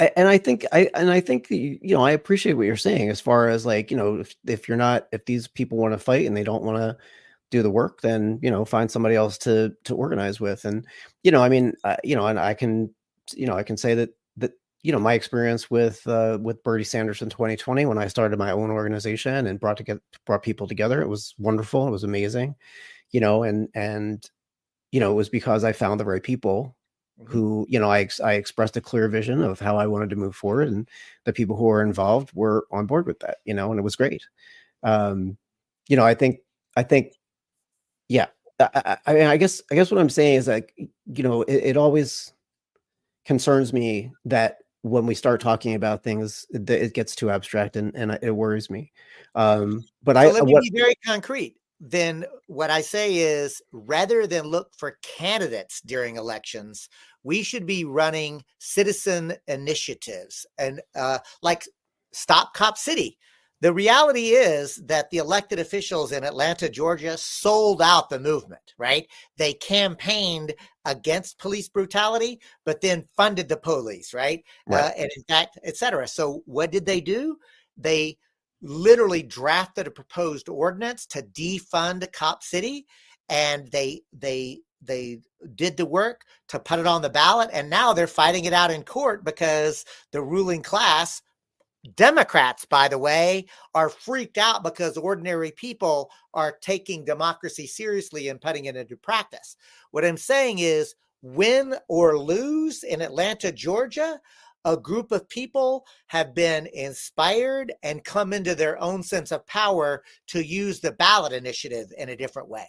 and 0.00 0.28
i 0.28 0.36
think 0.36 0.66
i 0.70 0.90
and 0.94 1.10
i 1.10 1.18
think 1.18 1.50
you 1.50 1.78
know 1.82 2.04
i 2.04 2.10
appreciate 2.10 2.52
what 2.52 2.66
you're 2.66 2.76
saying 2.76 3.08
as 3.08 3.22
far 3.22 3.48
as 3.48 3.64
like 3.64 3.90
you 3.90 3.96
know 3.96 4.16
if, 4.16 4.36
if 4.46 4.68
you're 4.68 4.76
not 4.76 5.08
if 5.12 5.24
these 5.24 5.48
people 5.48 5.78
want 5.78 5.94
to 5.94 5.98
fight 5.98 6.26
and 6.26 6.36
they 6.36 6.44
don't 6.44 6.62
want 6.62 6.76
to 6.76 6.94
do 7.54 7.62
the 7.62 7.70
work 7.70 8.00
then 8.00 8.40
you 8.42 8.50
know 8.50 8.64
find 8.64 8.90
somebody 8.90 9.14
else 9.14 9.38
to 9.38 9.72
to 9.84 9.94
organize 9.94 10.40
with 10.40 10.64
and 10.64 10.84
you 11.22 11.30
know 11.30 11.40
i 11.40 11.48
mean 11.48 11.72
uh, 11.84 11.96
you 12.02 12.16
know 12.16 12.26
and 12.26 12.40
i 12.40 12.52
can 12.52 12.92
you 13.32 13.46
know 13.46 13.56
i 13.56 13.62
can 13.62 13.76
say 13.76 13.94
that 13.94 14.10
that 14.36 14.50
you 14.82 14.90
know 14.90 14.98
my 14.98 15.14
experience 15.14 15.70
with 15.70 16.04
uh, 16.08 16.36
with 16.42 16.62
Bernie 16.64 16.84
Sanders 16.84 17.22
in 17.22 17.30
2020 17.30 17.86
when 17.86 17.96
I 17.96 18.06
started 18.08 18.38
my 18.38 18.50
own 18.50 18.70
organization 18.70 19.46
and 19.46 19.58
brought 19.58 19.78
together 19.78 20.02
brought 20.26 20.42
people 20.42 20.68
together. 20.68 21.00
It 21.00 21.08
was 21.08 21.34
wonderful. 21.38 21.88
It 21.88 21.90
was 21.90 22.04
amazing, 22.04 22.54
you 23.10 23.20
know, 23.20 23.44
and 23.44 23.70
and 23.74 24.28
you 24.92 25.00
know 25.00 25.12
it 25.12 25.14
was 25.14 25.30
because 25.30 25.64
I 25.64 25.72
found 25.72 25.98
the 25.98 26.04
right 26.04 26.22
people 26.22 26.76
mm-hmm. 27.18 27.32
who 27.32 27.66
you 27.70 27.78
know 27.78 27.90
I 27.90 28.08
I 28.22 28.34
expressed 28.34 28.76
a 28.76 28.82
clear 28.82 29.08
vision 29.08 29.42
of 29.42 29.58
how 29.58 29.78
I 29.78 29.86
wanted 29.86 30.10
to 30.10 30.16
move 30.16 30.36
forward, 30.36 30.68
and 30.68 30.86
the 31.24 31.32
people 31.32 31.56
who 31.56 31.64
were 31.64 31.82
involved 31.82 32.30
were 32.34 32.66
on 32.70 32.84
board 32.84 33.06
with 33.06 33.20
that. 33.20 33.38
You 33.46 33.54
know, 33.54 33.70
and 33.70 33.78
it 33.78 33.84
was 33.84 33.96
great. 33.96 34.26
Um, 34.82 35.38
you 35.88 35.96
know, 35.96 36.04
I 36.04 36.12
think 36.12 36.40
I 36.76 36.82
think, 36.82 37.14
yeah. 38.08 38.26
I, 38.60 38.98
I, 39.06 39.14
mean, 39.14 39.26
I 39.26 39.36
guess 39.36 39.60
I 39.70 39.74
guess 39.74 39.90
what 39.90 40.00
I'm 40.00 40.08
saying 40.08 40.36
is 40.36 40.48
like 40.48 40.72
you 40.76 41.22
know 41.22 41.42
it, 41.42 41.54
it 41.54 41.76
always 41.76 42.32
concerns 43.24 43.72
me 43.72 44.12
that 44.24 44.58
when 44.82 45.06
we 45.06 45.14
start 45.14 45.40
talking 45.40 45.74
about 45.74 46.02
things, 46.02 46.44
that 46.50 46.84
it 46.84 46.92
gets 46.92 47.16
too 47.16 47.30
abstract 47.30 47.76
and, 47.76 47.94
and 47.96 48.18
it 48.20 48.30
worries 48.30 48.68
me. 48.68 48.92
Um, 49.34 49.82
but 50.02 50.14
so 50.14 50.20
I 50.20 50.30
let 50.30 50.44
me 50.44 50.52
what, 50.52 50.62
be 50.62 50.78
very 50.78 50.94
concrete. 51.06 51.56
Then 51.80 52.26
what 52.48 52.70
I 52.70 52.82
say 52.82 53.16
is 53.16 53.62
rather 53.72 54.26
than 54.26 54.44
look 54.44 54.74
for 54.76 54.98
candidates 55.02 55.80
during 55.80 56.16
elections, 56.16 56.90
we 57.22 57.42
should 57.42 57.64
be 57.64 57.86
running 57.86 58.44
citizen 58.58 59.32
initiatives 59.48 60.44
and 60.58 60.82
uh, 60.94 61.18
like 61.42 61.64
Stop 62.12 62.52
Cop 62.52 62.76
City. 62.76 63.18
The 63.64 63.72
reality 63.72 64.32
is 64.32 64.76
that 64.88 65.08
the 65.08 65.16
elected 65.16 65.58
officials 65.58 66.12
in 66.12 66.22
Atlanta, 66.22 66.68
Georgia 66.68 67.16
sold 67.16 67.80
out 67.80 68.10
the 68.10 68.20
movement, 68.20 68.74
right? 68.76 69.08
They 69.38 69.54
campaigned 69.54 70.52
against 70.84 71.38
police 71.38 71.70
brutality, 71.70 72.40
but 72.66 72.82
then 72.82 73.08
funded 73.16 73.48
the 73.48 73.56
police, 73.56 74.12
right? 74.12 74.44
right. 74.66 74.84
Uh, 74.84 74.90
and 74.98 75.10
in 75.16 75.22
fact, 75.22 75.58
et 75.64 75.78
cetera. 75.78 76.06
So 76.06 76.42
what 76.44 76.72
did 76.72 76.84
they 76.84 77.00
do? 77.00 77.38
They 77.78 78.18
literally 78.60 79.22
drafted 79.22 79.86
a 79.86 79.90
proposed 79.90 80.50
ordinance 80.50 81.06
to 81.06 81.22
defund 81.22 82.12
Cop 82.12 82.42
City, 82.42 82.84
and 83.30 83.66
they 83.72 84.02
they 84.12 84.60
they 84.82 85.20
did 85.54 85.78
the 85.78 85.86
work 85.86 86.20
to 86.48 86.58
put 86.58 86.80
it 86.80 86.86
on 86.86 87.00
the 87.00 87.08
ballot, 87.08 87.48
and 87.50 87.70
now 87.70 87.94
they're 87.94 88.06
fighting 88.06 88.44
it 88.44 88.52
out 88.52 88.70
in 88.70 88.82
court 88.82 89.24
because 89.24 89.86
the 90.12 90.20
ruling 90.20 90.62
class 90.62 91.22
Democrats, 91.94 92.64
by 92.64 92.88
the 92.88 92.98
way, 92.98 93.46
are 93.74 93.88
freaked 93.88 94.38
out 94.38 94.62
because 94.62 94.96
ordinary 94.96 95.50
people 95.50 96.10
are 96.32 96.56
taking 96.60 97.04
democracy 97.04 97.66
seriously 97.66 98.28
and 98.28 98.40
putting 98.40 98.64
it 98.64 98.76
into 98.76 98.96
practice. 98.96 99.56
What 99.90 100.04
I'm 100.04 100.16
saying 100.16 100.60
is, 100.60 100.94
win 101.22 101.74
or 101.88 102.18
lose 102.18 102.82
in 102.82 103.02
Atlanta, 103.02 103.52
Georgia, 103.52 104.20
a 104.64 104.76
group 104.76 105.12
of 105.12 105.28
people 105.28 105.84
have 106.06 106.34
been 106.34 106.68
inspired 106.72 107.72
and 107.82 108.04
come 108.04 108.32
into 108.32 108.54
their 108.54 108.80
own 108.80 109.02
sense 109.02 109.30
of 109.30 109.46
power 109.46 110.02
to 110.28 110.44
use 110.44 110.80
the 110.80 110.92
ballot 110.92 111.32
initiative 111.32 111.92
in 111.98 112.08
a 112.08 112.16
different 112.16 112.48
way. 112.48 112.68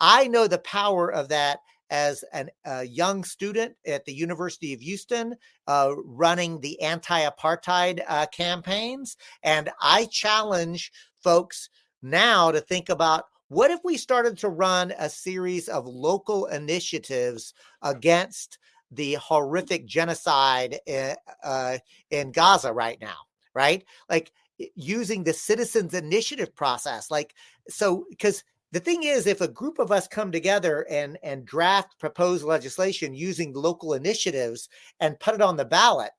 I 0.00 0.28
know 0.28 0.46
the 0.46 0.58
power 0.58 1.10
of 1.12 1.28
that 1.28 1.60
as 1.90 2.24
a 2.64 2.84
young 2.84 3.24
student 3.24 3.74
at 3.86 4.04
the 4.04 4.12
University 4.12 4.72
of 4.72 4.80
Houston, 4.80 5.34
uh, 5.66 5.92
running 6.04 6.60
the 6.60 6.80
anti 6.80 7.28
apartheid 7.28 8.02
uh, 8.08 8.26
campaigns. 8.26 9.16
And 9.42 9.70
I 9.80 10.06
challenge 10.06 10.92
folks 11.22 11.68
now 12.02 12.50
to 12.50 12.60
think 12.60 12.88
about 12.88 13.24
what 13.48 13.70
if 13.72 13.80
we 13.84 13.96
started 13.96 14.38
to 14.38 14.48
run 14.48 14.94
a 14.98 15.10
series 15.10 15.68
of 15.68 15.84
local 15.84 16.46
initiatives 16.46 17.52
against 17.82 18.58
the 18.92 19.14
horrific 19.14 19.86
genocide 19.86 20.78
in, 20.86 21.14
uh, 21.44 21.78
in 22.10 22.30
Gaza 22.32 22.72
right 22.72 23.00
now, 23.00 23.16
right? 23.54 23.84
Like 24.08 24.32
using 24.74 25.24
the 25.24 25.32
citizens 25.32 25.94
initiative 25.94 26.54
process, 26.54 27.10
like 27.10 27.34
so 27.68 28.04
because 28.10 28.44
the 28.72 28.80
thing 28.80 29.02
is 29.02 29.26
if 29.26 29.40
a 29.40 29.48
group 29.48 29.78
of 29.78 29.90
us 29.90 30.06
come 30.08 30.32
together 30.32 30.86
and 30.90 31.18
and 31.22 31.44
draft 31.44 31.98
proposed 31.98 32.44
legislation 32.44 33.14
using 33.14 33.52
local 33.52 33.94
initiatives 33.94 34.68
and 35.00 35.20
put 35.20 35.34
it 35.34 35.42
on 35.42 35.56
the 35.56 35.64
ballot 35.64 36.10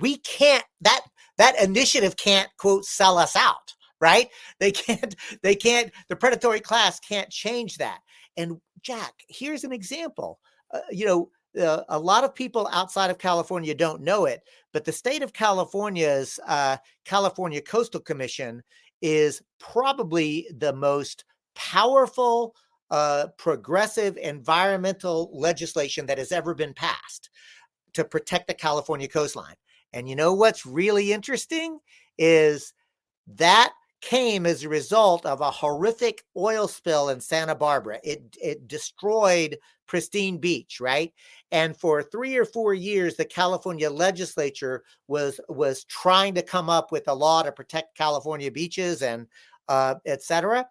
we 0.00 0.16
can't 0.18 0.64
that 0.80 1.02
that 1.38 1.60
initiative 1.62 2.16
can't 2.16 2.48
quote 2.58 2.84
sell 2.84 3.18
us 3.18 3.36
out 3.36 3.74
right? 4.02 4.28
They 4.58 4.72
can't 4.72 5.14
they 5.42 5.54
can't 5.54 5.90
the 6.08 6.16
predatory 6.16 6.60
class 6.60 7.00
can't 7.00 7.30
change 7.30 7.78
that. 7.78 8.00
And 8.36 8.60
jack 8.82 9.14
here's 9.28 9.64
an 9.64 9.72
example. 9.72 10.40
Uh, 10.74 10.80
you 10.90 11.06
know 11.06 11.30
uh, 11.58 11.84
a 11.88 11.98
lot 11.98 12.24
of 12.24 12.34
people 12.34 12.68
outside 12.72 13.10
of 13.10 13.18
California 13.18 13.74
don't 13.74 14.02
know 14.02 14.24
it, 14.24 14.40
but 14.72 14.84
the 14.84 14.92
state 14.92 15.22
of 15.22 15.32
California's 15.32 16.40
uh, 16.46 16.76
California 17.04 17.60
Coastal 17.60 18.00
Commission 18.00 18.62
is 19.02 19.42
probably 19.58 20.46
the 20.56 20.72
most 20.72 21.24
powerful 21.54 22.54
uh, 22.90 23.26
progressive 23.36 24.16
environmental 24.16 25.30
legislation 25.32 26.06
that 26.06 26.18
has 26.18 26.32
ever 26.32 26.54
been 26.54 26.74
passed 26.74 27.30
to 27.94 28.04
protect 28.04 28.46
the 28.46 28.54
California 28.54 29.08
coastline. 29.08 29.56
And 29.92 30.08
you 30.08 30.16
know 30.16 30.32
what's 30.32 30.64
really 30.64 31.12
interesting 31.12 31.78
is 32.18 32.72
that 33.26 33.72
came 34.00 34.46
as 34.46 34.64
a 34.64 34.68
result 34.68 35.24
of 35.24 35.40
a 35.40 35.50
horrific 35.50 36.24
oil 36.36 36.66
spill 36.68 37.08
in 37.08 37.20
Santa 37.20 37.54
Barbara. 37.54 37.98
It 38.02 38.36
it 38.42 38.68
destroyed 38.68 39.58
pristine 39.92 40.38
beach, 40.38 40.80
right? 40.80 41.12
And 41.50 41.76
for 41.76 42.02
3 42.02 42.34
or 42.38 42.46
4 42.46 42.72
years 42.72 43.14
the 43.14 43.26
California 43.26 43.90
legislature 43.90 44.84
was 45.06 45.38
was 45.50 45.84
trying 45.84 46.34
to 46.36 46.42
come 46.42 46.70
up 46.70 46.90
with 46.90 47.06
a 47.08 47.14
law 47.14 47.42
to 47.42 47.52
protect 47.52 47.94
California 47.94 48.50
beaches 48.50 49.02
and 49.02 49.26
uh, 49.68 49.96
etc. 50.06 50.66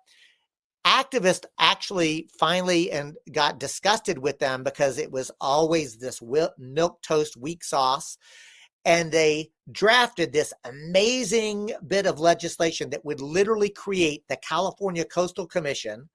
Activists 0.87 1.45
actually 1.59 2.29
finally 2.39 2.91
and 2.91 3.15
got 3.31 3.59
disgusted 3.59 4.17
with 4.17 4.39
them 4.39 4.63
because 4.63 4.97
it 4.97 5.11
was 5.11 5.29
always 5.39 5.97
this 5.97 6.19
milk 6.57 6.99
toast 7.03 7.37
weak 7.37 7.63
sauce 7.63 8.17
and 8.85 9.11
they 9.11 9.51
drafted 9.71 10.33
this 10.33 10.51
amazing 10.65 11.71
bit 11.85 12.07
of 12.07 12.19
legislation 12.19 12.89
that 12.89 13.05
would 13.05 13.21
literally 13.21 13.69
create 13.69 14.23
the 14.29 14.37
California 14.37 15.05
Coastal 15.05 15.45
Commission. 15.45 16.09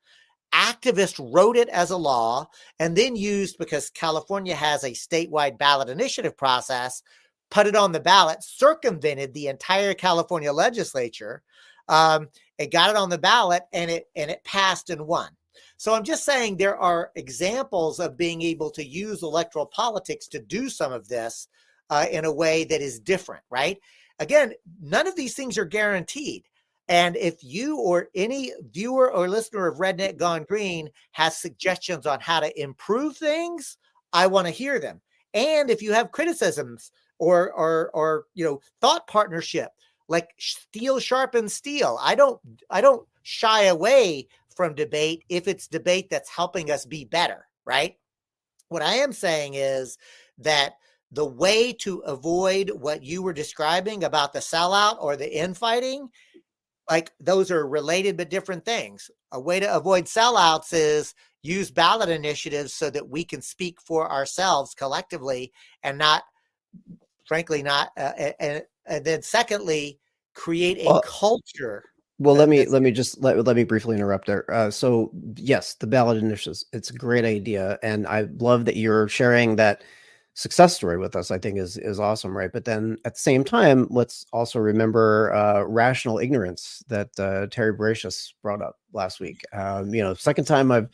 Activists 0.55 1.33
wrote 1.33 1.57
it 1.57 1.69
as 1.69 1.91
a 1.91 1.97
law 1.97 2.49
and 2.79 2.97
then 2.97 3.17
used 3.17 3.59
because 3.59 3.91
California 3.91 4.55
has 4.55 4.85
a 4.85 4.91
statewide 4.91 5.59
ballot 5.59 5.89
initiative 5.89 6.37
process, 6.37 7.03
put 7.51 7.67
it 7.67 7.77
on 7.77 7.93
the 7.93 8.01
ballot, 8.01 8.43
circumvented 8.43 9.35
the 9.35 9.49
entire 9.49 9.95
California 9.95 10.53
legislature. 10.53 11.43
Um, 11.89 12.29
it 12.59 12.73
got 12.73 12.91
it 12.91 12.97
on 12.97 13.11
the 13.11 13.19
ballot 13.19 13.63
and 13.73 13.91
it 13.91 14.09
and 14.17 14.31
it 14.31 14.45
passed 14.45 14.91
and 14.91 15.07
won. 15.07 15.31
So 15.77 15.95
I'm 15.95 16.05
just 16.05 16.25
saying 16.25 16.57
there 16.57 16.77
are 16.77 17.11
examples 17.17 18.01
of 18.01 18.17
being 18.17 18.43
able 18.43 18.71
to 18.71 18.85
use 18.85 19.23
electoral 19.23 19.67
politics 19.67 20.27
to 20.29 20.39
do 20.39 20.69
some 20.69 20.93
of 20.93 21.09
this 21.09 21.49
uh, 21.91 22.07
in 22.11 22.25
a 22.25 22.33
way 22.33 22.65
that 22.65 22.81
is 22.81 22.99
different, 22.99 23.43
right? 23.51 23.79
Again, 24.19 24.55
none 24.81 25.07
of 25.07 25.17
these 25.17 25.35
things 25.35 25.59
are 25.59 25.67
guaranteed. 25.67 26.45
And 26.89 27.17
if 27.17 27.43
you 27.43 27.79
or 27.79 28.09
any 28.15 28.53
viewer 28.71 29.13
or 29.13 29.29
listener 29.29 29.67
of 29.67 29.79
Redneck 29.79 30.17
Gone 30.19 30.45
Green 30.45 30.89
has 31.13 31.37
suggestions 31.37 32.07
on 32.07 32.21
how 32.21 32.41
to 32.41 32.61
improve 32.61 33.17
things, 33.17 33.77
I 34.13 34.29
want 34.29 34.47
to 34.47 34.53
hear 34.53 34.79
them. 34.79 35.01
And 35.35 35.69
if 35.69 35.83
you 35.83 35.93
have 35.93 36.13
criticisms 36.13 36.93
or 37.19 37.53
or 37.53 37.91
or 37.93 38.27
you 38.35 38.45
know 38.45 38.61
thought 38.81 39.07
partnership, 39.07 39.71
like 40.09 40.31
steel 40.39 40.99
sharpens 41.01 41.55
steel, 41.55 41.99
I 42.01 42.15
don't 42.15 42.41
I 42.71 42.81
don't 42.81 43.07
shy 43.23 43.65
away 43.65 44.29
from 44.55 44.75
debate 44.75 45.25
if 45.29 45.49
it's 45.49 45.67
debate 45.67 46.09
that's 46.09 46.31
helping 46.31 46.71
us 46.71 46.87
be 46.87 47.05
better, 47.05 47.47
right? 47.65 47.97
What 48.69 48.83
I 48.83 48.95
am 48.95 49.13
saying 49.13 49.55
is 49.55 49.99
that 50.39 50.75
the 51.13 51.27
way 51.27 51.73
to 51.73 51.99
avoid 52.01 52.71
what 52.71 53.03
you 53.03 53.23
were 53.23 53.33
describing 53.33 54.05
about 54.05 54.33
the 54.33 54.39
sellout 54.41 54.97
or 55.01 55.17
the 55.17 55.39
infighting, 55.39 56.09
like 56.91 57.13
those 57.21 57.51
are 57.51 57.67
related 57.67 58.17
but 58.17 58.31
different 58.31 58.65
things. 58.65 59.11
A 59.33 59.41
way 59.41 59.61
to 59.61 59.75
avoid 59.75 60.05
sellouts 60.05 60.73
is 60.73 61.15
use 61.43 61.71
ballot 61.71 62.09
initiatives 62.09 62.73
so 62.73 62.91
that 62.91 63.09
we 63.09 63.25
can 63.25 63.41
speak 63.41 63.81
for 63.81 64.11
ourselves 64.11 64.75
collectively 64.75 65.53
and 65.83 65.99
not, 65.99 66.25
frankly, 67.27 67.63
not. 67.63 67.91
Uh, 67.97 68.13
and, 68.41 68.63
and 68.87 69.05
then 69.05 69.23
secondly, 69.23 69.99
create 70.35 70.79
a 70.79 70.87
well, 70.87 71.03
culture. 71.03 71.85
Well, 72.19 72.35
let 72.35 72.49
me 72.49 72.67
let 72.67 72.83
me 72.83 72.91
just 72.91 73.21
let, 73.21 73.43
let 73.45 73.57
me 73.57 73.65
briefly 73.65 73.97
interrupt 73.97 74.27
there. 74.27 74.51
Uh, 74.51 74.71
so 74.71 75.11
yes, 75.37 75.75
the 75.75 75.87
ballot 75.87 76.19
initiatives, 76.19 76.65
it's 76.73 76.91
a 76.91 76.95
great 76.95 77.25
idea, 77.25 77.79
and 77.83 78.07
I 78.07 78.29
love 78.39 78.65
that 78.67 78.77
you're 78.77 79.09
sharing 79.09 79.57
that 79.57 79.83
success 80.37 80.77
story 80.77 80.99
with 80.99 81.17
us, 81.17 81.31
I 81.31 81.39
think 81.39 81.59
is 81.59 81.79
is 81.79 81.99
awesome, 81.99 82.37
right? 82.37 82.53
But 82.53 82.67
then 82.67 82.99
at 83.05 83.15
the 83.15 83.21
same 83.21 83.43
time, 83.43 83.87
let's 83.91 84.27
also 84.33 84.59
remember 84.59 85.33
uh, 85.35 85.63
rational 85.63 86.19
ignorance 86.19 86.85
that 86.89 87.09
uh, 87.19 87.47
Terry 87.51 87.75
Bouricius 87.75 88.35
brought 88.43 88.63
up 88.63 88.79
last 88.93 89.19
week. 89.19 89.41
Um, 89.53 89.93
you 89.95 90.03
know, 90.03 90.13
second 90.15 90.45
time 90.45 90.71
I've 90.71 90.91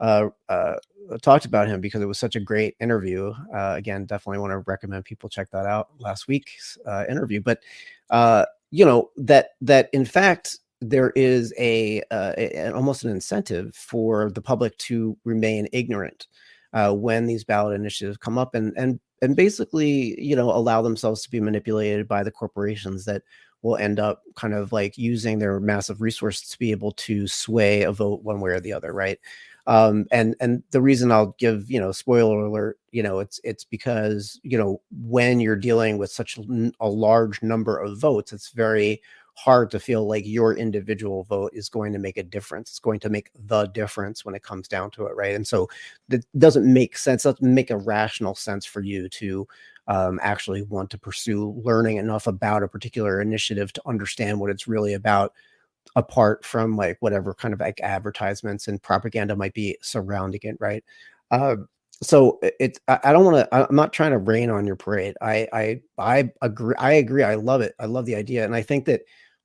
uh, 0.00 0.30
uh, 0.48 0.76
talked 1.20 1.44
about 1.44 1.68
him 1.68 1.82
because 1.82 2.00
it 2.00 2.06
was 2.06 2.18
such 2.18 2.36
a 2.36 2.40
great 2.40 2.74
interview. 2.80 3.34
Uh, 3.54 3.74
again, 3.76 4.06
definitely 4.06 4.38
want 4.38 4.52
to 4.52 4.58
recommend 4.66 5.04
people 5.04 5.28
check 5.28 5.50
that 5.50 5.66
out. 5.66 5.88
Last 5.98 6.26
week's 6.26 6.78
uh, 6.86 7.04
interview, 7.08 7.42
but 7.42 7.60
uh, 8.08 8.46
you 8.70 8.86
know 8.86 9.10
that 9.18 9.50
that 9.60 9.90
in 9.92 10.06
fact 10.06 10.58
there 10.80 11.10
is 11.10 11.54
a, 11.58 12.02
uh, 12.10 12.32
a, 12.36 12.70
almost 12.72 13.04
an 13.04 13.10
incentive 13.10 13.74
for 13.74 14.30
the 14.30 14.42
public 14.42 14.76
to 14.76 15.16
remain 15.24 15.66
ignorant 15.72 16.26
uh, 16.74 16.92
when 16.92 17.26
these 17.26 17.44
ballot 17.44 17.74
initiatives 17.74 18.18
come 18.18 18.36
up 18.36 18.54
and 18.54 18.76
and 18.76 19.00
and 19.22 19.36
basically 19.36 20.20
you 20.20 20.36
know 20.36 20.50
allow 20.50 20.82
themselves 20.82 21.22
to 21.22 21.30
be 21.30 21.40
manipulated 21.40 22.06
by 22.06 22.22
the 22.22 22.30
corporations 22.30 23.06
that 23.06 23.22
will 23.62 23.76
end 23.76 23.98
up 23.98 24.22
kind 24.34 24.52
of 24.52 24.72
like 24.72 24.98
using 24.98 25.38
their 25.38 25.58
massive 25.58 26.02
resources 26.02 26.50
to 26.50 26.58
be 26.58 26.70
able 26.70 26.92
to 26.92 27.26
sway 27.26 27.82
a 27.82 27.92
vote 27.92 28.22
one 28.22 28.40
way 28.40 28.50
or 28.50 28.60
the 28.60 28.72
other 28.72 28.92
right? 28.92 29.18
Um, 29.66 30.04
and 30.12 30.36
and 30.40 30.62
the 30.72 30.82
reason 30.82 31.10
I'll 31.10 31.34
give 31.38 31.70
you 31.70 31.80
know 31.80 31.92
spoiler 31.92 32.44
alert, 32.44 32.78
you 32.90 33.02
know 33.02 33.20
it's 33.20 33.40
it's 33.44 33.64
because 33.64 34.38
you 34.42 34.58
know 34.58 34.82
when 34.90 35.40
you're 35.40 35.56
dealing 35.56 35.96
with 35.96 36.10
such 36.10 36.38
a 36.80 36.88
large 36.88 37.42
number 37.42 37.78
of 37.78 37.98
votes, 37.98 38.32
it's 38.32 38.50
very 38.50 39.00
hard 39.34 39.70
to 39.72 39.80
feel 39.80 40.06
like 40.06 40.26
your 40.26 40.54
individual 40.54 41.24
vote 41.24 41.50
is 41.54 41.68
going 41.68 41.92
to 41.92 41.98
make 41.98 42.16
a 42.16 42.22
difference. 42.22 42.70
It's 42.70 42.78
going 42.78 43.00
to 43.00 43.08
make 43.08 43.30
the 43.46 43.66
difference 43.66 44.24
when 44.24 44.34
it 44.34 44.42
comes 44.42 44.68
down 44.68 44.90
to 44.92 45.06
it, 45.06 45.16
right? 45.16 45.34
And 45.34 45.46
so 45.46 45.68
it 46.10 46.24
doesn't 46.38 46.70
make 46.72 46.96
sense. 46.96 47.24
Doesn't 47.24 47.42
make 47.54 47.70
a 47.70 47.76
rational 47.76 48.34
sense 48.34 48.64
for 48.64 48.80
you 48.80 49.08
to 49.08 49.46
um, 49.88 50.18
actually 50.22 50.62
want 50.62 50.90
to 50.90 50.98
pursue 50.98 51.50
learning 51.64 51.98
enough 51.98 52.26
about 52.26 52.62
a 52.62 52.68
particular 52.68 53.20
initiative 53.20 53.72
to 53.74 53.82
understand 53.86 54.40
what 54.40 54.50
it's 54.50 54.68
really 54.68 54.94
about 54.94 55.32
apart 55.96 56.44
from 56.44 56.76
like 56.76 56.96
whatever 57.00 57.34
kind 57.34 57.54
of 57.54 57.60
like 57.60 57.80
advertisements 57.80 58.68
and 58.68 58.82
propaganda 58.82 59.36
might 59.36 59.54
be 59.54 59.76
surrounding 59.82 60.40
it, 60.42 60.56
right? 60.60 60.84
Uh, 61.30 61.56
so 62.02 62.38
it's 62.60 62.78
I 62.88 63.12
don't 63.12 63.24
want 63.24 63.36
to. 63.36 63.54
I'm 63.70 63.76
not 63.76 63.92
trying 63.92 64.10
to 64.10 64.18
rain 64.18 64.50
on 64.50 64.66
your 64.66 64.76
parade. 64.76 65.14
I 65.22 65.48
I 65.52 65.80
I 65.96 66.30
agree. 66.42 66.74
I 66.78 66.92
agree. 66.94 67.22
I 67.22 67.36
love 67.36 67.60
it. 67.60 67.74
I 67.78 67.86
love 67.86 68.04
the 68.04 68.16
idea, 68.16 68.44
and 68.44 68.54
I 68.54 68.62
think 68.62 68.84
that 68.86 69.02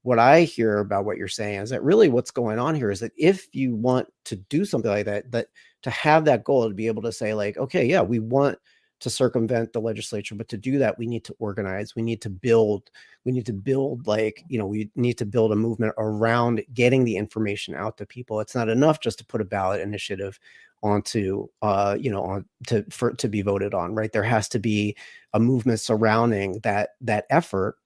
what 0.10 0.18
I 0.18 0.42
hear 0.42 0.80
about 0.80 1.06
what 1.06 1.18
you're 1.18 1.28
saying 1.28 1.60
is 1.60 1.70
that 1.70 1.84
really 1.84 2.10
what's 2.10 2.32
going 2.32 2.58
on 2.58 2.74
here 2.74 2.90
is 2.90 3.00
that 3.02 3.12
if 3.16 3.48
you 3.54 3.76
want 3.76 4.12
to 4.26 4.38
do 4.38 4.66
something 4.66 4.90
like 4.90 5.06
that, 5.06 5.32
that 5.32 5.50
to 5.84 5.92
have 5.92 6.26
that 6.26 6.44
goal 6.44 6.68
to 6.68 6.74
be 6.74 6.88
able 6.88 7.04
to 7.04 7.12
say 7.12 7.36
like, 7.36 7.58
okay, 7.58 7.86
yeah, 7.86 8.02
we 8.02 8.18
want 8.18 8.58
to 9.02 9.10
circumvent 9.12 9.72
the 9.72 9.80
legislature 9.80 10.36
but 10.36 10.50
to 10.50 10.58
do 10.58 10.78
that 10.80 10.98
we 10.98 11.08
need 11.08 11.24
to 11.24 11.34
organize 11.40 11.96
we 11.96 12.02
need 12.02 12.22
to 12.22 12.30
build 12.30 12.90
we 13.24 13.32
need 13.32 13.46
to 13.46 13.54
build 13.54 14.06
like 14.08 14.44
you 14.50 14.60
know 14.60 14.66
we 14.66 14.90
need 14.96 15.18
to 15.18 15.26
build 15.26 15.54
a 15.54 15.56
movement 15.56 15.94
around 15.98 16.62
getting 16.74 17.06
the 17.06 17.16
information 17.16 17.74
out 17.76 17.96
to 17.96 18.06
people. 18.06 18.42
It's 18.42 18.56
not 18.56 18.68
enough 18.68 19.00
just 19.00 19.20
to 19.20 19.26
put 19.26 19.40
a 19.40 19.46
ballot 19.46 19.80
initiative 19.80 20.38
onto 20.82 21.48
uh 21.62 21.96
you 21.98 22.12
know 22.12 22.24
on 22.24 22.46
to 22.68 22.84
for 22.90 23.14
to 23.14 23.30
be 23.30 23.42
voted 23.42 23.74
on 23.76 23.94
right? 23.94 24.12
There 24.12 24.24
has 24.24 24.50
to 24.50 24.60
be 24.60 24.98
a 25.34 25.40
movement 25.40 25.80
surrounding 25.80 26.60
that 26.64 26.90
that 27.00 27.26
effort 27.30 27.78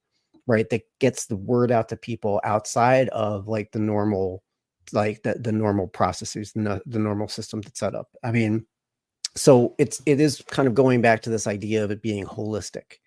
right 0.48 0.70
that 0.70 0.84
gets 1.00 1.26
the 1.26 1.38
word 1.38 1.72
out 1.72 1.90
to 1.90 1.98
people 1.98 2.42
outside 2.44 3.10
of 3.10 3.48
like 3.48 3.72
the 3.72 3.80
normal 3.80 4.44
like 4.92 5.24
the, 5.24 5.36
the 5.36 5.52
normal 5.52 5.88
processes 5.88 6.52
the, 6.54 6.82
the 6.86 7.00
normal 7.00 7.28
system 7.28 7.62
that's 7.62 7.80
set 7.80 7.96
up. 7.96 8.10
I 8.24 8.32
mean 8.32 8.66
so 9.36 9.76
it's 9.80 10.02
it 10.06 10.20
is 10.20 10.44
kind 10.48 10.68
of 10.68 10.76
going 10.76 11.02
back 11.02 11.22
to 11.24 11.30
this 11.30 11.48
idea 11.48 11.84
of 11.84 11.92
it 11.92 12.02
being 12.02 12.26
holistic 12.26 12.98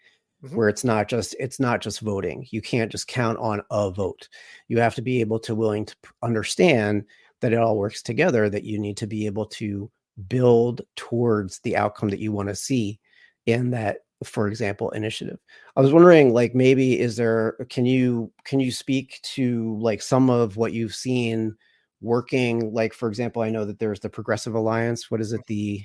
mm-hmm. 0.45 0.57
where 0.57 0.69
it's 0.69 0.85
not 0.85 1.09
just 1.09 1.37
it's 1.39 1.61
not 1.61 1.81
just 1.81 2.01
voting. 2.01 2.47
You 2.51 2.61
can't 2.63 2.91
just 2.91 3.07
count 3.07 3.39
on 3.39 3.63
a 3.71 3.91
vote. 3.91 4.29
You 4.69 4.79
have 4.81 4.95
to 4.97 5.03
be 5.03 5.21
able 5.21 5.39
to 5.41 5.55
willing 5.55 5.87
to 5.87 5.95
understand 6.23 7.05
that 7.41 7.53
it 7.53 7.59
all 7.59 7.77
works 7.77 8.03
together 8.03 8.49
that 8.51 8.65
you 8.65 8.79
need 8.79 8.97
to 8.99 9.07
be 9.07 9.27
able 9.27 9.47
to 9.47 9.91
build 10.29 10.81
towards 10.97 11.61
the 11.61 11.77
outcome 11.77 12.09
that 12.09 12.21
you 12.21 12.33
want 12.33 12.49
to 12.49 12.57
see 12.57 12.99
in 13.45 13.71
that 13.71 13.99
for 14.25 14.49
example 14.49 14.91
initiative 14.91 15.39
i 15.77 15.81
was 15.81 15.93
wondering 15.93 16.33
like 16.33 16.55
maybe 16.55 16.99
is 16.99 17.17
there 17.17 17.57
can 17.69 17.85
you 17.85 18.33
can 18.45 18.61
you 18.61 18.73
speak 18.73 19.21
to 19.23 19.79
like 19.79 20.01
some 20.01 20.31
of 20.31 20.57
what 20.57 20.73
you've 20.73 20.95
seen 20.95 21.55
working 22.01 22.73
like 22.73 22.95
for 22.95 23.09
example 23.09 23.43
i 23.43 23.51
know 23.51 23.65
that 23.65 23.79
there's 23.79 24.01
the 24.01 24.09
progressive 24.09 24.55
alliance 24.55 25.11
what 25.11 25.21
is 25.21 25.33
it 25.33 25.41
the 25.49 25.83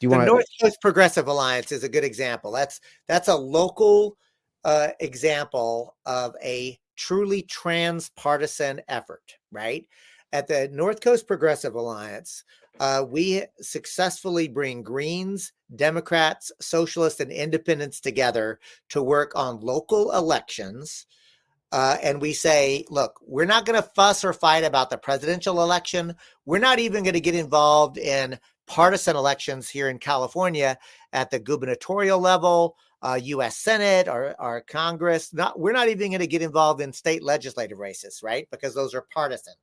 do 0.00 0.06
you 0.06 0.10
want 0.10 0.26
North 0.26 0.44
Coast 0.60 0.80
Progressive 0.82 1.26
Alliance 1.26 1.72
is 1.72 1.82
a 1.82 1.88
good 1.88 2.04
example. 2.04 2.52
That's 2.52 2.80
that's 3.08 3.28
a 3.28 3.34
local 3.34 4.18
uh, 4.64 4.88
example 5.00 5.96
of 6.04 6.34
a 6.42 6.78
truly 6.96 7.42
transpartisan 7.42 8.82
effort, 8.88 9.22
right? 9.50 9.86
At 10.32 10.48
the 10.48 10.68
North 10.72 11.00
Coast 11.00 11.26
Progressive 11.26 11.74
Alliance, 11.74 12.44
uh, 12.78 13.04
we 13.08 13.44
successfully 13.60 14.48
bring 14.48 14.82
Greens, 14.82 15.52
Democrats, 15.74 16.52
Socialists, 16.60 17.20
and 17.20 17.32
Independents 17.32 18.00
together 18.00 18.58
to 18.90 19.02
work 19.02 19.32
on 19.34 19.60
local 19.60 20.12
elections. 20.12 21.06
Uh, 21.72 21.96
and 22.02 22.20
we 22.20 22.32
say, 22.32 22.84
look, 22.90 23.20
we're 23.26 23.44
not 23.44 23.66
going 23.66 23.80
to 23.80 23.88
fuss 23.94 24.24
or 24.24 24.32
fight 24.32 24.64
about 24.64 24.90
the 24.90 24.98
presidential 24.98 25.62
election. 25.62 26.14
We're 26.44 26.58
not 26.58 26.78
even 26.78 27.02
going 27.02 27.14
to 27.14 27.20
get 27.20 27.34
involved 27.34 27.98
in 27.98 28.38
partisan 28.66 29.16
elections 29.16 29.68
here 29.68 29.88
in 29.88 29.98
California 29.98 30.78
at 31.12 31.30
the 31.30 31.38
gubernatorial 31.38 32.20
level, 32.20 32.76
uh, 33.02 33.18
U.S. 33.22 33.56
Senate 33.56 34.08
or, 34.08 34.34
or 34.38 34.60
Congress. 34.60 35.32
Not 35.32 35.58
we're 35.58 35.72
not 35.72 35.88
even 35.88 36.10
going 36.10 36.20
to 36.20 36.26
get 36.26 36.42
involved 36.42 36.80
in 36.80 36.92
state 36.92 37.22
legislative 37.22 37.78
races, 37.78 38.20
right? 38.22 38.48
Because 38.50 38.74
those 38.74 38.94
are 38.94 39.06
partisan. 39.12 39.54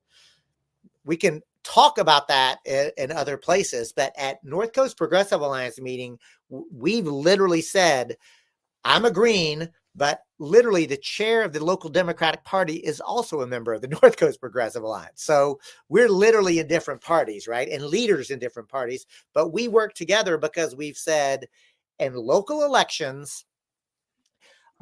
We 1.06 1.18
can 1.18 1.41
talk 1.64 1.97
about 1.97 2.28
that 2.28 2.60
in, 2.66 2.91
in 2.97 3.12
other 3.12 3.38
places, 3.38 3.93
but 3.95 4.14
at 4.18 4.43
North 4.43 4.74
Coast 4.74 4.97
Progressive 4.97 5.41
Alliance 5.41 5.80
meeting, 5.80 6.18
we've 6.49 7.08
literally 7.08 7.62
said, 7.62 8.18
"I'm 8.84 9.06
a 9.06 9.12
Green, 9.12 9.70
but 9.95 10.22
literally 10.39 10.86
the 10.86 10.97
chair 10.97 11.43
of 11.43 11.54
the 11.54 11.64
local 11.64 11.89
Democratic 11.89 12.43
Party 12.43 12.76
is 12.76 12.99
also 12.99 13.41
a 13.41 13.47
member 13.47 13.74
of 13.74 13.82
the 13.82 13.88
North 14.01 14.18
Coast 14.18 14.39
Progressive 14.39 14.84
Alliance. 14.84 15.24
So 15.24 15.60
we're 15.89 16.10
literally 16.10 16.60
in 16.60 16.68
different 16.68 17.01
parties, 17.01 17.47
right? 17.47 17.70
And 17.70 17.84
leaders 17.86 18.32
in 18.32 18.39
different 18.39 18.70
parties, 18.70 19.06
but 19.34 19.54
we 19.54 19.68
work 19.68 19.93
together 19.93 20.38
because 20.38 20.76
we've 20.76 20.97
said 20.97 21.45
in 21.99 22.16
local 22.16 22.64
elections, 22.64 23.45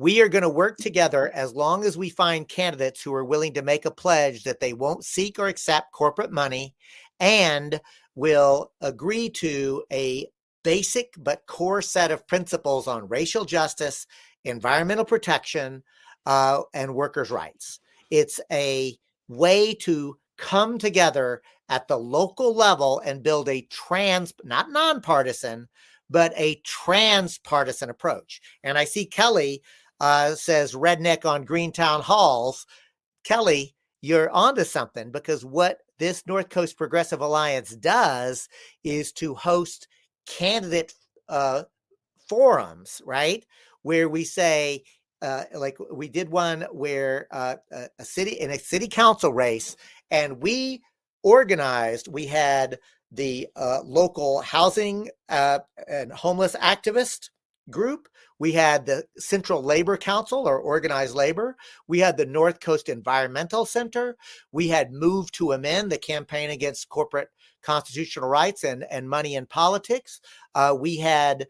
we 0.02 0.20
are 0.20 0.28
going 0.28 0.42
to 0.42 0.50
work 0.50 0.78
together 0.78 1.30
as 1.36 1.54
long 1.54 1.86
as 1.86 1.96
we 1.96 2.10
find 2.10 2.48
candidates 2.48 3.04
who 3.04 3.14
are 3.14 3.24
willing 3.24 3.54
to 3.54 3.62
make 3.62 3.86
a 3.86 3.92
pledge 3.92 4.44
that 4.44 4.60
they 4.60 4.74
won't 4.74 5.06
seek 5.06 5.38
or 5.38 5.48
accept 5.48 5.92
corporate 5.92 6.32
money 6.32 6.74
and 7.20 7.80
will 8.16 8.72
agree 8.82 9.30
to 9.30 9.84
a 9.92 10.28
basic 10.64 11.14
but 11.20 11.46
core 11.46 11.84
set 11.84 12.10
of 12.10 12.28
principles 12.28 12.88
on 12.88 13.08
racial 13.10 13.46
justice 13.46 14.08
environmental 14.44 15.06
protection, 15.06 15.84
uh, 16.26 16.62
and 16.74 16.96
workers' 16.96 17.30
rights. 17.30 17.80
It's 18.10 18.40
a 18.52 18.98
way 19.28 19.76
to 19.82 20.18
come 20.36 20.80
together 20.80 21.44
at 21.70 21.88
the 21.88 21.98
local 21.98 22.56
level 22.56 23.04
and 23.06 23.22
build 23.22 23.48
a 23.48 23.68
trans, 23.70 24.34
not 24.44 24.72
nonpartisan, 24.72 25.68
but 26.10 26.34
a 26.36 26.56
transpartisan 26.66 27.90
approach. 27.90 28.42
And 28.64 28.78
I 28.78 28.84
see 28.84 29.06
Kelly 29.06 29.62
uh, 30.02 30.36
says 30.36 30.74
Redneck 30.74 31.22
Gone 31.22 31.46
Green 31.46 31.72
town 31.72 32.02
halls. 32.02 32.66
Kelly, 33.24 33.74
you're 34.02 34.30
onto 34.32 34.66
something 34.66 35.12
because 35.12 35.46
what 35.46 35.78
this 35.98 36.28
North 36.28 36.50
Coast 36.50 36.78
Progressive 36.78 37.22
Alliance 37.22 37.74
does 37.78 38.50
is 38.84 39.14
to 39.14 39.34
host 39.34 39.88
candidate 40.26 40.94
uh, 41.30 41.64
forums, 42.28 43.02
right? 43.06 43.46
where 43.84 44.10
we 44.10 44.24
say, 44.24 44.84
uh, 45.22 45.44
like 45.54 45.78
we 45.92 46.08
did 46.08 46.30
one 46.30 46.62
where 46.72 47.28
uh, 47.32 47.56
a 48.00 48.06
city 48.06 48.32
in 48.32 48.52
a 48.52 48.60
city 48.60 48.88
council 48.88 49.32
race, 49.32 49.76
and 50.10 50.42
we 50.42 50.82
organized. 51.24 52.08
We 52.08 52.26
had 52.26 52.80
the 53.12 53.48
uh, 53.56 53.82
local 53.84 54.42
housing 54.42 55.10
uh, 55.30 55.60
and 55.88 56.12
homeless 56.12 56.56
activist 56.56 57.30
group. 57.72 58.08
We 58.40 58.52
had 58.52 58.86
the 58.86 59.06
Central 59.18 59.64
Labor 59.64 59.98
Council 59.98 60.48
or 60.48 60.60
organized 60.60 61.16
labor. 61.16 61.56
We 61.88 62.00
had 62.00 62.18
the 62.18 62.26
North 62.26 62.60
Coast 62.60 62.90
Environmental 62.90 63.66
Center. 63.66 64.18
We 64.52 64.68
had 64.68 64.92
Move 64.92 65.32
to 65.34 65.52
Amend, 65.54 65.92
the 65.92 65.98
campaign 65.98 66.50
against 66.50 66.90
corporate 66.90 67.30
constitutional 67.62 68.28
rights 68.28 68.64
and, 68.64 68.86
and 68.90 69.10
money 69.10 69.36
in 69.36 69.46
politics. 69.46 70.22
Uh, 70.56 70.76
we 70.80 70.98
had 70.98 71.48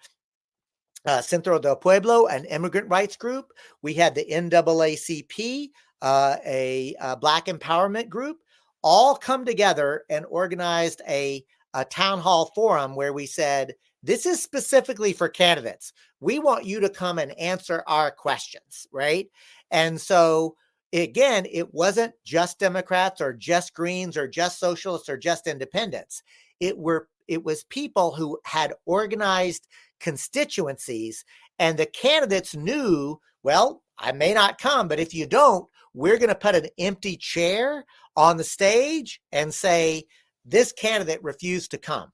uh, 1.06 1.22
Centro 1.22 1.58
del 1.60 1.76
Pueblo, 1.76 2.28
an 2.28 2.46
immigrant 2.46 2.90
rights 2.90 3.16
group. 3.16 3.52
We 3.82 3.94
had 3.94 4.14
the 4.16 4.26
NAACP, 4.26 5.70
uh, 6.02 6.36
a, 6.46 6.96
a, 7.00 7.16
Black 7.18 7.46
empowerment 7.46 8.10
group, 8.10 8.38
all 8.84 9.16
come 9.16 9.46
together 9.46 10.04
and 10.10 10.26
organized 10.30 11.02
a, 11.08 11.44
a 11.74 11.86
town 11.86 12.20
hall 12.20 12.52
forum 12.54 12.96
where 12.96 13.14
we 13.14 13.26
said, 13.26 13.74
this 14.04 14.26
is 14.26 14.42
specifically 14.42 15.14
for 15.14 15.30
candidates. 15.30 15.94
We 16.20 16.40
want 16.40 16.66
you 16.66 16.80
to 16.80 16.90
come 16.90 17.20
and 17.20 17.38
answer 17.40 17.84
our 17.88 18.12
questions, 18.12 18.88
right? 18.92 19.28
And 19.70 20.00
so, 20.00 20.56
again, 20.94 21.46
it 21.52 21.74
wasn't 21.74 22.14
just 22.26 22.60
Democrats 22.60 23.22
or 23.22 23.34
just 23.34 23.74
Greens 23.74 24.18
or 24.18 24.28
just 24.28 24.60
socialists 24.60 25.10
or 25.10 25.18
just 25.18 25.48
independents. 25.48 26.24
It 26.60 26.78
were 26.78 27.08
it 27.28 27.44
was 27.46 27.64
people 27.66 28.14
who 28.14 28.40
had 28.44 28.74
organized 28.86 29.68
constituencies. 30.02 31.24
And 31.60 31.78
the 31.78 31.86
candidates 31.86 32.56
knew, 32.56 33.20
well, 33.44 33.84
I 33.98 34.12
may 34.12 34.34
not 34.34 34.58
come, 34.58 34.88
but 34.88 35.00
if 35.00 35.14
you 35.14 35.28
don't, 35.28 35.66
we're 35.94 36.18
going 36.18 36.30
to 36.30 36.36
put 36.36 36.56
an 36.56 36.68
empty 36.78 37.16
chair 37.16 37.86
on 38.18 38.36
the 38.36 38.44
stage 38.44 39.22
and 39.32 39.54
say, 39.54 40.04
this 40.44 40.72
candidate 40.74 41.24
refused 41.24 41.72
to 41.72 41.78
come. 41.78 42.12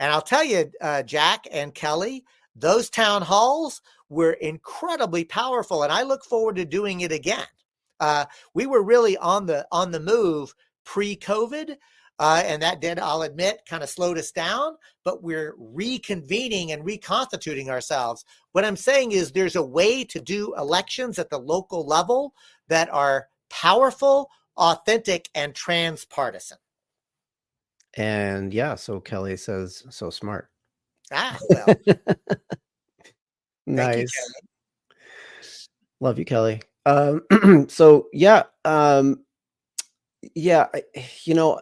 And 0.00 0.12
I'll 0.12 0.22
tell 0.22 0.44
you, 0.44 0.70
uh, 0.80 1.02
Jack 1.02 1.46
and 1.50 1.74
Kelly, 1.74 2.24
those 2.54 2.90
town 2.90 3.22
halls 3.22 3.82
were 4.08 4.32
incredibly 4.32 5.24
powerful, 5.24 5.82
and 5.82 5.92
I 5.92 6.02
look 6.02 6.24
forward 6.24 6.56
to 6.56 6.64
doing 6.64 7.00
it 7.00 7.12
again. 7.12 7.46
Uh, 8.00 8.24
we 8.54 8.66
were 8.66 8.82
really 8.82 9.16
on 9.16 9.46
the 9.46 9.66
on 9.72 9.90
the 9.90 10.00
move 10.00 10.54
pre-COVID, 10.84 11.76
uh, 12.18 12.42
and 12.44 12.62
that 12.62 12.80
did, 12.80 12.98
I'll 12.98 13.22
admit, 13.22 13.62
kind 13.68 13.82
of 13.82 13.88
slowed 13.88 14.18
us 14.18 14.32
down. 14.32 14.76
But 15.04 15.22
we're 15.22 15.54
reconvening 15.56 16.72
and 16.72 16.84
reconstituting 16.84 17.70
ourselves. 17.70 18.24
What 18.52 18.64
I'm 18.64 18.76
saying 18.76 19.12
is, 19.12 19.32
there's 19.32 19.56
a 19.56 19.62
way 19.62 20.04
to 20.04 20.20
do 20.20 20.54
elections 20.56 21.18
at 21.18 21.30
the 21.30 21.38
local 21.38 21.84
level 21.84 22.34
that 22.68 22.88
are 22.92 23.28
powerful, 23.50 24.30
authentic, 24.56 25.28
and 25.34 25.54
transpartisan. 25.54 26.58
And 27.98 28.54
yeah, 28.54 28.76
so 28.76 29.00
Kelly 29.00 29.36
says, 29.36 29.84
so 29.90 30.08
smart. 30.08 30.48
Ah, 31.12 31.36
well. 31.50 31.74
nice. 33.66 34.12
You, 34.14 34.48
Love 36.00 36.18
you, 36.18 36.24
Kelly. 36.24 36.62
Um, 36.86 37.24
so 37.68 38.06
yeah, 38.12 38.44
um, 38.64 39.24
yeah, 40.34 40.68
you 41.24 41.34
know, 41.34 41.60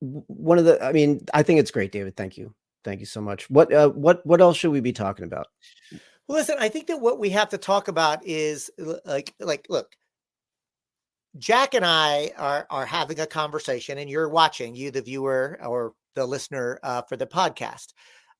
one 0.00 0.58
of 0.58 0.64
the, 0.64 0.82
I 0.82 0.92
mean, 0.92 1.24
I 1.34 1.42
think 1.42 1.60
it's 1.60 1.70
great, 1.70 1.92
David. 1.92 2.16
Thank 2.16 2.38
you. 2.38 2.54
Thank 2.82 3.00
you 3.00 3.06
so 3.06 3.20
much. 3.20 3.50
What, 3.50 3.72
uh, 3.72 3.90
what, 3.90 4.24
what 4.24 4.40
else 4.40 4.56
should 4.56 4.70
we 4.70 4.80
be 4.80 4.92
talking 4.92 5.24
about? 5.24 5.48
Well, 6.26 6.38
listen, 6.38 6.56
I 6.58 6.68
think 6.68 6.86
that 6.86 7.00
what 7.00 7.18
we 7.18 7.30
have 7.30 7.50
to 7.50 7.58
talk 7.58 7.88
about 7.88 8.24
is 8.24 8.70
like, 8.78 9.34
like, 9.40 9.66
look, 9.68 9.94
Jack 11.38 11.74
and 11.74 11.84
I 11.84 12.32
are 12.36 12.66
are 12.70 12.86
having 12.86 13.20
a 13.20 13.26
conversation, 13.26 13.98
and 13.98 14.08
you're 14.08 14.28
watching, 14.28 14.74
you 14.74 14.90
the 14.90 15.02
viewer 15.02 15.58
or 15.64 15.94
the 16.14 16.26
listener 16.26 16.78
uh, 16.82 17.02
for 17.02 17.16
the 17.16 17.26
podcast. 17.26 17.92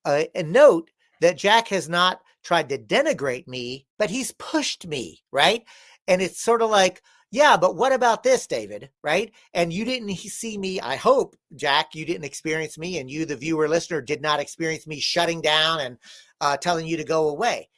Uh, 0.05 0.25
and 0.35 0.53
note 0.53 0.91
that 1.21 1.37
Jack 1.37 1.69
has 1.69 1.89
not 1.89 2.21
tried 2.43 2.69
to 2.69 2.79
denigrate 2.79 3.49
me, 3.49 3.87
but 3.99 4.11
he's 4.11 4.33
pushed 4.33 4.87
me, 4.87 5.23
right? 5.33 5.65
And 6.07 6.23
it's 6.23 6.41
sort 6.41 6.63
of 6.63 6.71
like, 6.71 7.03
yeah, 7.33 7.57
but 7.57 7.75
what 7.75 7.93
about 7.93 8.23
this, 8.23 8.47
David? 8.47 8.91
Right? 9.03 9.33
And 9.53 9.73
you 9.73 9.85
didn't 9.85 10.15
see 10.17 10.57
me. 10.57 10.81
I 10.81 10.97
hope, 10.97 11.37
Jack, 11.57 11.95
you 11.95 12.05
didn't 12.05 12.25
experience 12.25 12.79
me, 12.79 12.99
and 12.99 13.11
you, 13.11 13.27
the 13.27 13.37
viewer 13.37 13.69
listener, 13.69 14.01
did 14.01 14.23
not 14.23 14.41
experience 14.41 14.87
me 14.87 15.01
shutting 15.01 15.41
down 15.41 15.81
and 15.81 15.99
uh, 16.41 16.57
telling 16.57 16.87
you 16.87 16.97
to 16.97 17.05
go 17.05 17.29
away. 17.29 17.69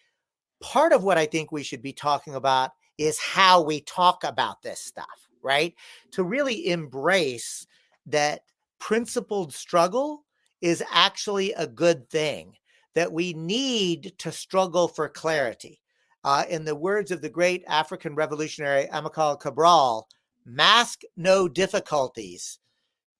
Part 0.60 0.92
of 0.92 1.02
what 1.02 1.18
I 1.18 1.26
think 1.26 1.50
we 1.50 1.62
should 1.62 1.82
be 1.82 1.92
talking 1.92 2.34
about 2.34 2.72
is 2.98 3.18
how 3.18 3.62
we 3.62 3.80
talk 3.80 4.24
about 4.24 4.62
this 4.62 4.80
stuff, 4.80 5.28
right? 5.42 5.74
To 6.12 6.24
really 6.24 6.68
embrace 6.68 7.66
that 8.06 8.42
principled 8.78 9.54
struggle 9.54 10.24
is 10.60 10.82
actually 10.92 11.52
a 11.52 11.66
good 11.66 12.10
thing, 12.10 12.54
that 12.94 13.12
we 13.12 13.32
need 13.32 14.12
to 14.18 14.32
struggle 14.32 14.88
for 14.88 15.08
clarity. 15.08 15.80
Uh, 16.24 16.44
in 16.50 16.64
the 16.64 16.74
words 16.74 17.12
of 17.12 17.22
the 17.22 17.28
great 17.28 17.62
African 17.68 18.14
revolutionary 18.14 18.86
Amilcar 18.92 19.38
Cabral, 19.38 20.08
mask 20.44 21.02
no 21.16 21.48
difficulties, 21.48 22.58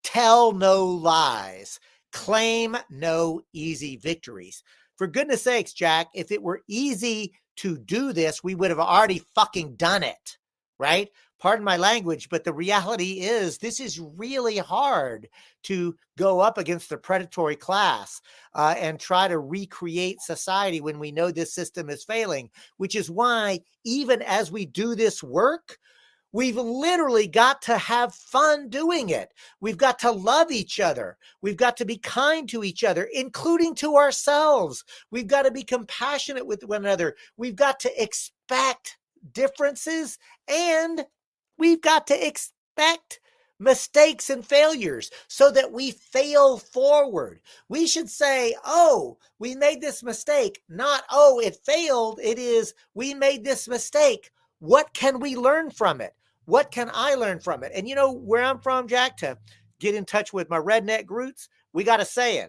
tell 0.02 0.52
no 0.52 0.84
lies, 0.84 1.78
claim 2.12 2.76
no 2.90 3.40
easy 3.52 3.96
victories. 3.96 4.64
For 4.96 5.06
goodness 5.06 5.42
sakes, 5.42 5.72
Jack, 5.72 6.08
if 6.12 6.32
it 6.32 6.42
were 6.42 6.62
easy 6.66 7.32
to 7.58 7.78
do 7.78 8.12
this, 8.12 8.42
we 8.42 8.54
would 8.54 8.70
have 8.70 8.78
already 8.78 9.22
fucking 9.34 9.74
done 9.76 10.02
it, 10.02 10.38
right? 10.78 11.08
Pardon 11.38 11.64
my 11.64 11.76
language, 11.76 12.28
but 12.28 12.42
the 12.42 12.52
reality 12.52 13.20
is 13.20 13.58
this 13.58 13.78
is 13.78 14.00
really 14.00 14.58
hard 14.58 15.28
to 15.64 15.94
go 16.16 16.40
up 16.40 16.58
against 16.58 16.88
the 16.88 16.96
predatory 16.96 17.54
class 17.54 18.20
uh, 18.54 18.74
and 18.76 18.98
try 18.98 19.28
to 19.28 19.38
recreate 19.38 20.20
society 20.20 20.80
when 20.80 20.98
we 20.98 21.12
know 21.12 21.30
this 21.30 21.54
system 21.54 21.90
is 21.90 22.04
failing, 22.04 22.50
which 22.76 22.96
is 22.96 23.10
why, 23.10 23.60
even 23.84 24.20
as 24.22 24.50
we 24.50 24.66
do 24.66 24.96
this 24.96 25.22
work, 25.22 25.78
We've 26.32 26.56
literally 26.56 27.26
got 27.26 27.62
to 27.62 27.78
have 27.78 28.14
fun 28.14 28.68
doing 28.68 29.08
it. 29.08 29.32
We've 29.60 29.78
got 29.78 29.98
to 30.00 30.10
love 30.10 30.50
each 30.50 30.78
other. 30.78 31.16
We've 31.40 31.56
got 31.56 31.76
to 31.78 31.86
be 31.86 31.96
kind 31.96 32.46
to 32.50 32.64
each 32.64 32.84
other, 32.84 33.08
including 33.14 33.74
to 33.76 33.96
ourselves. 33.96 34.84
We've 35.10 35.26
got 35.26 35.42
to 35.42 35.50
be 35.50 35.62
compassionate 35.62 36.46
with 36.46 36.64
one 36.64 36.84
another. 36.84 37.16
We've 37.38 37.56
got 37.56 37.80
to 37.80 38.02
expect 38.02 38.98
differences 39.32 40.18
and 40.46 41.06
we've 41.56 41.80
got 41.80 42.06
to 42.08 42.26
expect 42.26 43.20
mistakes 43.58 44.30
and 44.30 44.46
failures 44.46 45.10
so 45.28 45.50
that 45.50 45.72
we 45.72 45.90
fail 45.90 46.58
forward. 46.58 47.40
We 47.68 47.86
should 47.86 48.08
say, 48.08 48.54
oh, 48.64 49.18
we 49.38 49.54
made 49.54 49.80
this 49.80 50.02
mistake, 50.02 50.62
not, 50.68 51.04
oh, 51.10 51.40
it 51.40 51.56
failed. 51.64 52.20
It 52.22 52.38
is, 52.38 52.74
we 52.94 53.14
made 53.14 53.44
this 53.44 53.66
mistake. 53.66 54.30
What 54.60 54.92
can 54.92 55.20
we 55.20 55.36
learn 55.36 55.70
from 55.70 56.00
it? 56.00 56.14
What 56.48 56.70
can 56.70 56.90
I 56.94 57.14
learn 57.14 57.40
from 57.40 57.62
it? 57.62 57.72
And 57.74 57.86
you 57.86 57.94
know 57.94 58.10
where 58.10 58.42
I'm 58.42 58.60
from, 58.60 58.88
Jack, 58.88 59.18
to 59.18 59.36
get 59.80 59.94
in 59.94 60.06
touch 60.06 60.32
with 60.32 60.48
my 60.48 60.56
redneck 60.56 61.10
roots, 61.10 61.46
we 61.74 61.84
got 61.84 62.00
a 62.00 62.06
saying. 62.06 62.48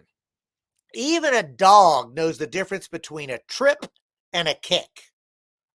Even 0.94 1.34
a 1.34 1.42
dog 1.42 2.14
knows 2.14 2.38
the 2.38 2.46
difference 2.46 2.88
between 2.88 3.28
a 3.28 3.40
trip 3.46 3.84
and 4.32 4.48
a 4.48 4.54
kick, 4.54 4.88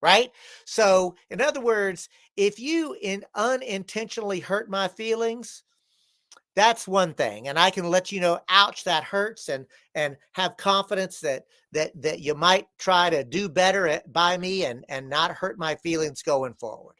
right? 0.01 0.31
So, 0.65 1.13
in 1.29 1.39
other 1.39 1.61
words, 1.61 2.09
if 2.35 2.59
you 2.59 2.97
in 2.99 3.25
unintentionally 3.35 4.39
hurt 4.39 4.71
my 4.71 4.87
feelings, 4.87 5.61
that's 6.55 6.87
one 6.87 7.13
thing 7.13 7.49
and 7.49 7.59
i 7.59 7.69
can 7.69 7.89
let 7.89 8.13
you 8.13 8.21
know 8.21 8.39
ouch 8.47 8.85
that 8.85 9.03
hurts 9.03 9.49
and 9.49 9.65
and 9.93 10.15
have 10.31 10.55
confidence 10.55 11.19
that 11.19 11.43
that 11.73 11.91
that 12.01 12.21
you 12.21 12.33
might 12.33 12.65
try 12.79 13.09
to 13.09 13.25
do 13.25 13.49
better 13.49 13.89
at, 13.89 14.13
by 14.13 14.37
me 14.37 14.63
and 14.63 14.85
and 14.87 15.09
not 15.09 15.31
hurt 15.31 15.59
my 15.59 15.75
feelings 15.75 16.21
going 16.21 16.53
forward 16.53 16.95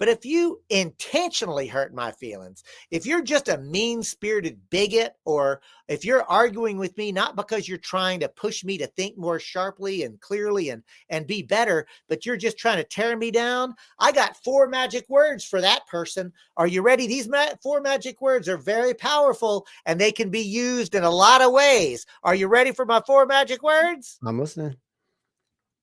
but 0.00 0.08
if 0.08 0.24
you 0.24 0.62
intentionally 0.70 1.66
hurt 1.66 1.94
my 1.94 2.10
feelings, 2.10 2.64
if 2.90 3.04
you're 3.04 3.20
just 3.20 3.48
a 3.48 3.58
mean 3.58 4.02
spirited 4.02 4.58
bigot, 4.70 5.12
or 5.26 5.60
if 5.88 6.06
you're 6.06 6.22
arguing 6.22 6.78
with 6.78 6.96
me 6.96 7.12
not 7.12 7.36
because 7.36 7.68
you're 7.68 7.76
trying 7.76 8.18
to 8.20 8.28
push 8.30 8.64
me 8.64 8.78
to 8.78 8.86
think 8.86 9.18
more 9.18 9.38
sharply 9.38 10.04
and 10.04 10.18
clearly 10.18 10.70
and, 10.70 10.82
and 11.10 11.26
be 11.26 11.42
better, 11.42 11.86
but 12.08 12.24
you're 12.24 12.38
just 12.38 12.56
trying 12.56 12.78
to 12.78 12.84
tear 12.84 13.14
me 13.14 13.30
down, 13.30 13.74
I 13.98 14.10
got 14.10 14.42
four 14.42 14.68
magic 14.68 15.06
words 15.10 15.44
for 15.44 15.60
that 15.60 15.86
person. 15.86 16.32
Are 16.56 16.66
you 16.66 16.80
ready? 16.80 17.06
These 17.06 17.28
ma- 17.28 17.56
four 17.62 17.82
magic 17.82 18.22
words 18.22 18.48
are 18.48 18.56
very 18.56 18.94
powerful 18.94 19.66
and 19.84 20.00
they 20.00 20.12
can 20.12 20.30
be 20.30 20.40
used 20.40 20.94
in 20.94 21.04
a 21.04 21.10
lot 21.10 21.42
of 21.42 21.52
ways. 21.52 22.06
Are 22.22 22.34
you 22.34 22.48
ready 22.48 22.72
for 22.72 22.86
my 22.86 23.02
four 23.06 23.26
magic 23.26 23.62
words? 23.62 24.18
I'm 24.24 24.40
listening. 24.40 24.76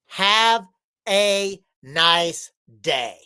Have 0.07 0.65
a 1.07 1.61
nice 1.83 2.51
day. 2.81 3.19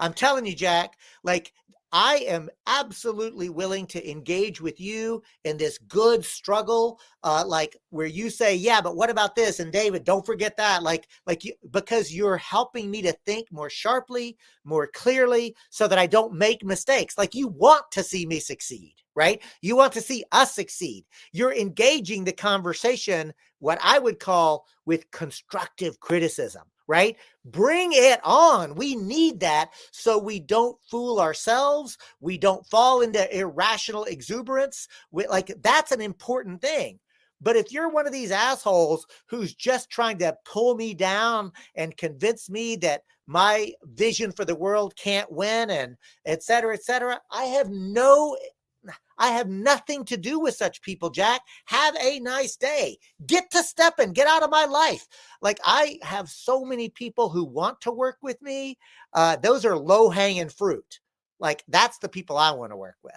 I'm 0.00 0.12
telling 0.12 0.46
you, 0.46 0.54
Jack, 0.54 0.96
like 1.24 1.52
I 1.92 2.16
am 2.26 2.50
absolutely 2.66 3.48
willing 3.48 3.86
to 3.86 4.10
engage 4.10 4.60
with 4.60 4.80
you 4.80 5.22
in 5.44 5.56
this 5.56 5.78
good 5.78 6.24
struggle, 6.24 7.00
uh, 7.22 7.44
like 7.46 7.76
where 7.90 8.06
you 8.06 8.28
say, 8.28 8.54
"Yeah, 8.54 8.80
but 8.80 8.96
what 8.96 9.08
about 9.08 9.36
this?" 9.36 9.60
And 9.60 9.72
David, 9.72 10.04
don't 10.04 10.26
forget 10.26 10.56
that, 10.56 10.82
like, 10.82 11.08
like 11.26 11.44
you, 11.44 11.54
because 11.70 12.12
you're 12.12 12.36
helping 12.36 12.90
me 12.90 13.02
to 13.02 13.12
think 13.24 13.50
more 13.52 13.70
sharply, 13.70 14.36
more 14.64 14.88
clearly, 14.88 15.54
so 15.70 15.86
that 15.88 15.98
I 15.98 16.06
don't 16.06 16.34
make 16.34 16.64
mistakes. 16.64 17.16
Like 17.16 17.34
you 17.34 17.48
want 17.48 17.84
to 17.92 18.02
see 18.02 18.26
me 18.26 18.40
succeed, 18.40 18.94
right? 19.14 19.40
You 19.62 19.76
want 19.76 19.92
to 19.94 20.00
see 20.02 20.24
us 20.32 20.54
succeed. 20.54 21.06
You're 21.32 21.54
engaging 21.54 22.24
the 22.24 22.32
conversation, 22.32 23.32
what 23.60 23.78
I 23.82 24.00
would 24.00 24.18
call 24.18 24.66
with 24.84 25.10
constructive 25.12 26.00
criticism 26.00 26.64
right? 26.86 27.16
Bring 27.44 27.90
it 27.92 28.20
on. 28.24 28.74
We 28.74 28.96
need 28.96 29.40
that 29.40 29.70
so 29.90 30.18
we 30.18 30.40
don't 30.40 30.78
fool 30.90 31.20
ourselves. 31.20 31.98
We 32.20 32.38
don't 32.38 32.66
fall 32.66 33.00
into 33.00 33.36
irrational 33.36 34.04
exuberance. 34.04 34.88
We, 35.10 35.26
like 35.26 35.54
that's 35.62 35.92
an 35.92 36.00
important 36.00 36.60
thing. 36.60 36.98
But 37.40 37.56
if 37.56 37.70
you're 37.70 37.90
one 37.90 38.06
of 38.06 38.12
these 38.12 38.30
assholes 38.30 39.06
who's 39.26 39.54
just 39.54 39.90
trying 39.90 40.18
to 40.18 40.36
pull 40.44 40.74
me 40.74 40.94
down 40.94 41.52
and 41.74 41.96
convince 41.96 42.48
me 42.48 42.76
that 42.76 43.02
my 43.26 43.72
vision 43.82 44.32
for 44.32 44.44
the 44.44 44.54
world 44.54 44.96
can't 44.96 45.30
win 45.30 45.70
and 45.70 45.96
et 46.24 46.42
cetera, 46.42 46.72
et 46.74 46.84
cetera, 46.84 47.20
I 47.30 47.44
have 47.44 47.68
no 47.68 48.36
I 49.18 49.28
have 49.28 49.48
nothing 49.48 50.04
to 50.06 50.16
do 50.16 50.38
with 50.38 50.54
such 50.54 50.82
people, 50.82 51.10
Jack. 51.10 51.40
Have 51.66 51.96
a 51.96 52.20
nice 52.20 52.56
day. 52.56 52.98
Get 53.26 53.50
to 53.52 53.62
stepping, 53.62 54.12
get 54.12 54.26
out 54.26 54.42
of 54.42 54.50
my 54.50 54.64
life. 54.64 55.06
Like 55.42 55.58
I 55.64 55.98
have 56.02 56.28
so 56.28 56.64
many 56.64 56.88
people 56.88 57.28
who 57.28 57.44
want 57.44 57.80
to 57.82 57.90
work 57.90 58.18
with 58.22 58.40
me. 58.42 58.78
Uh, 59.12 59.36
those 59.36 59.64
are 59.64 59.76
low 59.76 60.10
hanging 60.10 60.48
fruit. 60.48 61.00
Like 61.38 61.64
that's 61.68 61.98
the 61.98 62.08
people 62.08 62.36
I 62.36 62.50
want 62.52 62.72
to 62.72 62.76
work 62.76 62.96
with. 63.02 63.14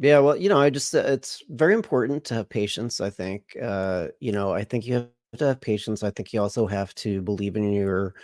Yeah, 0.00 0.20
well, 0.20 0.36
you 0.36 0.48
know, 0.48 0.60
I 0.60 0.70
just 0.70 0.94
uh, 0.94 0.98
it's 0.98 1.42
very 1.48 1.74
important 1.74 2.24
to 2.24 2.34
have 2.34 2.48
patience. 2.48 3.00
I 3.00 3.10
think, 3.10 3.56
uh, 3.60 4.08
you 4.20 4.32
know, 4.32 4.52
I 4.52 4.62
think 4.62 4.86
you 4.86 4.94
have 4.94 5.08
to 5.38 5.46
have 5.46 5.60
patience. 5.60 6.02
I 6.02 6.10
think 6.10 6.32
you 6.32 6.40
also 6.40 6.66
have 6.66 6.94
to 6.96 7.20
believe 7.22 7.56
in 7.56 7.72
your 7.72 8.14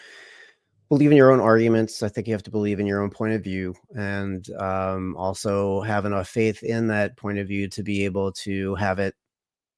believe 0.95 1.11
in 1.11 1.17
your 1.17 1.33
own 1.33 1.41
arguments. 1.41 2.05
I 2.05 2.09
think 2.09 2.29
you 2.29 2.35
have 2.35 2.45
to 2.45 2.53
believe 2.53 2.79
in 2.79 2.87
your 2.87 3.03
own 3.03 3.11
point 3.11 3.33
of 3.33 3.43
view 3.43 3.75
and 3.97 4.49
um, 4.61 5.17
also 5.17 5.81
have 5.81 6.05
enough 6.05 6.29
faith 6.29 6.63
in 6.63 6.87
that 6.87 7.17
point 7.17 7.39
of 7.39 7.49
view 7.49 7.67
to 7.71 7.83
be 7.83 8.05
able 8.05 8.31
to 8.31 8.77
have 8.77 9.01
it 9.01 9.17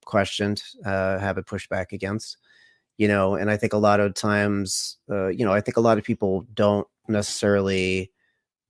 questioned, 0.04 0.62
uh, 0.84 1.18
have 1.18 1.38
it 1.38 1.46
pushed 1.46 1.70
back 1.70 1.94
against. 1.94 2.36
You 2.98 3.08
know, 3.08 3.34
and 3.36 3.50
I 3.50 3.56
think 3.56 3.72
a 3.72 3.78
lot 3.78 3.98
of 3.98 4.12
times, 4.12 4.98
uh, 5.10 5.28
you 5.28 5.46
know, 5.46 5.54
I 5.54 5.62
think 5.62 5.78
a 5.78 5.80
lot 5.80 5.96
of 5.96 6.04
people 6.04 6.44
don't 6.52 6.86
necessarily, 7.08 8.12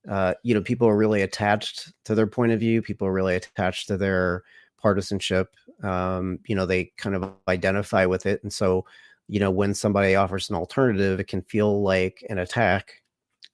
uh, 0.08 0.34
you 0.44 0.54
know, 0.54 0.62
people 0.62 0.88
are 0.88 0.96
really 0.96 1.22
attached 1.22 1.92
to 2.04 2.14
their 2.14 2.28
point 2.28 2.52
of 2.52 2.60
view. 2.60 2.80
People 2.80 3.08
are 3.08 3.12
really 3.12 3.34
attached 3.34 3.88
to 3.88 3.96
their 3.96 4.44
partisanship. 4.80 5.52
Um, 5.82 6.38
you 6.46 6.54
know, 6.54 6.64
they 6.64 6.92
kind 6.96 7.16
of 7.16 7.32
identify 7.48 8.06
with 8.06 8.24
it, 8.24 8.40
and 8.44 8.52
so, 8.52 8.84
you 9.28 9.40
know, 9.40 9.50
when 9.50 9.74
somebody 9.74 10.14
offers 10.14 10.50
an 10.50 10.56
alternative, 10.56 11.20
it 11.20 11.28
can 11.28 11.42
feel 11.42 11.82
like 11.82 12.24
an 12.28 12.38
attack. 12.38 13.02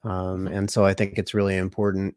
Um, 0.04 0.46
and 0.48 0.70
so, 0.70 0.84
I 0.84 0.94
think 0.94 1.18
it's 1.18 1.34
really 1.34 1.56
important 1.56 2.16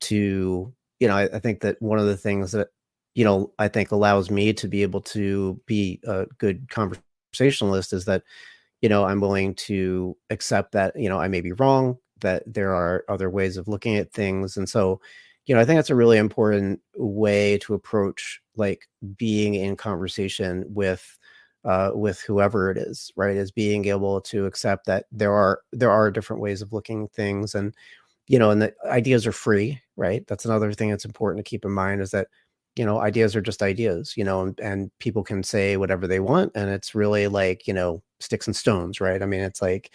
to 0.00 0.72
you 1.00 1.08
know, 1.08 1.16
I, 1.16 1.24
I, 1.34 1.38
think 1.38 1.60
that 1.60 1.80
one 1.80 1.98
of 1.98 2.06
the 2.06 2.16
things 2.16 2.52
that, 2.52 2.68
you 3.14 3.24
know, 3.24 3.52
I 3.58 3.68
think 3.68 3.90
allows 3.90 4.30
me 4.30 4.52
to 4.52 4.68
be 4.68 4.82
able 4.82 5.00
to 5.02 5.60
be 5.66 6.00
a 6.06 6.26
good 6.38 6.68
conversationalist 6.70 7.92
is 7.92 8.04
that, 8.06 8.22
you 8.80 8.88
know, 8.88 9.04
I'm 9.04 9.20
willing 9.20 9.54
to 9.54 10.16
accept 10.30 10.72
that, 10.72 10.98
you 10.98 11.08
know, 11.08 11.18
I 11.18 11.28
may 11.28 11.40
be 11.40 11.52
wrong, 11.52 11.98
that 12.20 12.42
there 12.46 12.74
are 12.74 13.04
other 13.08 13.30
ways 13.30 13.56
of 13.56 13.68
looking 13.68 13.96
at 13.96 14.12
things. 14.12 14.56
And 14.56 14.68
so, 14.68 15.00
you 15.46 15.54
know, 15.54 15.60
I 15.60 15.64
think 15.64 15.78
that's 15.78 15.90
a 15.90 15.96
really 15.96 16.18
important 16.18 16.80
way 16.96 17.58
to 17.58 17.74
approach 17.74 18.40
like 18.56 18.88
being 19.16 19.54
in 19.54 19.76
conversation 19.76 20.64
with 20.68 21.17
uh, 21.64 21.90
with 21.94 22.20
whoever 22.20 22.70
it 22.70 22.78
is, 22.78 23.12
right? 23.16 23.36
Is 23.36 23.50
being 23.50 23.86
able 23.86 24.20
to 24.22 24.46
accept 24.46 24.86
that 24.86 25.06
there 25.12 25.32
are 25.32 25.60
there 25.72 25.90
are 25.90 26.10
different 26.10 26.42
ways 26.42 26.62
of 26.62 26.72
looking 26.72 27.08
things, 27.08 27.54
and 27.54 27.74
you 28.28 28.38
know, 28.38 28.50
and 28.50 28.62
the 28.62 28.74
ideas 28.86 29.26
are 29.26 29.32
free, 29.32 29.80
right? 29.96 30.26
That's 30.26 30.44
another 30.44 30.72
thing 30.72 30.90
that's 30.90 31.06
important 31.06 31.44
to 31.44 31.48
keep 31.48 31.64
in 31.64 31.72
mind 31.72 32.02
is 32.02 32.10
that, 32.10 32.28
you 32.76 32.84
know, 32.84 33.00
ideas 33.00 33.34
are 33.34 33.40
just 33.40 33.62
ideas, 33.62 34.14
you 34.16 34.24
know, 34.24 34.42
and, 34.42 34.60
and 34.60 34.90
people 34.98 35.24
can 35.24 35.42
say 35.42 35.78
whatever 35.78 36.06
they 36.06 36.20
want. 36.20 36.52
And 36.54 36.68
it's 36.70 36.94
really 36.94 37.26
like, 37.26 37.66
you 37.66 37.72
know, 37.72 38.02
sticks 38.20 38.46
and 38.46 38.54
stones, 38.54 39.00
right? 39.00 39.22
I 39.22 39.26
mean, 39.26 39.40
it's 39.40 39.62
like, 39.62 39.92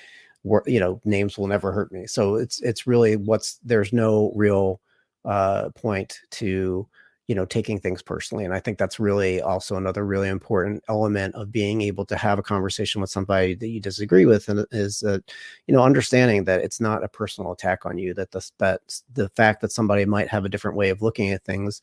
you 0.66 0.80
know, 0.80 1.00
names 1.06 1.38
will 1.38 1.48
never 1.48 1.72
hurt 1.72 1.92
me. 1.92 2.08
So 2.08 2.36
it's, 2.36 2.60
it's 2.62 2.88
really 2.88 3.18
what's, 3.18 3.60
there's 3.64 3.94
no 3.94 4.34
real 4.36 4.82
uh, 5.26 5.70
point 5.76 6.20
to, 6.32 6.88
you 7.28 7.36
know 7.36 7.46
taking 7.46 7.80
things 7.80 8.02
personally 8.02 8.44
and 8.44 8.54
i 8.54 8.60
think 8.60 8.78
that's 8.78 9.00
really 9.00 9.42
also 9.42 9.76
another 9.76 10.06
really 10.06 10.28
important 10.28 10.84
element 10.90 11.34
of 11.36 11.52
being 11.52 11.82
able 11.82 12.06
to 12.06 12.18
have 12.18 12.38
a 12.38 12.44
conversation 12.44 13.00
with 13.00 13.10
somebody 13.10 13.56
that 13.56 13.70
you 13.70 13.80
disagree 13.80 14.26
with 14.26 14.50
and 14.50 14.60
uh, 14.60 14.66
is 14.72 15.00
that 15.00 15.24
you 15.68 15.74
know 15.74 15.84
understanding 15.84 16.44
that 16.44 16.62
it's 16.62 16.82
not 16.82 17.04
a 17.04 17.08
personal 17.08 17.52
attack 17.52 17.86
on 17.86 17.98
you 17.98 18.14
that 18.14 18.32
the 18.32 18.52
that 18.58 18.82
the 19.14 19.30
fact 19.30 19.62
that 19.62 19.72
somebody 19.72 20.06
might 20.06 20.28
have 20.28 20.46
a 20.46 20.50
different 20.50 20.78
way 20.78 20.90
of 20.90 21.02
looking 21.02 21.32
at 21.32 21.44
things 21.46 21.82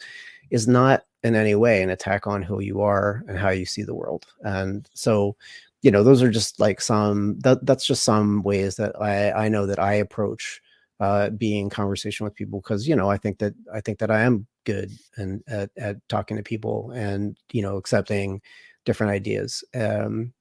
is 0.50 0.68
not 0.68 1.04
in 1.22 1.34
any 1.34 1.54
way 1.54 1.82
an 1.82 1.90
attack 1.90 2.26
on 2.26 2.42
who 2.42 2.60
you 2.60 2.80
are 2.80 3.22
and 3.26 3.38
how 3.38 3.50
you 3.50 3.64
see 3.64 3.82
the 3.82 3.94
world 3.94 4.26
and 4.42 4.90
so 4.94 5.36
you 5.82 5.90
know 5.90 6.02
those 6.02 6.22
are 6.22 6.30
just 6.30 6.60
like 6.60 6.80
some 6.80 7.38
that 7.40 7.64
that's 7.64 7.86
just 7.86 8.04
some 8.04 8.42
ways 8.42 8.76
that 8.76 8.92
i 9.00 9.32
i 9.32 9.48
know 9.48 9.64
that 9.64 9.78
i 9.78 9.94
approach 9.94 10.60
uh, 11.00 11.30
being 11.30 11.70
conversation 11.70 12.24
with 12.24 12.34
people 12.34 12.60
because 12.60 12.86
you 12.86 12.94
know 12.94 13.10
I 13.10 13.16
think 13.16 13.38
that 13.38 13.54
I 13.72 13.80
think 13.80 13.98
that 13.98 14.10
I 14.10 14.20
am 14.20 14.46
good 14.64 14.92
and 15.16 15.42
at, 15.48 15.70
at 15.76 15.96
talking 16.08 16.36
to 16.36 16.42
people 16.42 16.92
and 16.94 17.36
you 17.52 17.62
know 17.62 17.76
accepting 17.76 18.40
different 18.84 19.12
ideas. 19.12 19.64
Um, 19.74 20.32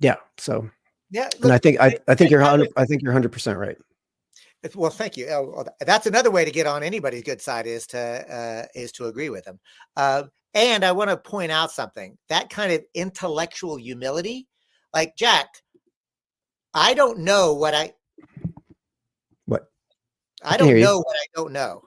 yeah, 0.00 0.16
so 0.36 0.68
yeah, 1.10 1.28
look, 1.34 1.44
and 1.44 1.52
I 1.52 1.58
think 1.58 1.80
I, 1.80 1.96
I 2.08 2.14
think 2.14 2.30
you're 2.30 2.42
I 2.42 2.84
think 2.84 3.02
you're 3.02 3.12
hundred 3.12 3.32
percent 3.32 3.58
right. 3.58 3.78
Well, 4.74 4.90
thank 4.90 5.16
you. 5.16 5.28
Oh, 5.28 5.64
that's 5.80 6.06
another 6.06 6.32
way 6.32 6.44
to 6.44 6.50
get 6.50 6.66
on 6.66 6.82
anybody's 6.82 7.22
good 7.22 7.40
side 7.40 7.66
is 7.68 7.86
to 7.88 7.98
uh, 7.98 8.66
is 8.74 8.90
to 8.92 9.06
agree 9.06 9.30
with 9.30 9.44
them. 9.44 9.60
Uh, 9.96 10.24
and 10.52 10.84
I 10.84 10.90
want 10.90 11.10
to 11.10 11.16
point 11.16 11.52
out 11.52 11.70
something 11.70 12.18
that 12.28 12.50
kind 12.50 12.72
of 12.72 12.82
intellectual 12.94 13.76
humility, 13.76 14.48
like 14.92 15.16
Jack. 15.16 15.46
I 16.74 16.94
don't 16.94 17.20
know 17.20 17.54
what 17.54 17.74
I 17.74 17.92
I, 20.44 20.56
don't 20.56 20.78
know 20.78 20.98
what 20.98 21.16
I 21.16 21.26
don't 21.34 21.52
know. 21.52 21.82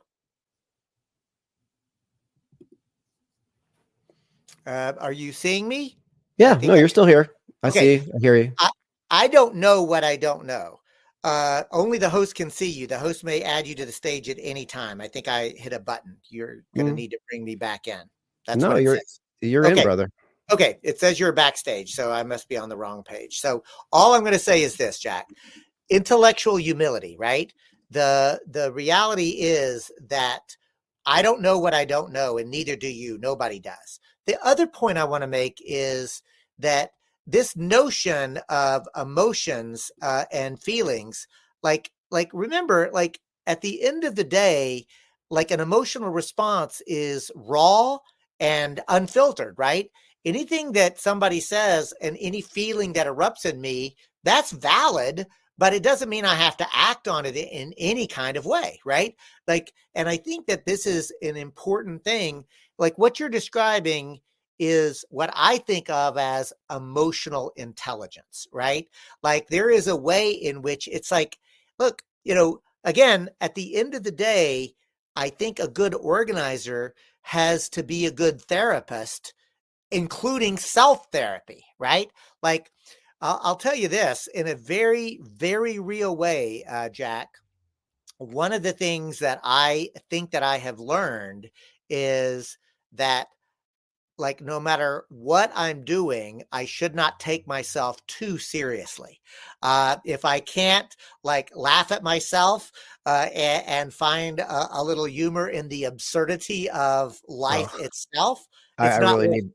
Uh, 4.66 4.94
are 5.00 5.12
you 5.14 5.32
seeing 5.32 5.68
me? 5.68 5.98
Yeah, 6.38 6.60
no, 6.62 6.76
you're 6.76 6.88
still 6.88 7.06
here. 7.06 7.30
I 7.64 7.70
okay. 7.70 8.00
see. 8.00 8.12
I 8.12 8.20
hear 8.20 8.36
you. 8.36 8.54
I, 8.60 8.70
I 9.10 9.28
don't 9.28 9.56
know 9.56 9.84
what 9.84 10.04
I 10.04 10.16
don't 10.16 10.46
know. 10.46 10.80
Uh, 11.24 11.64
only 11.72 11.98
the 11.98 12.10
host 12.10 12.36
can 12.36 12.50
see 12.50 12.70
you. 12.70 12.88
The 12.88 12.98
host 12.98 13.24
may 13.24 13.44
add 13.44 13.68
you 13.68 13.76
to 13.76 13.86
the 13.86 13.92
stage 13.92 14.28
at 14.30 14.38
any 14.40 14.66
time. 14.66 15.02
I 15.02 15.08
think 15.08 15.28
I 15.28 15.50
hit 15.50 15.74
a 15.74 15.80
button. 15.80 16.18
You're 16.30 16.64
going 16.76 16.88
to 16.88 16.94
mm. 16.94 16.96
need 16.96 17.12
to 17.12 17.20
bring 17.30 17.44
me 17.44 17.56
back 17.56 17.88
in. 17.88 18.02
That's 18.48 18.60
no, 18.60 18.76
you're 18.78 18.98
says. 18.98 19.20
you're 19.42 19.68
okay. 19.68 19.82
in, 19.82 19.84
brother. 19.84 20.10
Okay, 20.52 20.80
it 20.82 21.00
says 21.00 21.20
you're 21.20 21.32
backstage, 21.32 21.94
so 21.94 22.12
I 22.12 22.24
must 22.24 22.50
be 22.50 22.58
on 22.58 22.70
the 22.70 22.78
wrong 22.78 23.04
page. 23.04 23.40
So 23.40 23.64
all 23.92 24.14
I'm 24.14 24.22
going 24.22 24.34
to 24.34 24.40
say 24.40 24.64
is 24.64 24.76
this, 24.76 25.00
Jack: 25.00 25.28
intellectual 25.90 26.56
humility, 26.56 27.16
right? 27.20 27.54
The 27.92 28.42
the 28.50 28.72
reality 28.72 29.36
is 29.40 29.92
that 30.10 30.56
I 31.06 31.22
don't 31.22 31.42
know 31.42 31.60
what 31.60 31.74
I 31.74 31.86
don't 31.86 32.12
know, 32.12 32.38
and 32.38 32.50
neither 32.50 32.76
do 32.76 32.88
you. 32.88 33.18
Nobody 33.18 33.60
does. 33.60 34.00
The 34.26 34.38
other 34.46 34.68
point 34.68 34.98
I 34.98 35.04
want 35.04 35.24
to 35.24 35.28
make 35.28 35.62
is 35.66 36.22
that 36.60 36.92
this 37.28 37.56
notion 37.56 38.40
of 38.50 38.88
emotions 38.96 39.92
uh, 40.02 40.26
and 40.32 40.62
feelings, 40.62 41.28
like 41.64 41.92
like 42.12 42.30
remember, 42.34 42.90
like 42.94 43.20
at 43.46 43.62
the 43.62 43.84
end 43.84 44.04
of 44.04 44.16
the 44.16 44.24
day, 44.24 44.86
like 45.30 45.52
an 45.52 45.60
emotional 45.60 46.10
response 46.10 46.82
is 46.88 47.32
raw 47.36 47.98
and 48.40 48.82
unfiltered, 48.88 49.56
right? 49.58 49.90
Anything 50.24 50.74
that 50.74 51.00
somebody 51.00 51.40
says 51.40 51.94
and 52.02 52.18
any 52.20 52.42
feeling 52.42 52.94
that 52.94 53.08
erupts 53.08 53.46
in 53.46 53.60
me, 53.60 53.96
that's 54.24 54.52
valid 54.52 55.26
but 55.62 55.76
it 55.76 55.84
doesn't 55.84 56.10
mean 56.10 56.26
I 56.26 56.34
have 56.34 56.58
to 56.58 56.66
act 56.74 57.08
on 57.08 57.24
it 57.24 57.36
in 57.36 57.76
any 57.78 58.08
kind 58.08 58.36
of 58.36 58.48
way, 58.48 58.80
right? 58.84 59.16
Like, 59.48 59.72
and 59.94 60.10
I 60.10 60.18
think 60.18 60.48
that 60.48 60.66
this 60.66 60.88
is 60.88 61.14
an 61.22 61.38
important 61.38 62.04
thing. 62.04 62.46
Like, 62.80 62.98
what 62.98 63.20
you're 63.20 63.30
describing 63.30 64.22
is 64.58 65.06
what 65.12 65.32
I 65.36 65.60
think 65.60 65.88
of 65.92 66.18
as 66.18 66.52
emotional 66.76 67.54
intelligence, 67.58 68.48
right? 68.52 68.88
Like, 69.22 69.50
there 69.50 69.70
is 69.70 69.88
a 69.88 69.96
way 69.96 70.32
in 70.32 70.64
which 70.64 70.88
it's 70.88 71.12
like, 71.12 71.38
look, 71.78 72.02
you 72.24 72.34
know, 72.34 72.64
again, 72.84 73.30
at 73.40 73.54
the 73.54 73.76
end 73.76 73.94
of 73.94 74.02
the 74.02 74.12
day, 74.12 74.74
I 75.16 75.30
think 75.30 75.60
a 75.60 75.68
good 75.68 75.94
organizer 75.94 76.96
has 77.22 77.70
to 77.70 77.84
be 77.84 78.08
a 78.08 78.12
good 78.12 78.42
therapist, 78.42 79.36
including 79.92 80.58
self 80.58 81.12
therapy, 81.12 81.64
right? 81.78 82.10
Like, 82.42 82.72
I'll, 83.22 83.40
I'll, 83.44 83.56
tell 83.56 83.76
you 83.76 83.88
this 83.88 84.28
in 84.34 84.48
a 84.48 84.56
very, 84.56 85.20
very 85.22 85.80
real 85.80 86.16
way, 86.16 86.64
uh, 86.68 86.90
Jack. 86.90 87.30
One 88.18 88.54
of 88.54 88.64
the 88.64 88.74
things 88.74 89.20
that 89.20 89.40
I 89.44 89.90
think 90.10 90.32
that 90.32 90.44
I 90.44 90.58
have 90.58 90.80
learned 90.80 91.50
is 91.90 92.58
that 92.94 93.28
like 94.22 94.40
no 94.40 94.60
matter 94.60 95.06
what 95.10 95.52
I'm 95.56 95.84
doing, 95.84 96.44
I 96.52 96.66
should 96.66 96.96
not 96.96 97.20
take 97.20 97.48
myself 97.48 98.06
too 98.06 98.38
seriously. 98.38 99.20
Uh, 99.62 99.98
if 100.06 100.24
I 100.24 100.40
can't 100.40 100.96
like 101.24 101.52
laugh 101.56 101.92
at 101.92 102.04
myself 102.04 102.72
uh, 103.06 103.28
and, 103.34 103.68
and, 103.68 103.94
find 103.94 104.40
a, 104.40 104.68
a, 104.80 104.84
little 104.84 105.06
humor 105.06 105.50
in 105.50 105.68
the 105.70 105.86
absurdity 105.86 106.70
of 106.70 107.20
life 107.28 107.72
oh, 107.74 107.84
itself, 107.84 108.46
I, 108.78 108.90
I 108.90 108.98
really 108.98 109.28
need 109.28 109.50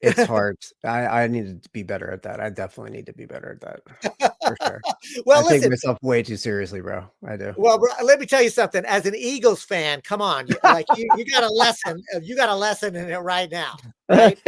it's 0.00 0.22
hard. 0.24 0.56
I, 0.84 1.06
I 1.06 1.26
need 1.26 1.62
to 1.62 1.68
be 1.70 1.82
better 1.82 2.10
at 2.10 2.22
that. 2.22 2.40
I 2.40 2.50
definitely 2.50 2.92
need 2.92 3.06
to 3.06 3.12
be 3.12 3.26
better 3.26 3.52
at 3.52 3.60
that 3.60 4.32
for 4.44 4.56
sure. 4.62 4.80
well, 5.26 5.40
I 5.40 5.42
listen, 5.42 5.62
take 5.62 5.70
myself 5.70 5.98
way 6.02 6.22
too 6.22 6.36
seriously, 6.36 6.80
bro. 6.80 7.04
I 7.26 7.36
do. 7.36 7.54
Well, 7.56 7.78
bro, 7.78 7.90
let 8.04 8.20
me 8.20 8.26
tell 8.26 8.42
you 8.42 8.50
something. 8.50 8.84
As 8.84 9.06
an 9.06 9.14
Eagles 9.16 9.64
fan, 9.64 10.00
come 10.02 10.22
on, 10.22 10.48
like 10.62 10.86
you, 10.96 11.08
you 11.16 11.24
got 11.24 11.44
a 11.44 11.52
lesson. 11.52 12.02
Uh, 12.14 12.20
you 12.22 12.36
got 12.36 12.48
a 12.48 12.54
lesson 12.54 12.94
in 12.96 13.10
it 13.10 13.18
right 13.18 13.50
now. 13.50 13.76
Right? 14.08 14.38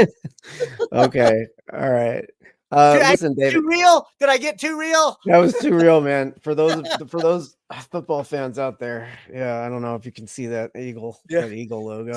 okay. 0.93 1.47
All 1.73 1.91
right. 1.91 2.29
Uh, 2.71 2.99
Did 2.99 3.09
listen, 3.09 3.35
David. 3.35 3.55
Too 3.55 3.67
real? 3.67 4.07
Did 4.21 4.29
I 4.29 4.39
get 4.39 4.59
too 4.59 4.79
real? 4.79 5.19
That 5.27 5.39
was 5.39 5.55
too 5.55 5.75
real, 5.75 6.01
man. 6.01 6.35
For 6.41 6.55
those 6.55 6.87
for 7.09 7.21
those 7.21 7.57
football 7.91 8.23
fans 8.23 8.59
out 8.59 8.79
there, 8.79 9.09
yeah, 9.33 9.61
I 9.61 9.69
don't 9.69 9.83
know 9.83 9.97
if 9.97 10.07
you 10.07 10.13
can 10.13 10.27
see 10.27 10.47
that 10.47 10.71
eagle, 10.77 11.21
yeah. 11.29 11.43
that 11.43 11.53
eagle 11.53 11.85
logo. 11.85 12.13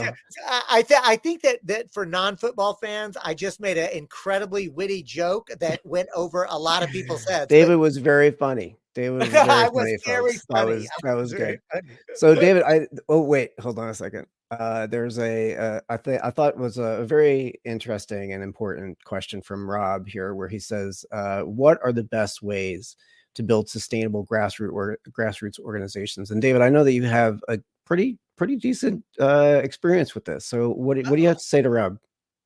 I 0.70 0.84
th- 0.84 1.00
I 1.04 1.16
think 1.16 1.42
that 1.42 1.60
that 1.64 1.92
for 1.92 2.06
non-football 2.06 2.76
fans, 2.76 3.18
I 3.24 3.34
just 3.34 3.60
made 3.60 3.78
an 3.78 3.90
incredibly 3.92 4.70
witty 4.70 5.02
joke 5.02 5.50
that 5.60 5.82
went 5.84 6.10
over 6.16 6.46
a 6.50 6.58
lot 6.58 6.84
of 6.84 6.90
people's 6.90 7.26
heads. 7.30 7.48
David 7.48 7.74
but- 7.76 7.80
was 7.80 7.98
very 7.98 8.30
funny. 8.32 8.78
David 8.94 9.22
was 9.22 9.28
very 9.30 9.48
funny. 9.48 9.72
Was 9.72 10.04
very 10.06 10.34
funny. 10.34 10.42
That 10.50 10.66
was 10.68 10.88
that 11.02 11.14
was 11.14 11.34
good. 11.34 11.60
So, 12.14 12.36
David, 12.36 12.62
I 12.62 12.88
oh 13.10 13.22
wait, 13.22 13.54
hold 13.60 13.80
on 13.80 13.90
a 13.90 13.94
second 13.96 14.28
uh, 14.60 14.88
there's 14.88 15.20
a 15.20 15.56
uh, 15.56 15.80
I 15.90 15.98
think 15.98 16.22
I 16.24 16.30
thought 16.30 16.58
was 16.58 16.78
a 16.78 17.04
very 17.06 17.60
interesting 17.66 18.34
and 18.34 18.44
important 18.44 19.04
question 19.04 19.42
from 19.42 19.70
Rob 19.70 20.08
here, 20.08 20.36
where 20.36 20.48
he 20.48 20.60
says, 20.60 21.06
uh, 21.12 21.42
"What 21.42 21.80
are 21.84 21.92
the 21.92 22.04
best 22.04 22.42
ways 22.42 22.96
to 23.36 23.44
build 23.44 23.70
sustainable 23.70 24.26
grassroots 24.26 24.74
or 24.74 24.98
grassroots 25.12 25.60
organizations?" 25.60 26.32
And 26.32 26.42
David, 26.42 26.62
I 26.62 26.70
know 26.70 26.84
that 26.84 26.94
you 26.94 27.04
have 27.04 27.42
a 27.48 27.60
pretty 27.86 28.18
pretty 28.38 28.56
decent 28.56 29.04
uh, 29.20 29.62
experience 29.64 30.16
with 30.16 30.26
this. 30.26 30.46
So, 30.46 30.70
what 30.70 30.98
what 31.08 31.16
do 31.16 31.22
you 31.22 31.28
have 31.28 31.38
to 31.38 31.44
say 31.44 31.62
to 31.62 31.70
Rob? 31.70 31.98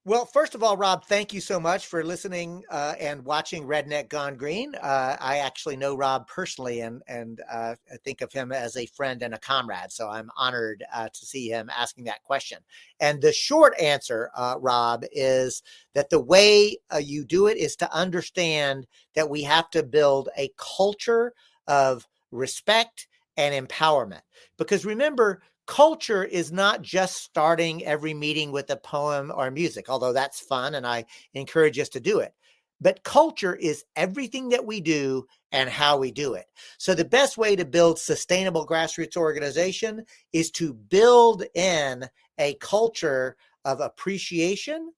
Well, 0.07 0.25
first 0.25 0.55
of 0.55 0.63
all, 0.63 0.77
Rob, 0.77 1.03
thank 1.03 1.33
you 1.33 1.41
so 1.41 1.59
much 1.59 1.87
for 1.87 2.01
listening 2.01 2.63
uh, 2.71 2.93
and 2.97 3.25
watching 3.25 3.67
Redneck 3.67 4.07
Gone 4.07 4.37
Green. 4.37 4.73
Uh, 4.75 5.17
I 5.19 5.39
actually 5.39 5.75
know 5.75 5.97
Rob 5.97 6.27
personally 6.27 6.79
and 6.79 7.01
and 7.09 7.41
uh, 7.51 7.75
think 8.05 8.21
of 8.21 8.31
him 8.31 8.53
as 8.53 8.77
a 8.77 8.85
friend 8.85 9.21
and 9.21 9.33
a 9.33 9.37
comrade. 9.37 9.91
So 9.91 10.07
I'm 10.07 10.29
honored 10.37 10.81
uh, 10.93 11.09
to 11.09 11.25
see 11.25 11.49
him 11.49 11.69
asking 11.69 12.05
that 12.05 12.23
question. 12.23 12.59
And 13.01 13.21
the 13.21 13.33
short 13.33 13.77
answer, 13.81 14.31
uh, 14.37 14.55
Rob, 14.61 15.03
is 15.11 15.61
that 15.93 16.09
the 16.09 16.21
way 16.21 16.77
uh, 16.89 16.99
you 16.99 17.25
do 17.25 17.47
it 17.47 17.57
is 17.57 17.75
to 17.75 17.93
understand 17.93 18.87
that 19.13 19.29
we 19.29 19.43
have 19.43 19.69
to 19.71 19.83
build 19.83 20.29
a 20.37 20.53
culture 20.55 21.33
of 21.67 22.07
respect 22.31 23.09
and 23.35 23.67
empowerment. 23.67 24.21
Because 24.57 24.85
remember, 24.85 25.41
culture 25.67 26.23
is 26.23 26.51
not 26.51 26.81
just 26.81 27.17
starting 27.17 27.85
every 27.85 28.13
meeting 28.13 28.51
with 28.51 28.69
a 28.71 28.77
poem 28.77 29.31
or 29.35 29.51
music, 29.51 29.89
although 29.89 30.13
that's 30.13 30.39
fun 30.39 30.75
and 30.75 30.87
I 30.87 31.05
encourage 31.33 31.77
us 31.77 31.89
to 31.89 31.99
do 31.99 32.19
it. 32.19 32.33
But 32.79 33.03
culture 33.03 33.55
is 33.55 33.83
everything 33.95 34.49
that 34.49 34.65
we 34.65 34.81
do 34.81 35.27
and 35.51 35.69
how 35.69 35.97
we 35.97 36.11
do 36.11 36.35
it. 36.35 36.45
So, 36.77 36.93
the 36.93 37.05
best 37.05 37.37
way 37.37 37.55
to 37.55 37.65
build 37.65 37.99
sustainable 37.99 38.67
grassroots 38.67 39.17
organization 39.17 40.05
is 40.31 40.51
to 40.51 40.73
build 40.73 41.43
in 41.55 42.05
a 42.37 42.53
culture 42.55 43.35
of 43.65 43.79
appreciation, 43.79 44.91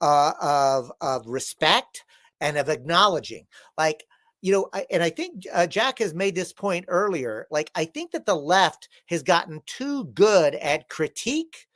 uh, 0.00 0.32
of, 0.40 0.92
of 1.00 1.26
respect, 1.26 2.04
and 2.40 2.56
of 2.56 2.68
acknowledging. 2.68 3.46
Like, 3.76 4.04
you 4.44 4.52
know, 4.52 4.68
I, 4.74 4.84
and 4.90 5.02
I 5.02 5.08
think 5.08 5.44
uh, 5.54 5.66
Jack 5.66 6.00
has 6.00 6.12
made 6.12 6.34
this 6.34 6.52
point 6.52 6.84
earlier. 6.88 7.46
Like, 7.50 7.70
I 7.74 7.86
think 7.86 8.10
that 8.10 8.26
the 8.26 8.34
left 8.36 8.90
has 9.06 9.22
gotten 9.22 9.62
too 9.64 10.04
good 10.04 10.54
at 10.56 10.90
critique 10.90 11.66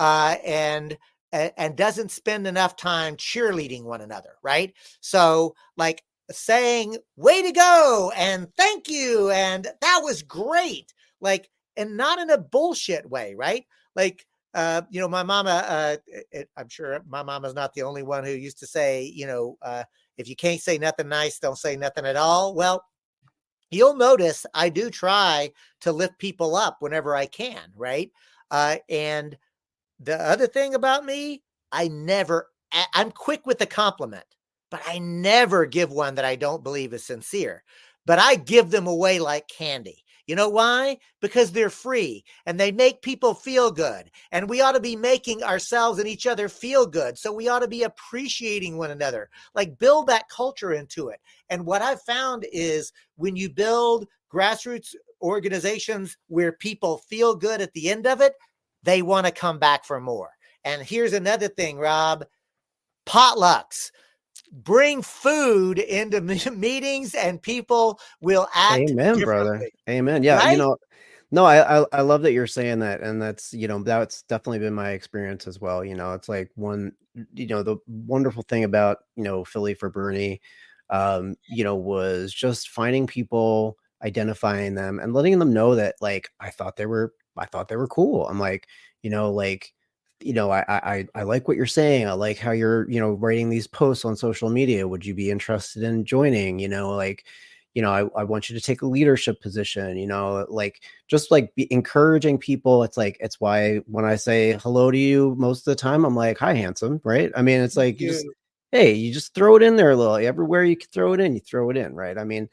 uh, 0.00 0.34
and 0.44 0.98
and 1.32 1.76
doesn't 1.76 2.10
spend 2.10 2.48
enough 2.48 2.74
time 2.74 3.14
cheerleading 3.14 3.84
one 3.84 4.00
another, 4.00 4.32
right? 4.42 4.74
So, 5.00 5.54
like 5.76 6.02
saying 6.28 6.96
"way 7.14 7.40
to 7.40 7.52
go" 7.52 8.10
and 8.16 8.48
"thank 8.56 8.88
you" 8.88 9.30
and 9.30 9.68
"that 9.80 10.00
was 10.02 10.22
great," 10.22 10.92
like, 11.20 11.48
and 11.76 11.96
not 11.96 12.18
in 12.18 12.30
a 12.30 12.38
bullshit 12.38 13.08
way, 13.08 13.36
right? 13.36 13.64
Like, 13.94 14.26
uh, 14.54 14.82
you 14.90 15.00
know, 15.00 15.08
my 15.08 15.22
mama, 15.22 15.64
uh, 15.68 15.96
it, 16.32 16.48
I'm 16.56 16.68
sure 16.68 17.00
my 17.08 17.22
mama's 17.22 17.54
not 17.54 17.74
the 17.74 17.82
only 17.82 18.02
one 18.02 18.24
who 18.24 18.32
used 18.32 18.58
to 18.58 18.66
say, 18.66 19.04
you 19.04 19.26
know, 19.28 19.56
uh, 19.62 19.84
if 20.18 20.28
you 20.28 20.36
can't 20.36 20.60
say 20.60 20.76
nothing 20.76 21.08
nice, 21.08 21.38
don't 21.38 21.56
say 21.56 21.76
nothing 21.76 22.04
at 22.04 22.16
all. 22.16 22.54
Well, 22.54 22.84
you'll 23.70 23.96
notice 23.96 24.44
I 24.52 24.68
do 24.68 24.90
try 24.90 25.52
to 25.80 25.92
lift 25.92 26.18
people 26.18 26.56
up 26.56 26.78
whenever 26.80 27.14
I 27.14 27.26
can, 27.26 27.72
right? 27.76 28.10
Uh, 28.50 28.76
and 28.88 29.38
the 30.00 30.16
other 30.16 30.46
thing 30.46 30.74
about 30.74 31.04
me, 31.04 31.42
I 31.70 31.88
never, 31.88 32.48
I'm 32.94 33.10
quick 33.10 33.46
with 33.46 33.58
the 33.58 33.66
compliment, 33.66 34.24
but 34.70 34.82
I 34.86 34.98
never 34.98 35.66
give 35.66 35.90
one 35.90 36.14
that 36.16 36.24
I 36.24 36.36
don't 36.36 36.64
believe 36.64 36.92
is 36.92 37.04
sincere. 37.04 37.62
But 38.06 38.18
I 38.18 38.36
give 38.36 38.70
them 38.70 38.86
away 38.86 39.18
like 39.18 39.48
candy. 39.48 40.04
You 40.28 40.36
know 40.36 40.50
why? 40.50 40.98
Because 41.22 41.50
they're 41.50 41.70
free 41.70 42.22
and 42.44 42.60
they 42.60 42.70
make 42.70 43.00
people 43.00 43.32
feel 43.32 43.70
good. 43.70 44.10
And 44.30 44.48
we 44.48 44.60
ought 44.60 44.72
to 44.72 44.80
be 44.80 44.94
making 44.94 45.42
ourselves 45.42 45.98
and 45.98 46.06
each 46.06 46.26
other 46.26 46.50
feel 46.50 46.86
good. 46.86 47.16
So 47.16 47.32
we 47.32 47.48
ought 47.48 47.60
to 47.60 47.68
be 47.68 47.84
appreciating 47.84 48.76
one 48.76 48.90
another, 48.90 49.30
like 49.54 49.78
build 49.78 50.06
that 50.08 50.28
culture 50.28 50.74
into 50.74 51.08
it. 51.08 51.18
And 51.48 51.64
what 51.64 51.80
I've 51.80 52.02
found 52.02 52.44
is 52.52 52.92
when 53.16 53.36
you 53.36 53.48
build 53.48 54.06
grassroots 54.32 54.94
organizations 55.22 56.18
where 56.28 56.52
people 56.52 56.98
feel 56.98 57.34
good 57.34 57.62
at 57.62 57.72
the 57.72 57.88
end 57.88 58.06
of 58.06 58.20
it, 58.20 58.34
they 58.82 59.00
want 59.00 59.26
to 59.26 59.32
come 59.32 59.58
back 59.58 59.86
for 59.86 59.98
more. 59.98 60.30
And 60.62 60.82
here's 60.82 61.14
another 61.14 61.48
thing, 61.48 61.78
Rob 61.78 62.26
potlucks 63.06 63.90
bring 64.52 65.02
food 65.02 65.78
into 65.78 66.20
meetings 66.50 67.14
and 67.14 67.40
people 67.40 68.00
will 68.20 68.48
act 68.54 68.90
amen 68.90 69.20
brother. 69.20 69.68
amen. 69.88 70.22
Yeah 70.22 70.38
right? 70.38 70.52
you 70.52 70.58
know 70.58 70.76
no 71.30 71.44
I, 71.44 71.80
I, 71.80 71.84
I 71.92 72.00
love 72.00 72.22
that 72.22 72.32
you're 72.32 72.46
saying 72.46 72.78
that 72.80 73.00
and 73.00 73.20
that's 73.20 73.52
you 73.52 73.68
know 73.68 73.82
that's 73.82 74.22
definitely 74.22 74.60
been 74.60 74.74
my 74.74 74.90
experience 74.90 75.46
as 75.46 75.60
well 75.60 75.84
you 75.84 75.94
know 75.94 76.12
it's 76.12 76.28
like 76.28 76.50
one 76.54 76.92
you 77.34 77.46
know 77.46 77.62
the 77.62 77.76
wonderful 77.86 78.42
thing 78.42 78.64
about 78.64 78.98
you 79.16 79.24
know 79.24 79.44
philly 79.44 79.74
for 79.74 79.90
bernie 79.90 80.40
um 80.90 81.34
you 81.48 81.64
know 81.64 81.76
was 81.76 82.32
just 82.32 82.70
finding 82.70 83.06
people 83.06 83.76
identifying 84.02 84.74
them 84.74 85.00
and 85.00 85.12
letting 85.12 85.38
them 85.38 85.52
know 85.52 85.74
that 85.74 85.96
like 86.00 86.30
i 86.40 86.50
thought 86.50 86.76
they 86.76 86.86
were 86.86 87.12
i 87.36 87.44
thought 87.44 87.68
they 87.68 87.76
were 87.76 87.88
cool. 87.88 88.26
I'm 88.28 88.38
like 88.38 88.66
you 89.02 89.10
know 89.10 89.30
like 89.30 89.72
you 90.20 90.32
know, 90.32 90.50
I, 90.50 90.64
I 90.68 91.06
I 91.14 91.22
like 91.22 91.46
what 91.46 91.56
you're 91.56 91.66
saying. 91.66 92.08
I 92.08 92.12
like 92.12 92.38
how 92.38 92.50
you're, 92.50 92.90
you 92.90 93.00
know, 93.00 93.12
writing 93.12 93.50
these 93.50 93.66
posts 93.66 94.04
on 94.04 94.16
social 94.16 94.50
media. 94.50 94.88
Would 94.88 95.06
you 95.06 95.14
be 95.14 95.30
interested 95.30 95.82
in 95.82 96.04
joining? 96.04 96.58
You 96.58 96.68
know, 96.68 96.90
like, 96.96 97.24
you 97.74 97.82
know, 97.82 97.92
I, 97.92 98.20
I 98.20 98.24
want 98.24 98.50
you 98.50 98.58
to 98.58 98.64
take 98.64 98.82
a 98.82 98.86
leadership 98.86 99.40
position, 99.40 99.96
you 99.96 100.06
know, 100.06 100.44
like 100.48 100.82
just 101.06 101.30
like 101.30 101.54
be 101.54 101.72
encouraging 101.72 102.38
people. 102.38 102.82
It's 102.82 102.96
like 102.96 103.16
it's 103.20 103.40
why 103.40 103.76
when 103.86 104.04
I 104.04 104.16
say 104.16 104.54
hello 104.60 104.90
to 104.90 104.98
you 104.98 105.34
most 105.38 105.60
of 105.60 105.72
the 105.72 105.80
time, 105.80 106.04
I'm 106.04 106.16
like, 106.16 106.38
hi, 106.38 106.54
handsome, 106.54 107.00
right? 107.04 107.30
I 107.36 107.42
mean, 107.42 107.60
it's 107.60 107.76
like 107.76 108.00
you 108.00 108.08
just, 108.10 108.26
hey, 108.72 108.92
you 108.94 109.12
just 109.12 109.34
throw 109.34 109.56
it 109.56 109.62
in 109.62 109.76
there 109.76 109.90
a 109.92 109.96
little. 109.96 110.16
Everywhere 110.16 110.64
you 110.64 110.76
can 110.76 110.88
throw 110.92 111.12
it 111.12 111.20
in, 111.20 111.34
you 111.34 111.40
throw 111.40 111.70
it 111.70 111.76
in, 111.76 111.94
right? 111.94 112.18
I 112.18 112.24
mean, 112.24 112.48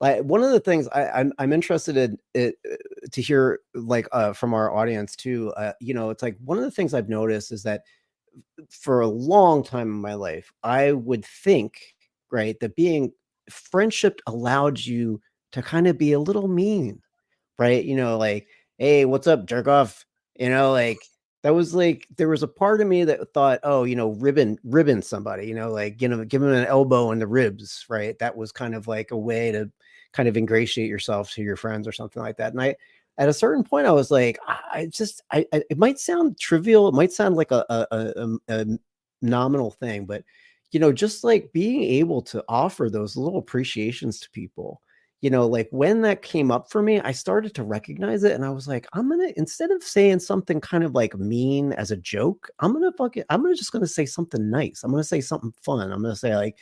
like 0.00 0.22
one 0.22 0.42
of 0.42 0.50
the 0.50 0.60
things 0.60 0.88
I, 0.88 1.06
I'm 1.08 1.32
I'm 1.38 1.52
interested 1.52 1.96
in 1.96 2.18
it, 2.34 2.56
uh, 2.70 2.76
to 3.12 3.22
hear 3.22 3.60
like 3.74 4.08
uh, 4.12 4.32
from 4.32 4.54
our 4.54 4.74
audience 4.74 5.16
too. 5.16 5.52
Uh, 5.56 5.72
you 5.80 5.94
know, 5.94 6.10
it's 6.10 6.22
like 6.22 6.36
one 6.44 6.58
of 6.58 6.64
the 6.64 6.70
things 6.70 6.94
I've 6.94 7.08
noticed 7.08 7.52
is 7.52 7.62
that 7.64 7.82
for 8.70 9.00
a 9.00 9.06
long 9.08 9.62
time 9.62 9.88
in 9.88 10.00
my 10.00 10.14
life, 10.14 10.52
I 10.62 10.92
would 10.92 11.24
think 11.24 11.94
right 12.30 12.58
that 12.60 12.76
being 12.76 13.12
friendship 13.50 14.20
allowed 14.26 14.78
you 14.80 15.20
to 15.52 15.62
kind 15.62 15.86
of 15.86 15.98
be 15.98 16.12
a 16.12 16.18
little 16.20 16.48
mean, 16.48 17.00
right? 17.58 17.84
You 17.84 17.96
know, 17.96 18.18
like 18.18 18.48
hey, 18.78 19.04
what's 19.06 19.26
up, 19.28 19.46
jerk 19.46 19.68
off? 19.68 20.06
You 20.38 20.50
know, 20.50 20.72
like 20.72 20.98
that 21.44 21.54
was 21.54 21.74
like 21.74 22.08
there 22.16 22.28
was 22.30 22.42
a 22.42 22.48
part 22.48 22.80
of 22.80 22.88
me 22.88 23.04
that 23.04 23.34
thought, 23.34 23.60
oh, 23.64 23.84
you 23.84 23.96
know, 23.96 24.10
ribbon 24.14 24.58
ribbon 24.64 25.02
somebody, 25.02 25.46
you 25.46 25.54
know, 25.54 25.70
like 25.70 26.00
you 26.02 26.08
know, 26.08 26.24
give 26.24 26.40
them 26.40 26.52
an 26.52 26.66
elbow 26.66 27.12
in 27.12 27.18
the 27.20 27.26
ribs, 27.26 27.84
right? 27.90 28.18
That 28.18 28.36
was 28.36 28.50
kind 28.50 28.74
of 28.74 28.88
like 28.88 29.10
a 29.12 29.16
way 29.18 29.52
to 29.52 29.70
kind 30.12 30.28
of 30.28 30.36
ingratiate 30.38 30.88
yourself 30.88 31.30
to 31.32 31.42
your 31.42 31.56
friends 31.56 31.86
or 31.86 31.92
something 31.92 32.22
like 32.22 32.38
that. 32.38 32.52
And 32.54 32.62
I, 32.62 32.76
at 33.18 33.28
a 33.28 33.32
certain 33.34 33.62
point, 33.62 33.86
I 33.86 33.92
was 33.92 34.10
like, 34.10 34.38
I 34.48 34.88
just, 34.90 35.22
I, 35.32 35.46
I 35.52 35.62
it 35.70 35.78
might 35.78 35.98
sound 36.00 36.38
trivial, 36.40 36.88
it 36.88 36.94
might 36.94 37.12
sound 37.12 37.36
like 37.36 37.50
a, 37.52 37.64
a, 37.68 37.86
a, 37.92 38.22
um, 38.22 38.40
a 38.48 38.66
nominal 39.22 39.70
thing, 39.70 40.06
but 40.06 40.24
you 40.72 40.80
know, 40.80 40.92
just 40.92 41.24
like 41.24 41.52
being 41.52 41.82
able 41.82 42.22
to 42.22 42.42
offer 42.48 42.88
those 42.90 43.16
little 43.16 43.38
appreciations 43.38 44.18
to 44.20 44.30
people, 44.30 44.80
you 45.24 45.30
know, 45.30 45.46
like 45.46 45.68
when 45.70 46.02
that 46.02 46.20
came 46.20 46.50
up 46.50 46.70
for 46.70 46.82
me, 46.82 47.00
I 47.00 47.12
started 47.12 47.54
to 47.54 47.64
recognize 47.64 48.24
it 48.24 48.32
and 48.32 48.44
I 48.44 48.50
was 48.50 48.68
like, 48.68 48.86
I'm 48.92 49.08
gonna 49.08 49.32
instead 49.38 49.70
of 49.70 49.82
saying 49.82 50.18
something 50.18 50.60
kind 50.60 50.84
of 50.84 50.92
like 50.92 51.16
mean 51.16 51.72
as 51.72 51.90
a 51.90 51.96
joke, 51.96 52.50
I'm 52.58 52.74
gonna 52.74 52.92
fucking 52.92 53.24
I'm 53.30 53.42
gonna 53.42 53.54
just 53.54 53.72
gonna 53.72 53.86
say 53.86 54.04
something 54.04 54.50
nice. 54.50 54.82
I'm 54.84 54.90
gonna 54.90 55.02
say 55.02 55.22
something 55.22 55.54
fun. 55.62 55.90
I'm 55.90 56.02
gonna 56.02 56.14
say 56.14 56.36
like, 56.36 56.58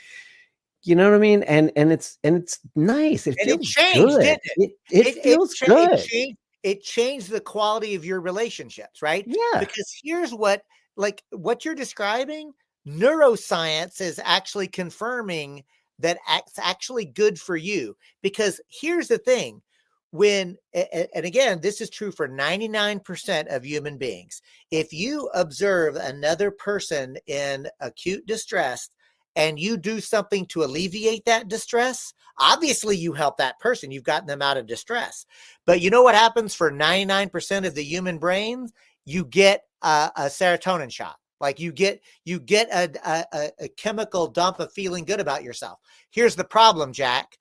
you 0.85 0.95
know 0.95 1.11
what 1.11 1.17
I 1.17 1.19
mean? 1.19 1.43
And 1.43 1.73
and 1.75 1.91
it's 1.91 2.19
and 2.23 2.37
it's 2.37 2.61
nice. 2.77 3.27
It 3.27 3.35
and 3.41 3.49
feels 3.49 3.61
it 3.63 3.65
changed, 3.65 3.99
good. 3.99 4.23
It? 4.23 4.41
It, 4.57 4.71
it, 4.93 5.07
it, 5.09 5.23
feels 5.25 5.61
it, 5.61 5.67
good. 5.67 5.93
It 5.95 6.07
changed, 6.07 6.39
it 6.63 6.83
changed 6.85 7.31
the 7.31 7.41
quality 7.41 7.97
of 7.97 8.05
your 8.05 8.21
relationships, 8.21 9.03
right? 9.03 9.25
Yeah. 9.27 9.59
Because 9.59 9.93
here's 10.05 10.33
what 10.33 10.63
like 10.95 11.25
what 11.31 11.65
you're 11.65 11.75
describing, 11.75 12.53
neuroscience 12.87 14.01
is 14.01 14.21
actually 14.23 14.69
confirming 14.69 15.65
that 15.99 16.19
it's 16.31 16.59
actually 16.59 17.05
good 17.05 17.39
for 17.39 17.57
you. 17.57 17.97
Because 18.23 18.61
here's 18.69 19.09
the 19.09 19.19
thing 19.19 19.63
when 20.11 20.59
and 20.75 21.25
again 21.25 21.59
this 21.63 21.81
is 21.81 21.89
true 21.89 22.13
for 22.13 22.29
99% 22.29 23.47
of 23.47 23.65
human 23.65 23.97
beings 23.97 24.43
if 24.71 24.93
you 24.93 25.31
observe 25.33 25.97
another 25.97 26.51
person 26.51 27.17
in 27.27 27.67
acute 27.81 28.27
distress 28.27 28.91
and 29.37 29.59
you 29.59 29.77
do 29.77 30.01
something 30.01 30.47
to 30.47 30.63
alleviate 30.63 31.25
that 31.25 31.49
distress, 31.49 32.13
obviously 32.39 32.97
you 32.97 33.13
help 33.13 33.37
that 33.39 33.59
person. 33.61 33.91
You've 33.91 34.05
gotten 34.05 34.27
them 34.27 34.43
out 34.43 34.57
of 34.57 34.67
distress. 34.67 35.27
But 35.67 35.81
you 35.81 35.91
know 35.91 36.03
what 36.03 36.15
happens 36.15 36.55
for 36.55 36.71
99% 36.71 37.67
of 37.67 37.75
the 37.75 37.85
human 37.85 38.19
brain? 38.19 38.69
You 39.05 39.25
get 39.25 39.63
a, 39.83 40.11
a 40.17 40.23
serotonin 40.25 40.93
shot. 40.93 41.17
Like 41.43 41.59
you 41.59 41.73
get 41.73 42.01
you 42.25 42.39
get 42.39 42.69
a, 42.71 42.91
a, 43.35 43.51
a, 43.65 43.69
chemical 43.69 44.29
dump 44.29 44.61
of 44.61 44.73
feeling 44.73 45.05
good 45.05 45.21
about 45.21 45.43
yourself. 45.43 45.81
Here's 46.11 46.37
the 46.37 46.45
problem, 46.45 46.93
Jack. 46.93 47.37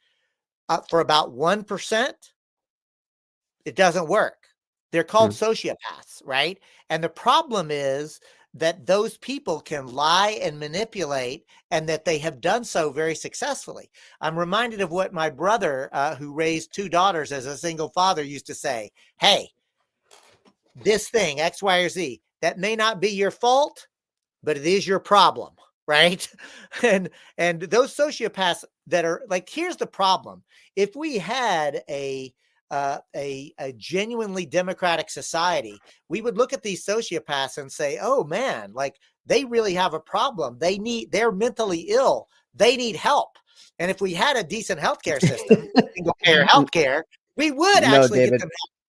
Uh, 0.67 0.81
for 0.89 1.01
about 1.01 1.31
one 1.31 1.63
percent, 1.63 2.15
it 3.63 3.75
doesn't 3.75 4.07
work. 4.07 4.47
They're 4.91 5.03
called 5.03 5.31
mm. 5.31 5.47
sociopaths, 5.47 6.21
right? 6.25 6.59
And 6.89 7.03
the 7.03 7.09
problem 7.09 7.69
is 7.69 8.19
that 8.55 8.85
those 8.85 9.17
people 9.19 9.61
can 9.61 9.87
lie 9.87 10.39
and 10.41 10.59
manipulate 10.59 11.45
and 11.69 11.87
that 11.87 12.03
they 12.03 12.17
have 12.17 12.41
done 12.41 12.65
so 12.65 12.91
very 12.91 13.15
successfully. 13.15 13.89
I'm 14.19 14.37
reminded 14.37 14.81
of 14.81 14.91
what 14.91 15.13
my 15.13 15.29
brother, 15.29 15.89
uh, 15.93 16.15
who 16.15 16.33
raised 16.33 16.73
two 16.73 16.89
daughters 16.89 17.31
as 17.31 17.45
a 17.45 17.57
single 17.57 17.89
father, 17.89 18.23
used 18.23 18.47
to 18.47 18.55
say 18.55 18.91
Hey, 19.19 19.49
this 20.75 21.09
thing, 21.09 21.39
X, 21.39 21.61
Y, 21.61 21.77
or 21.77 21.89
Z, 21.89 22.21
that 22.41 22.57
may 22.57 22.75
not 22.75 22.99
be 22.99 23.09
your 23.09 23.31
fault, 23.31 23.87
but 24.43 24.57
it 24.57 24.65
is 24.65 24.87
your 24.87 24.99
problem, 24.99 25.53
right? 25.87 26.27
and 26.83 27.09
and 27.37 27.61
those 27.61 27.95
sociopaths 27.95 28.63
that 28.87 29.05
are 29.05 29.23
like, 29.29 29.49
here's 29.49 29.77
the 29.77 29.87
problem: 29.87 30.43
if 30.75 30.95
we 30.95 31.17
had 31.17 31.83
a 31.89 32.33
uh, 32.69 32.99
a, 33.15 33.53
a 33.59 33.73
genuinely 33.73 34.45
democratic 34.45 35.09
society, 35.09 35.77
we 36.07 36.21
would 36.21 36.37
look 36.37 36.53
at 36.53 36.63
these 36.63 36.85
sociopaths 36.85 37.57
and 37.57 37.71
say, 37.71 37.99
"Oh 38.01 38.23
man, 38.23 38.71
like 38.73 38.95
they 39.25 39.43
really 39.43 39.73
have 39.73 39.93
a 39.93 39.99
problem. 39.99 40.57
They 40.57 40.77
need 40.77 41.11
they're 41.11 41.31
mentally 41.31 41.87
ill. 41.89 42.27
They 42.53 42.77
need 42.77 42.95
help." 42.95 43.37
And 43.79 43.91
if 43.91 43.99
we 43.99 44.13
had 44.13 44.37
a 44.37 44.43
decent 44.43 44.79
healthcare 44.79 45.19
system, 45.19 45.67
single 45.95 46.15
payer 46.21 46.45
healthcare, 46.45 47.03
we 47.35 47.51
would 47.51 47.81
no, 47.81 48.01
actually 48.01 48.19
David. 48.19 48.31
get 48.31 48.39
them 48.39 48.49
help. 48.49 48.80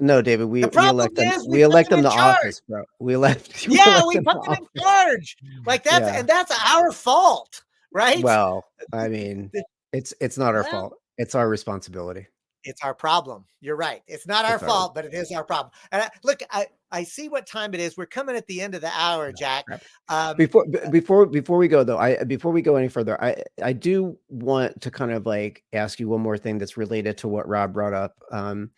No, 0.00 0.22
David, 0.22 0.46
we, 0.46 0.64
we 0.64 0.88
elect 0.88 1.14
them. 1.14 1.40
we, 1.48 1.58
we 1.58 1.62
elect 1.62 1.90
them, 1.90 2.02
to 2.02 2.10
charge. 2.10 2.38
office, 2.38 2.60
bro. 2.68 2.84
We 2.98 3.14
elect. 3.14 3.66
We 3.68 3.76
yeah, 3.76 4.00
elect 4.00 4.06
we 4.08 4.14
put 4.20 4.44
them, 4.44 4.54
them 4.54 4.66
in 4.74 4.82
charge. 4.82 5.36
Like 5.66 5.84
that's 5.84 6.06
yeah. 6.06 6.18
and 6.18 6.28
that's 6.28 6.52
our 6.74 6.92
fault, 6.92 7.62
right? 7.92 8.22
Well, 8.22 8.64
I 8.92 9.08
mean, 9.08 9.50
it's 9.92 10.14
it's 10.20 10.38
not 10.38 10.54
our 10.54 10.62
well, 10.62 10.70
fault. 10.70 10.94
It's 11.18 11.34
our 11.34 11.48
responsibility. 11.48 12.26
It's 12.64 12.82
our 12.82 12.94
problem. 12.94 13.44
You're 13.60 13.76
right. 13.76 14.02
It's 14.06 14.26
not 14.26 14.44
our 14.44 14.56
it's 14.56 14.64
fault, 14.64 14.90
our... 14.90 14.94
but 14.94 15.04
it 15.04 15.14
is 15.14 15.32
our 15.32 15.44
problem. 15.44 15.72
And 15.92 16.02
I, 16.02 16.10
look, 16.24 16.40
I 16.50 16.66
I 16.92 17.04
see 17.04 17.28
what 17.28 17.46
time 17.46 17.74
it 17.74 17.80
is. 17.80 17.96
We're 17.96 18.06
coming 18.06 18.36
at 18.36 18.46
the 18.46 18.60
end 18.60 18.74
of 18.74 18.80
the 18.80 18.90
hour, 18.94 19.32
Jack. 19.32 19.64
Um, 20.08 20.36
before 20.36 20.66
before 20.90 21.26
before 21.26 21.58
we 21.58 21.68
go 21.68 21.84
though, 21.84 21.98
I 21.98 22.22
before 22.24 22.52
we 22.52 22.62
go 22.62 22.76
any 22.76 22.88
further, 22.88 23.22
I 23.22 23.42
I 23.62 23.72
do 23.72 24.18
want 24.28 24.80
to 24.80 24.90
kind 24.90 25.12
of 25.12 25.26
like 25.26 25.62
ask 25.72 26.00
you 26.00 26.08
one 26.08 26.20
more 26.20 26.38
thing 26.38 26.58
that's 26.58 26.76
related 26.76 27.18
to 27.18 27.28
what 27.28 27.48
Rob 27.48 27.72
brought 27.72 27.94
up. 27.94 28.16
Um, 28.32 28.70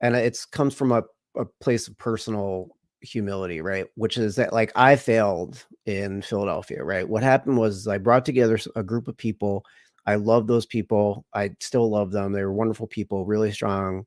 and 0.00 0.14
it's 0.14 0.44
comes 0.44 0.74
from 0.74 0.92
a, 0.92 1.02
a 1.36 1.44
place 1.60 1.88
of 1.88 1.96
personal 1.98 2.68
humility, 3.00 3.60
right? 3.60 3.86
Which 3.94 4.18
is 4.18 4.36
that 4.36 4.52
like 4.52 4.72
I 4.74 4.96
failed 4.96 5.64
in 5.86 6.22
Philadelphia, 6.22 6.82
right? 6.82 7.08
What 7.08 7.22
happened 7.22 7.56
was 7.56 7.86
I 7.86 7.98
brought 7.98 8.24
together 8.24 8.58
a 8.74 8.82
group 8.82 9.08
of 9.08 9.16
people. 9.16 9.64
I 10.06 10.16
love 10.16 10.46
those 10.46 10.66
people. 10.66 11.24
I 11.34 11.50
still 11.60 11.90
love 11.90 12.10
them. 12.10 12.32
They 12.32 12.42
were 12.42 12.52
wonderful 12.52 12.86
people, 12.86 13.26
really 13.26 13.52
strong. 13.52 14.04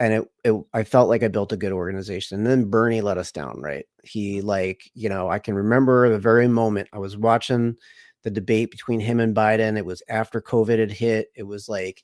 And 0.00 0.14
it, 0.14 0.28
it 0.44 0.62
I 0.74 0.84
felt 0.84 1.08
like 1.08 1.22
I 1.22 1.28
built 1.28 1.52
a 1.52 1.56
good 1.56 1.72
organization. 1.72 2.38
And 2.38 2.46
then 2.46 2.70
Bernie 2.70 3.00
let 3.00 3.18
us 3.18 3.32
down, 3.32 3.60
right? 3.60 3.84
He 4.02 4.40
like, 4.40 4.90
you 4.94 5.08
know, 5.08 5.28
I 5.28 5.38
can 5.38 5.54
remember 5.54 6.08
the 6.08 6.18
very 6.18 6.48
moment 6.48 6.88
I 6.92 6.98
was 6.98 7.16
watching 7.16 7.76
the 8.24 8.30
debate 8.30 8.70
between 8.70 9.00
him 9.00 9.20
and 9.20 9.34
Biden. 9.34 9.76
It 9.76 9.86
was 9.86 10.02
after 10.08 10.40
COVID 10.40 10.78
had 10.78 10.92
hit. 10.92 11.28
It 11.34 11.44
was 11.44 11.68
like, 11.68 12.02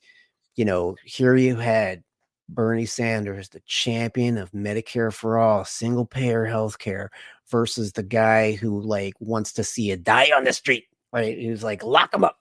you 0.55 0.65
know, 0.65 0.95
here 1.03 1.35
you 1.35 1.55
had 1.55 2.03
Bernie 2.49 2.85
Sanders, 2.85 3.49
the 3.49 3.61
champion 3.61 4.37
of 4.37 4.51
Medicare 4.51 5.13
for 5.13 5.37
all, 5.37 5.63
single 5.63 6.05
payer 6.05 6.45
health 6.45 6.79
care, 6.79 7.11
versus 7.49 7.91
the 7.91 8.03
guy 8.03 8.53
who 8.53 8.81
like 8.81 9.13
wants 9.19 9.53
to 9.53 9.63
see 9.63 9.91
a 9.91 9.97
die 9.97 10.31
on 10.35 10.43
the 10.43 10.53
street, 10.53 10.85
right? 11.13 11.37
He 11.37 11.49
was 11.49 11.63
like, 11.63 11.83
lock 11.83 12.13
him 12.13 12.23
up, 12.23 12.37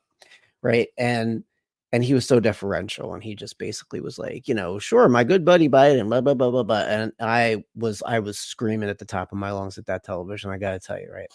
right? 0.62 0.88
And 0.96 1.44
and 1.92 2.04
he 2.04 2.12
was 2.12 2.26
so 2.26 2.38
deferential, 2.38 3.14
and 3.14 3.22
he 3.22 3.34
just 3.34 3.58
basically 3.58 4.00
was 4.00 4.18
like, 4.18 4.46
you 4.46 4.54
know, 4.54 4.78
sure, 4.78 5.08
my 5.08 5.24
good 5.24 5.44
buddy 5.44 5.68
Biden, 5.68 6.08
blah 6.08 6.20
blah 6.20 6.34
blah 6.34 6.50
blah 6.50 6.62
blah. 6.62 6.80
And 6.80 7.12
I 7.20 7.64
was 7.74 8.02
I 8.06 8.18
was 8.18 8.38
screaming 8.38 8.88
at 8.88 8.98
the 8.98 9.04
top 9.04 9.32
of 9.32 9.38
my 9.38 9.50
lungs 9.50 9.78
at 9.78 9.86
that 9.86 10.04
television. 10.04 10.50
I 10.50 10.58
got 10.58 10.72
to 10.72 10.80
tell 10.80 10.98
you, 10.98 11.10
right? 11.12 11.30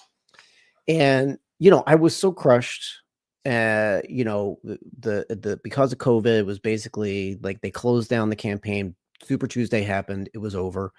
And 0.88 1.38
you 1.60 1.72
know, 1.72 1.84
I 1.88 1.96
was 1.96 2.16
so 2.16 2.32
crushed 2.32 3.03
uh, 3.46 4.02
you 4.08 4.24
know, 4.24 4.60
the 4.64 5.26
the 5.30 5.60
because 5.64 5.92
of 5.92 6.00
COVID, 6.00 6.40
it 6.40 6.46
was 6.46 6.60
basically 6.60 7.38
like 7.42 7.62
they 7.62 7.72
closed 7.72 8.10
down 8.10 8.30
the 8.30 8.36
campaign. 8.36 8.96
Super 9.24 9.48
Tuesday 9.48 9.82
happened, 9.82 10.30
it 10.34 10.38
was 10.38 10.56
over, 10.56 10.92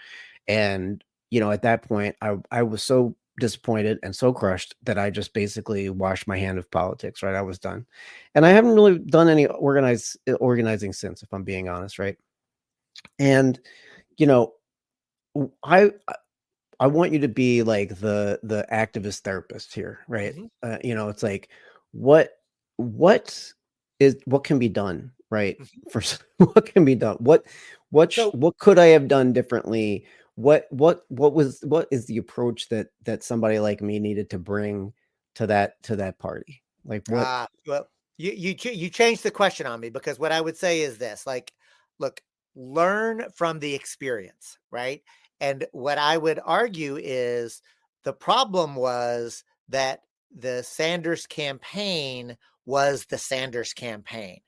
and 0.49 1.03
you 1.31 1.41
know, 1.41 1.51
at 1.51 1.63
that 1.63 1.83
point, 1.83 2.17
I 2.21 2.37
I 2.51 2.63
was 2.63 2.83
so 2.83 3.17
disappointed 3.41 3.99
and 4.03 4.15
so 4.15 4.33
crushed 4.33 4.75
that 4.85 4.99
I 4.99 5.11
just 5.11 5.33
basically 5.33 5.91
washed 5.91 6.29
my 6.29 6.39
hand 6.39 6.59
of 6.59 6.71
politics. 6.71 7.23
Right, 7.23 7.35
I 7.35 7.43
was 7.43 7.59
done, 7.59 7.87
and 8.35 8.45
I 8.45 8.51
haven't 8.51 8.75
really 8.75 8.99
done 8.99 9.29
any 9.29 9.47
organized 9.47 10.19
uh, 10.29 10.33
organizing 10.35 10.93
since, 10.93 11.23
if 11.23 11.33
I'm 11.33 11.45
being 11.45 11.69
honest. 11.69 11.99
Right, 11.99 12.19
and 13.19 13.59
you 14.19 14.27
know, 14.27 14.55
I 15.65 15.93
I 16.81 16.87
want 16.89 17.13
you 17.13 17.21
to 17.21 17.29
be 17.29 17.63
like 17.63 18.01
the 18.01 18.39
the 18.43 18.67
activist 18.71 19.21
therapist 19.21 19.75
here, 19.75 20.01
right? 20.09 20.35
Mm-hmm. 20.35 20.47
Uh, 20.63 20.79
you 20.85 20.95
know, 20.95 21.09
it's 21.09 21.23
like 21.23 21.49
what 21.95 22.33
what 22.77 23.53
is 24.01 24.17
what 24.25 24.45
can 24.45 24.59
be 24.59 24.69
done 24.69 25.13
right 25.31 25.59
mm-hmm. 25.59 25.91
for 25.91 26.03
what 26.53 26.67
can 26.67 26.85
be 26.85 26.95
done? 26.95 27.17
What 27.21 27.47
what 27.91 28.13
so, 28.13 28.31
what 28.33 28.59
could 28.59 28.79
i 28.79 28.87
have 28.87 29.09
done 29.09 29.33
differently? 29.33 30.07
What 30.35 30.67
what 30.71 31.05
what 31.09 31.33
was 31.33 31.61
what 31.63 31.87
is 31.91 32.07
the 32.07 32.19
approach 32.19 32.69
that 32.69 32.89
that 33.05 33.23
somebody 33.23 33.61
like 33.61 33.81
me 33.81 34.01
needed 34.01 34.31
to 34.31 34.39
bring 34.39 34.93
to 35.37 35.47
that 35.47 35.83
to 35.85 35.97
that 35.97 36.19
party? 36.19 36.63
Like 36.85 37.07
what 37.09 37.27
uh, 37.27 37.47
well 37.67 37.89
you 38.19 38.33
you 38.33 38.57
you 38.73 38.91
changed 38.91 39.23
the 39.23 39.31
question 39.31 39.67
on 39.67 39.81
me 39.81 39.91
because 39.91 40.19
what 40.19 40.33
i 40.33 40.41
would 40.41 40.57
say 40.57 40.81
is 40.81 40.99
this 40.99 41.27
like 41.27 41.53
look 41.99 42.21
learn 42.57 43.25
from 43.35 43.59
the 43.59 43.75
experience 43.75 44.59
right? 44.71 45.03
And 45.41 45.67
what 45.73 45.99
i 45.99 46.17
would 46.17 46.41
argue 46.45 46.97
is 47.01 47.63
the 48.03 48.13
problem 48.13 48.75
was 48.75 49.45
that 49.69 50.01
the 50.35 50.63
Sanders 50.63 51.27
campaign 51.27 52.37
was 52.67 53.07
the 53.07 53.19
Sanders 53.19 53.73
campaign. 53.73 54.41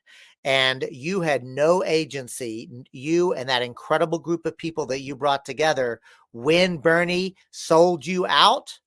And 0.43 0.87
you 0.91 1.21
had 1.21 1.43
no 1.43 1.83
agency, 1.83 2.69
you 2.91 3.33
and 3.33 3.49
that 3.49 3.61
incredible 3.61 4.19
group 4.19 4.45
of 4.45 4.57
people 4.57 4.85
that 4.87 5.01
you 5.01 5.15
brought 5.15 5.45
together 5.45 5.99
when 6.31 6.77
Bernie 6.77 7.35
sold 7.51 8.05
you 8.05 8.25
out, 8.27 8.79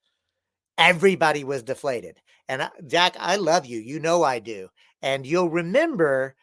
everybody 0.79 1.45
was 1.45 1.63
deflated. 1.63 2.19
And 2.49 2.63
uh, 2.63 2.71
Jack, 2.87 3.17
I 3.19 3.37
love 3.37 3.67
you. 3.67 3.79
You 3.79 4.01
know 4.01 4.23
I 4.23 4.39
do. 4.39 4.69
And 5.03 5.27
you'll 5.27 5.51
remember 5.51 6.35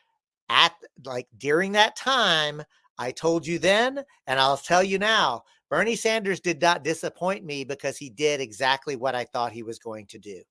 at 0.49 0.73
like 1.05 1.27
during 1.37 1.73
that 1.73 1.95
time, 1.95 2.61
I 2.97 3.11
told 3.11 3.45
you 3.45 3.59
then, 3.59 4.03
and 4.25 4.39
I'll 4.39 4.57
tell 4.57 4.83
you 4.83 4.99
now 4.99 5.43
Bernie 5.69 5.95
Sanders 5.95 6.39
did 6.39 6.61
not 6.61 6.83
disappoint 6.83 7.43
me 7.43 7.63
because 7.63 7.97
he 7.97 8.09
did 8.09 8.39
exactly 8.39 8.95
what 8.95 9.15
I 9.15 9.25
thought 9.25 9.51
he 9.51 9.63
was 9.63 9.79
going 9.79 10.05
to 10.07 10.19
do. 10.19 10.41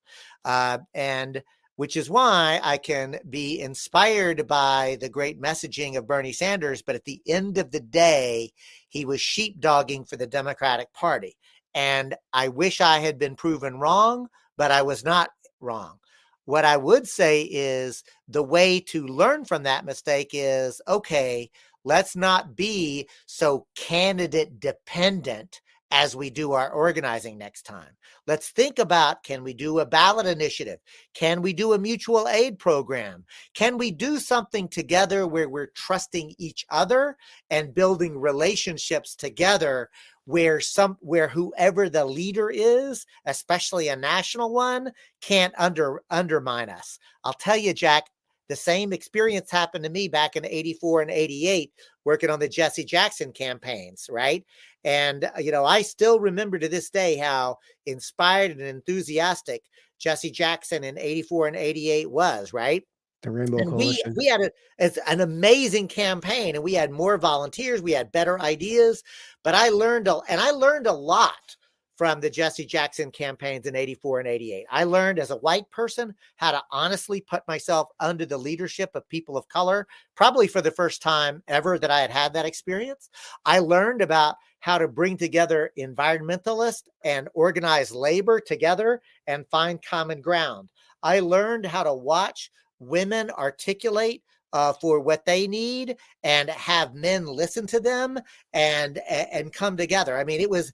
Uh, 0.44 0.78
and 0.94 1.42
which 1.76 1.96
is 1.96 2.10
why 2.10 2.58
I 2.62 2.78
can 2.78 3.18
be 3.28 3.60
inspired 3.60 4.46
by 4.46 4.96
the 5.00 5.08
great 5.08 5.40
messaging 5.40 5.96
of 5.96 6.06
Bernie 6.06 6.32
Sanders. 6.32 6.82
But 6.82 6.96
at 6.96 7.04
the 7.04 7.20
end 7.26 7.58
of 7.58 7.70
the 7.70 7.80
day, 7.80 8.50
he 8.88 9.04
was 9.04 9.20
sheepdogging 9.20 10.08
for 10.08 10.16
the 10.16 10.26
Democratic 10.26 10.92
Party. 10.94 11.36
And 11.74 12.14
I 12.32 12.48
wish 12.48 12.80
I 12.80 13.00
had 13.00 13.18
been 13.18 13.36
proven 13.36 13.78
wrong, 13.78 14.28
but 14.56 14.70
I 14.70 14.82
was 14.82 15.04
not 15.04 15.30
wrong. 15.60 15.98
What 16.46 16.64
I 16.64 16.76
would 16.76 17.06
say 17.06 17.42
is 17.42 18.04
the 18.28 18.42
way 18.42 18.80
to 18.80 19.06
learn 19.06 19.44
from 19.44 19.64
that 19.64 19.84
mistake 19.84 20.30
is 20.32 20.80
okay, 20.88 21.50
Let's 21.86 22.16
not 22.16 22.56
be 22.56 23.08
so 23.26 23.68
candidate 23.76 24.58
dependent 24.58 25.60
as 25.92 26.16
we 26.16 26.30
do 26.30 26.50
our 26.50 26.72
organizing 26.72 27.38
next 27.38 27.62
time. 27.62 27.96
Let's 28.26 28.50
think 28.50 28.80
about 28.80 29.22
can 29.22 29.44
we 29.44 29.54
do 29.54 29.78
a 29.78 29.86
ballot 29.86 30.26
initiative? 30.26 30.80
Can 31.14 31.42
we 31.42 31.52
do 31.52 31.74
a 31.74 31.78
mutual 31.78 32.26
aid 32.26 32.58
program? 32.58 33.24
Can 33.54 33.78
we 33.78 33.92
do 33.92 34.18
something 34.18 34.66
together 34.66 35.28
where 35.28 35.48
we're 35.48 35.70
trusting 35.76 36.34
each 36.38 36.66
other 36.70 37.16
and 37.50 37.72
building 37.72 38.18
relationships 38.18 39.14
together 39.14 39.88
where 40.24 40.60
some 40.60 40.96
where 41.00 41.28
whoever 41.28 41.88
the 41.88 42.04
leader 42.04 42.50
is, 42.50 43.06
especially 43.26 43.86
a 43.86 43.94
national 43.94 44.52
one, 44.52 44.90
can't 45.20 45.54
under 45.56 46.02
undermine 46.10 46.68
us. 46.68 46.98
I'll 47.22 47.32
tell 47.32 47.56
you 47.56 47.72
Jack, 47.72 48.06
the 48.48 48.56
same 48.56 48.92
experience 48.92 49.50
happened 49.50 49.84
to 49.84 49.90
me 49.90 50.08
back 50.08 50.36
in 50.36 50.44
84 50.44 51.02
and 51.02 51.10
88 51.10 51.72
working 52.04 52.30
on 52.30 52.38
the 52.38 52.48
Jesse 52.48 52.84
Jackson 52.84 53.32
campaigns, 53.32 54.08
right? 54.10 54.44
And, 54.84 55.24
uh, 55.24 55.40
you 55.40 55.50
know, 55.50 55.64
I 55.64 55.82
still 55.82 56.20
remember 56.20 56.58
to 56.58 56.68
this 56.68 56.90
day 56.90 57.16
how 57.16 57.58
inspired 57.86 58.52
and 58.52 58.60
enthusiastic 58.60 59.62
Jesse 59.98 60.30
Jackson 60.30 60.84
in 60.84 60.98
84 60.98 61.48
and 61.48 61.56
88 61.56 62.10
was, 62.10 62.52
right? 62.52 62.84
The 63.22 63.30
Rainbow 63.30 63.58
and 63.58 63.70
Coalition. 63.70 64.14
We, 64.16 64.24
we 64.24 64.26
had 64.26 64.40
a, 64.42 65.10
an 65.10 65.20
amazing 65.20 65.88
campaign 65.88 66.54
and 66.54 66.62
we 66.62 66.74
had 66.74 66.90
more 66.90 67.18
volunteers, 67.18 67.82
we 67.82 67.92
had 67.92 68.12
better 68.12 68.40
ideas, 68.40 69.02
but 69.42 69.54
I 69.54 69.70
learned, 69.70 70.06
a, 70.06 70.20
and 70.28 70.40
I 70.40 70.50
learned 70.50 70.86
a 70.86 70.92
lot 70.92 71.55
from 71.96 72.20
the 72.20 72.30
Jesse 72.30 72.66
Jackson 72.66 73.10
campaigns 73.10 73.66
in 73.66 73.74
84 73.74 74.20
and 74.20 74.28
88. 74.28 74.66
I 74.70 74.84
learned 74.84 75.18
as 75.18 75.30
a 75.30 75.36
white 75.36 75.68
person 75.70 76.14
how 76.36 76.52
to 76.52 76.62
honestly 76.70 77.20
put 77.22 77.46
myself 77.48 77.88
under 78.00 78.26
the 78.26 78.36
leadership 78.38 78.90
of 78.94 79.08
people 79.08 79.36
of 79.36 79.48
color, 79.48 79.86
probably 80.14 80.46
for 80.46 80.60
the 80.60 80.70
first 80.70 81.02
time 81.02 81.42
ever 81.48 81.78
that 81.78 81.90
I 81.90 82.00
had 82.00 82.10
had 82.10 82.32
that 82.34 82.46
experience. 82.46 83.08
I 83.44 83.60
learned 83.60 84.02
about 84.02 84.36
how 84.60 84.78
to 84.78 84.88
bring 84.88 85.16
together 85.16 85.70
environmentalists 85.78 86.88
and 87.04 87.28
organized 87.34 87.94
labor 87.94 88.40
together 88.40 89.00
and 89.26 89.48
find 89.48 89.82
common 89.82 90.20
ground. 90.20 90.68
I 91.02 91.20
learned 91.20 91.66
how 91.66 91.82
to 91.82 91.94
watch 91.94 92.50
women 92.78 93.30
articulate 93.30 94.22
uh, 94.52 94.72
for 94.72 95.00
what 95.00 95.24
they 95.24 95.46
need 95.46 95.96
and 96.22 96.48
have 96.50 96.94
men 96.94 97.26
listen 97.26 97.66
to 97.66 97.80
them 97.80 98.18
and 98.52 98.98
and 99.08 99.52
come 99.52 99.76
together. 99.76 100.16
I 100.16 100.24
mean, 100.24 100.40
it 100.40 100.50
was 100.50 100.72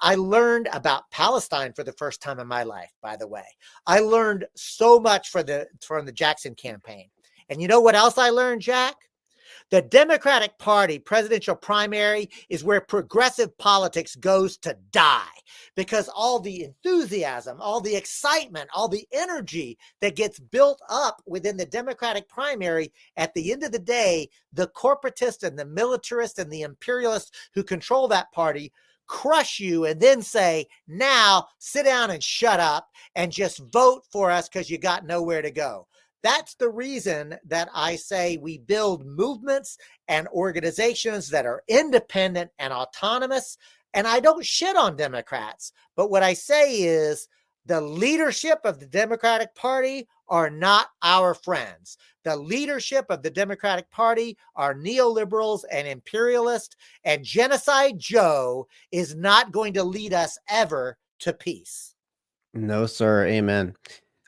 I 0.00 0.14
learned 0.14 0.68
about 0.72 1.10
Palestine 1.10 1.72
for 1.72 1.84
the 1.84 1.92
first 1.92 2.22
time 2.22 2.38
in 2.40 2.46
my 2.46 2.62
life, 2.62 2.92
by 3.02 3.16
the 3.16 3.28
way. 3.28 3.44
I 3.86 4.00
learned 4.00 4.46
so 4.54 4.98
much 4.98 5.28
for 5.28 5.42
the 5.42 5.66
from 5.80 6.06
the 6.06 6.12
Jackson 6.12 6.54
campaign. 6.54 7.08
And 7.48 7.60
you 7.60 7.68
know 7.68 7.80
what 7.80 7.94
else 7.94 8.18
I 8.18 8.30
learned, 8.30 8.62
Jack? 8.62 8.94
The 9.70 9.82
Democratic 9.82 10.58
Party 10.58 10.98
presidential 10.98 11.56
primary 11.56 12.30
is 12.48 12.62
where 12.62 12.80
progressive 12.80 13.56
politics 13.58 14.14
goes 14.14 14.56
to 14.58 14.76
die 14.92 15.26
because 15.74 16.08
all 16.08 16.38
the 16.38 16.64
enthusiasm, 16.64 17.60
all 17.60 17.80
the 17.80 17.96
excitement, 17.96 18.68
all 18.74 18.88
the 18.88 19.06
energy 19.12 19.76
that 20.00 20.16
gets 20.16 20.38
built 20.38 20.80
up 20.88 21.20
within 21.26 21.56
the 21.56 21.66
Democratic 21.66 22.28
primary, 22.28 22.92
at 23.16 23.34
the 23.34 23.52
end 23.52 23.64
of 23.64 23.72
the 23.72 23.78
day, 23.78 24.28
the 24.52 24.68
corporatist 24.68 25.42
and 25.42 25.58
the 25.58 25.64
militarist 25.64 26.38
and 26.38 26.50
the 26.50 26.62
imperialist 26.62 27.34
who 27.54 27.64
control 27.64 28.08
that 28.08 28.30
party 28.32 28.72
crush 29.06 29.60
you 29.60 29.84
and 29.84 30.00
then 30.00 30.22
say, 30.22 30.66
now 30.86 31.46
sit 31.58 31.84
down 31.84 32.10
and 32.10 32.22
shut 32.22 32.60
up 32.60 32.88
and 33.14 33.32
just 33.32 33.62
vote 33.72 34.02
for 34.10 34.30
us 34.30 34.48
because 34.48 34.70
you 34.70 34.78
got 34.78 35.06
nowhere 35.06 35.42
to 35.42 35.50
go. 35.50 35.86
That's 36.22 36.54
the 36.54 36.68
reason 36.68 37.36
that 37.46 37.68
I 37.74 37.96
say 37.96 38.36
we 38.36 38.58
build 38.58 39.06
movements 39.06 39.78
and 40.08 40.26
organizations 40.28 41.28
that 41.30 41.46
are 41.46 41.62
independent 41.68 42.50
and 42.58 42.72
autonomous. 42.72 43.58
And 43.94 44.06
I 44.06 44.20
don't 44.20 44.44
shit 44.44 44.76
on 44.76 44.96
Democrats, 44.96 45.72
but 45.94 46.10
what 46.10 46.22
I 46.22 46.34
say 46.34 46.82
is 46.82 47.28
the 47.64 47.80
leadership 47.80 48.60
of 48.64 48.80
the 48.80 48.86
Democratic 48.86 49.54
Party 49.54 50.08
are 50.28 50.50
not 50.50 50.88
our 51.02 51.34
friends. 51.34 51.98
The 52.24 52.36
leadership 52.36 53.06
of 53.08 53.22
the 53.22 53.30
Democratic 53.30 53.90
Party 53.90 54.36
are 54.56 54.74
neoliberals 54.74 55.62
and 55.70 55.86
imperialists, 55.86 56.76
and 57.04 57.24
Genocide 57.24 57.98
Joe 57.98 58.66
is 58.90 59.14
not 59.14 59.52
going 59.52 59.72
to 59.74 59.84
lead 59.84 60.12
us 60.12 60.38
ever 60.48 60.98
to 61.20 61.32
peace. 61.32 61.94
No, 62.52 62.86
sir. 62.86 63.26
Amen. 63.26 63.74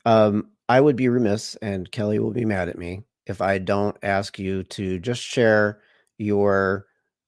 Um, 0.04 0.50
I 0.68 0.80
would 0.80 0.96
be 0.96 1.08
remiss, 1.08 1.56
and 1.56 1.90
Kelly 1.90 2.18
will 2.18 2.32
be 2.32 2.44
mad 2.44 2.68
at 2.68 2.78
me 2.78 3.02
if 3.26 3.40
I 3.40 3.58
don't 3.58 3.96
ask 4.02 4.38
you 4.38 4.62
to 4.64 4.98
just 4.98 5.22
share 5.22 5.80
your 6.18 6.86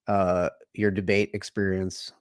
uh 0.09 0.49
your 0.73 0.91
debate 0.91 1.31
experience 1.35 2.13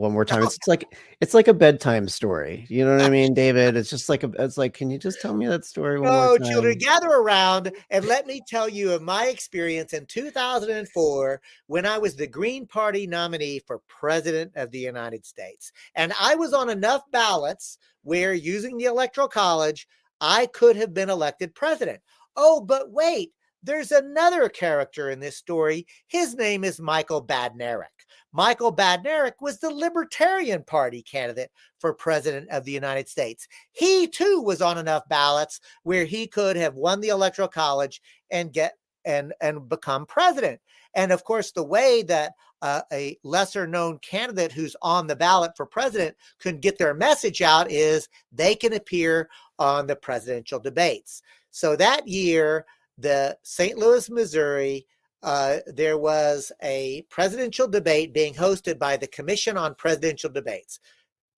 one 0.00 0.12
more 0.12 0.24
time. 0.24 0.42
It's, 0.42 0.56
it's 0.56 0.66
like 0.66 0.84
it's 1.20 1.34
like 1.34 1.46
a 1.46 1.54
bedtime 1.54 2.08
story. 2.08 2.64
You 2.68 2.84
know 2.84 2.96
what 2.96 3.02
I 3.02 3.10
mean, 3.18 3.34
David? 3.34 3.76
It's 3.76 3.90
just 3.90 4.08
like 4.08 4.22
a 4.22 4.30
it's 4.38 4.56
like, 4.56 4.72
can 4.72 4.90
you 4.90 4.98
just 4.98 5.20
tell 5.20 5.34
me 5.34 5.46
that 5.46 5.66
story 5.66 6.00
one 6.00 6.10
no, 6.10 6.26
more 6.26 6.38
time? 6.38 6.50
children, 6.50 6.78
gather 6.78 7.08
around 7.08 7.70
and 7.90 8.04
let 8.06 8.26
me 8.26 8.40
tell 8.48 8.68
you 8.68 8.92
of 8.92 9.02
my 9.02 9.26
experience 9.26 9.92
in 9.92 10.06
2004 10.06 11.40
when 11.66 11.86
I 11.86 11.98
was 11.98 12.16
the 12.16 12.26
Green 12.26 12.66
Party 12.66 13.06
nominee 13.06 13.60
for 13.60 13.80
President 13.86 14.52
of 14.56 14.70
the 14.70 14.78
United 14.78 15.26
States. 15.26 15.70
And 15.94 16.14
I 16.18 16.34
was 16.34 16.54
on 16.54 16.70
enough 16.70 17.02
ballots 17.12 17.78
where 18.02 18.32
using 18.32 18.78
the 18.78 18.86
Electoral 18.86 19.28
College, 19.28 19.86
I 20.20 20.46
could 20.46 20.76
have 20.76 20.94
been 20.94 21.10
elected 21.10 21.54
president. 21.54 22.00
Oh, 22.36 22.60
but 22.60 22.90
wait, 22.90 23.32
there's 23.62 23.92
another 23.92 24.48
character 24.48 25.10
in 25.10 25.20
this 25.20 25.36
story. 25.36 25.86
His 26.06 26.34
name 26.34 26.64
is 26.64 26.80
Michael 26.80 27.24
Badnarik. 27.24 27.86
Michael 28.32 28.74
Badnarik 28.74 29.34
was 29.40 29.58
the 29.58 29.70
Libertarian 29.70 30.62
Party 30.62 31.02
candidate 31.02 31.50
for 31.78 31.92
president 31.92 32.48
of 32.50 32.64
the 32.64 32.72
United 32.72 33.08
States. 33.08 33.48
He 33.72 34.06
too 34.06 34.40
was 34.40 34.62
on 34.62 34.78
enough 34.78 35.08
ballots 35.08 35.60
where 35.82 36.04
he 36.04 36.26
could 36.26 36.56
have 36.56 36.74
won 36.74 37.00
the 37.00 37.08
electoral 37.08 37.48
college 37.48 38.00
and 38.30 38.52
get 38.52 38.74
and 39.04 39.32
and 39.40 39.68
become 39.68 40.06
president. 40.06 40.60
And 40.94 41.12
of 41.12 41.24
course, 41.24 41.52
the 41.52 41.64
way 41.64 42.02
that 42.04 42.32
uh, 42.62 42.82
a 42.92 43.16
lesser 43.24 43.66
known 43.66 43.98
candidate 43.98 44.52
who's 44.52 44.76
on 44.82 45.06
the 45.06 45.16
ballot 45.16 45.52
for 45.56 45.66
president 45.66 46.16
can 46.40 46.58
get 46.58 46.78
their 46.78 46.94
message 46.94 47.42
out 47.42 47.70
is 47.70 48.08
they 48.32 48.54
can 48.54 48.74
appear 48.74 49.28
on 49.58 49.86
the 49.86 49.96
presidential 49.96 50.60
debates. 50.60 51.22
So 51.50 51.74
that 51.76 52.06
year, 52.06 52.66
the 52.98 53.36
St. 53.42 53.78
Louis, 53.78 54.08
Missouri, 54.10 54.86
uh, 55.22 55.58
there 55.66 55.98
was 55.98 56.50
a 56.62 57.02
presidential 57.10 57.68
debate 57.68 58.14
being 58.14 58.34
hosted 58.34 58.78
by 58.78 58.96
the 58.96 59.06
Commission 59.06 59.56
on 59.56 59.74
Presidential 59.74 60.30
Debates. 60.30 60.80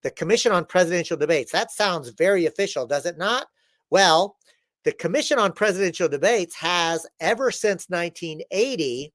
The 0.02 0.10
Commission 0.10 0.52
on 0.52 0.64
Presidential 0.64 1.16
Debates. 1.16 1.52
That 1.52 1.70
sounds 1.70 2.10
very 2.10 2.46
official, 2.46 2.86
does 2.86 3.06
it 3.06 3.18
not? 3.18 3.46
Well, 3.90 4.36
the 4.84 4.92
Commission 4.92 5.38
on 5.38 5.52
Presidential 5.52 6.08
Debates 6.08 6.56
has, 6.56 7.06
ever 7.20 7.50
since 7.50 7.88
1980, 7.88 9.12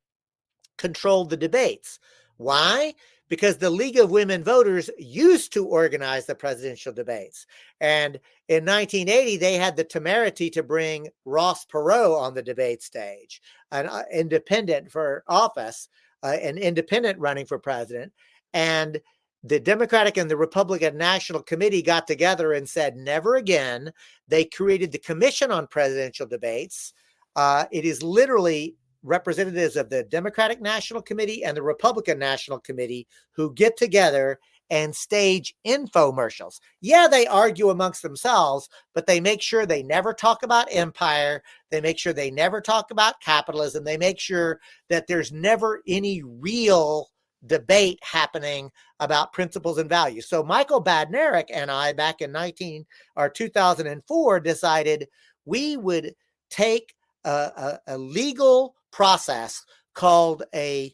controlled 0.78 1.30
the 1.30 1.38
debates. 1.38 2.00
Why? 2.38 2.94
Because 3.30 3.58
the 3.58 3.70
League 3.70 3.98
of 3.98 4.12
Women 4.12 4.44
Voters 4.44 4.90
used 4.98 5.52
to 5.54 5.66
organize 5.66 6.26
the 6.26 6.36
presidential 6.36 6.94
debates. 6.94 7.46
And 7.82 8.20
in 8.48 8.64
1980, 8.66 9.38
they 9.38 9.56
had 9.56 9.76
the 9.76 9.84
temerity 9.84 10.50
to 10.52 10.64
bring 10.64 11.10
Ross 11.26 11.66
Perot 11.66 12.20
on 12.20 12.34
the 12.34 12.42
debate 12.42 12.82
stage, 12.82 13.42
an 13.72 13.88
uh, 13.88 14.04
independent 14.12 14.90
for 14.92 15.24
office, 15.28 15.90
uh, 16.24 16.38
an 16.42 16.58
independent 16.58 17.20
running 17.20 17.46
for 17.46 17.60
president. 17.60 18.14
And 18.54 19.02
the 19.44 19.60
Democratic 19.60 20.18
and 20.18 20.30
the 20.30 20.38
Republican 20.38 20.98
National 20.98 21.42
Committee 21.42 21.82
got 21.82 22.08
together 22.08 22.54
and 22.54 22.68
said, 22.68 22.96
never 22.96 23.36
again. 23.36 23.92
They 24.28 24.46
created 24.46 24.92
the 24.92 24.98
Commission 25.00 25.52
on 25.52 25.68
Presidential 25.68 26.26
Debates. 26.26 26.94
Uh, 27.36 27.66
it 27.72 27.86
is 27.86 28.02
literally 28.02 28.76
representatives 29.04 29.76
of 29.76 29.90
the 29.90 30.04
Democratic 30.04 30.62
National 30.62 31.02
Committee 31.02 31.44
and 31.44 31.56
the 31.56 31.64
Republican 31.64 32.20
National 32.20 32.60
Committee 32.60 33.08
who 33.32 33.54
get 33.54 33.78
together 33.78 34.40
and 34.70 34.94
stage 34.96 35.56
infomercials. 35.66 36.60
Yeah, 36.82 37.08
they 37.10 37.26
argue 37.28 37.70
amongst 37.70 38.02
themselves, 38.02 38.70
but 38.94 39.08
they 39.08 39.20
make 39.20 39.42
sure 39.42 39.66
they 39.66 39.84
never 39.84 40.14
talk 40.14 40.44
about 40.44 40.68
empire. 40.72 41.42
They 41.72 41.80
make 41.82 41.98
sure 41.98 42.14
they 42.14 42.32
never 42.32 42.60
talk 42.60 42.92
about 42.92 43.22
capitalism. 43.22 43.84
They 43.84 43.98
make 43.98 44.20
sure 44.20 44.60
that 44.90 45.08
there's 45.08 45.32
never 45.32 45.82
any 45.88 46.22
real 46.24 47.08
debate 47.46 48.00
happening 48.02 48.70
about 49.00 49.32
principles 49.32 49.78
and 49.78 49.90
values. 49.90 50.28
So 50.28 50.44
Michael 50.44 50.84
Badnarik 50.84 51.46
and 51.54 51.72
I 51.72 51.94
back 51.94 52.22
in 52.22 52.32
19 52.32 52.86
or 53.16 53.30
2004 53.30 54.40
decided 54.40 55.08
we 55.46 55.78
would 55.78 56.14
take 56.50 56.94
a, 57.24 57.30
a, 57.30 57.80
a 57.88 57.98
legal 57.98 58.76
process 58.98 59.64
called 59.94 60.42
a 60.56 60.92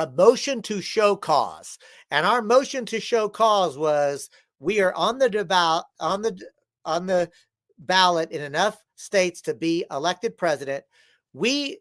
a 0.00 0.10
motion 0.12 0.62
to 0.62 0.80
show 0.80 1.14
cause. 1.14 1.78
And 2.10 2.24
our 2.24 2.40
motion 2.40 2.86
to 2.86 3.00
show 3.00 3.28
cause 3.28 3.76
was 3.76 4.30
we 4.60 4.80
are 4.80 4.94
on 4.94 5.18
the 5.18 5.28
devout 5.28 5.84
on 6.00 6.22
the 6.22 6.40
on 6.86 7.04
the 7.04 7.30
ballot 7.78 8.30
in 8.30 8.40
enough 8.40 8.82
states 8.96 9.42
to 9.42 9.52
be 9.52 9.84
elected 9.90 10.38
president. 10.38 10.84
We 11.34 11.80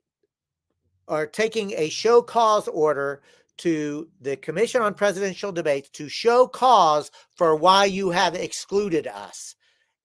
are 1.08 1.28
taking 1.28 1.72
a 1.78 1.88
show 1.88 2.22
cause 2.22 2.68
order 2.68 3.22
to 3.60 4.10
the 4.20 4.36
Commission 4.36 4.82
on 4.82 4.96
Presidential 4.96 5.54
Debates 5.54 5.92
to 5.92 6.10
show 6.10 6.46
cause 6.46 7.10
for 7.38 7.56
why 7.56 7.86
you 7.86 8.10
have 8.10 8.36
excluded 8.36 9.08
us. 9.08 9.56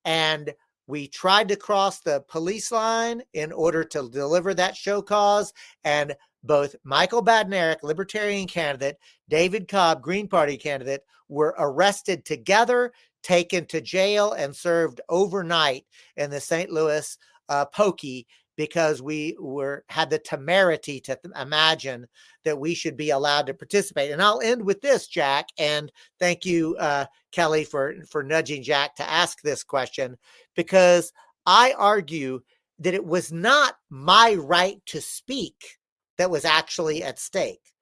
And 0.04 0.54
we 0.86 1.08
tried 1.08 1.48
to 1.48 1.56
cross 1.56 2.00
the 2.00 2.24
police 2.28 2.70
line 2.70 3.22
in 3.32 3.52
order 3.52 3.82
to 3.84 4.08
deliver 4.08 4.54
that 4.54 4.76
show 4.76 5.02
cause. 5.02 5.52
And 5.84 6.14
both 6.44 6.76
Michael 6.84 7.24
Badnarik, 7.24 7.82
Libertarian 7.82 8.46
candidate, 8.46 8.98
David 9.28 9.66
Cobb, 9.68 10.00
Green 10.00 10.28
Party 10.28 10.56
candidate, 10.56 11.02
were 11.28 11.54
arrested 11.58 12.24
together, 12.24 12.92
taken 13.22 13.66
to 13.66 13.80
jail, 13.80 14.32
and 14.32 14.54
served 14.54 15.00
overnight 15.08 15.84
in 16.16 16.30
the 16.30 16.40
St. 16.40 16.70
Louis 16.70 17.18
uh, 17.48 17.64
Pokey 17.66 18.26
because 18.56 19.02
we 19.02 19.36
were 19.38 19.84
had 19.88 20.10
the 20.10 20.18
temerity 20.18 21.00
to 21.00 21.18
th- 21.22 21.34
imagine 21.40 22.06
that 22.44 22.58
we 22.58 22.74
should 22.74 22.96
be 22.96 23.10
allowed 23.10 23.46
to 23.46 23.54
participate. 23.54 24.10
And 24.10 24.22
I'll 24.22 24.40
end 24.40 24.64
with 24.64 24.80
this, 24.80 25.06
Jack, 25.06 25.48
and 25.58 25.92
thank 26.18 26.44
you, 26.44 26.76
uh, 26.78 27.06
Kelly, 27.32 27.64
for 27.64 27.96
for 28.08 28.22
nudging 28.22 28.62
Jack 28.62 28.96
to 28.96 29.08
ask 29.08 29.40
this 29.42 29.62
question 29.62 30.16
because 30.54 31.12
I 31.44 31.74
argue 31.76 32.40
that 32.78 32.94
it 32.94 33.04
was 33.04 33.32
not 33.32 33.76
my 33.90 34.34
right 34.34 34.80
to 34.86 35.00
speak 35.00 35.78
that 36.18 36.30
was 36.30 36.44
actually 36.44 37.02
at 37.02 37.18
stake. 37.18 37.72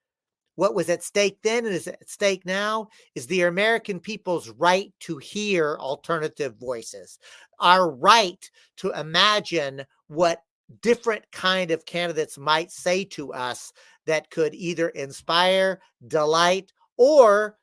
What 0.57 0.75
was 0.75 0.89
at 0.89 1.03
stake 1.03 1.39
then 1.43 1.67
and 1.67 1.75
is 1.75 1.89
at 1.89 2.09
stake 2.09 2.47
now 2.47 2.89
is 3.15 3.27
the 3.27 3.43
American 3.43 3.99
people's 3.99 4.51
right 4.51 4.93
to 5.01 5.19
hear 5.19 5.77
alternative 5.81 6.55
voices, 6.57 7.19
our 7.59 7.91
right 7.91 8.49
to 8.77 8.93
imagine 8.93 9.85
what 10.07 10.43
different 10.81 11.25
kind 11.33 11.71
of 11.71 11.87
candidates 11.87 12.39
might 12.39 12.71
say 12.71 13.05
to 13.05 13.33
us 13.33 13.73
that 14.07 14.31
could 14.31 14.55
either 14.55 14.89
inspire, 14.91 15.81
delight, 16.07 16.73
or 16.97 17.59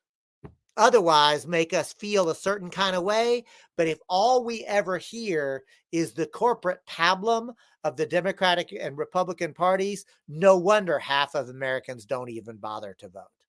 otherwise 0.77 1.45
make 1.45 1.73
us 1.73 1.93
feel 1.93 2.29
a 2.29 2.35
certain 2.35 2.69
kind 2.69 2.95
of 2.95 3.03
way. 3.03 3.43
But 3.77 3.87
if 3.87 3.99
all 4.07 4.43
we 4.43 4.63
ever 4.65 4.97
hear 4.97 5.63
is 5.91 6.13
the 6.13 6.25
corporate 6.25 6.79
pablum 6.87 7.53
of 7.83 7.97
the 7.97 8.05
Democratic 8.05 8.75
and 8.79 8.97
Republican 8.97 9.53
parties, 9.53 10.05
no 10.27 10.57
wonder 10.57 10.99
half 10.99 11.35
of 11.35 11.49
Americans 11.49 12.05
don't 12.05 12.29
even 12.29 12.57
bother 12.57 12.95
to 12.99 13.09
vote. 13.09 13.40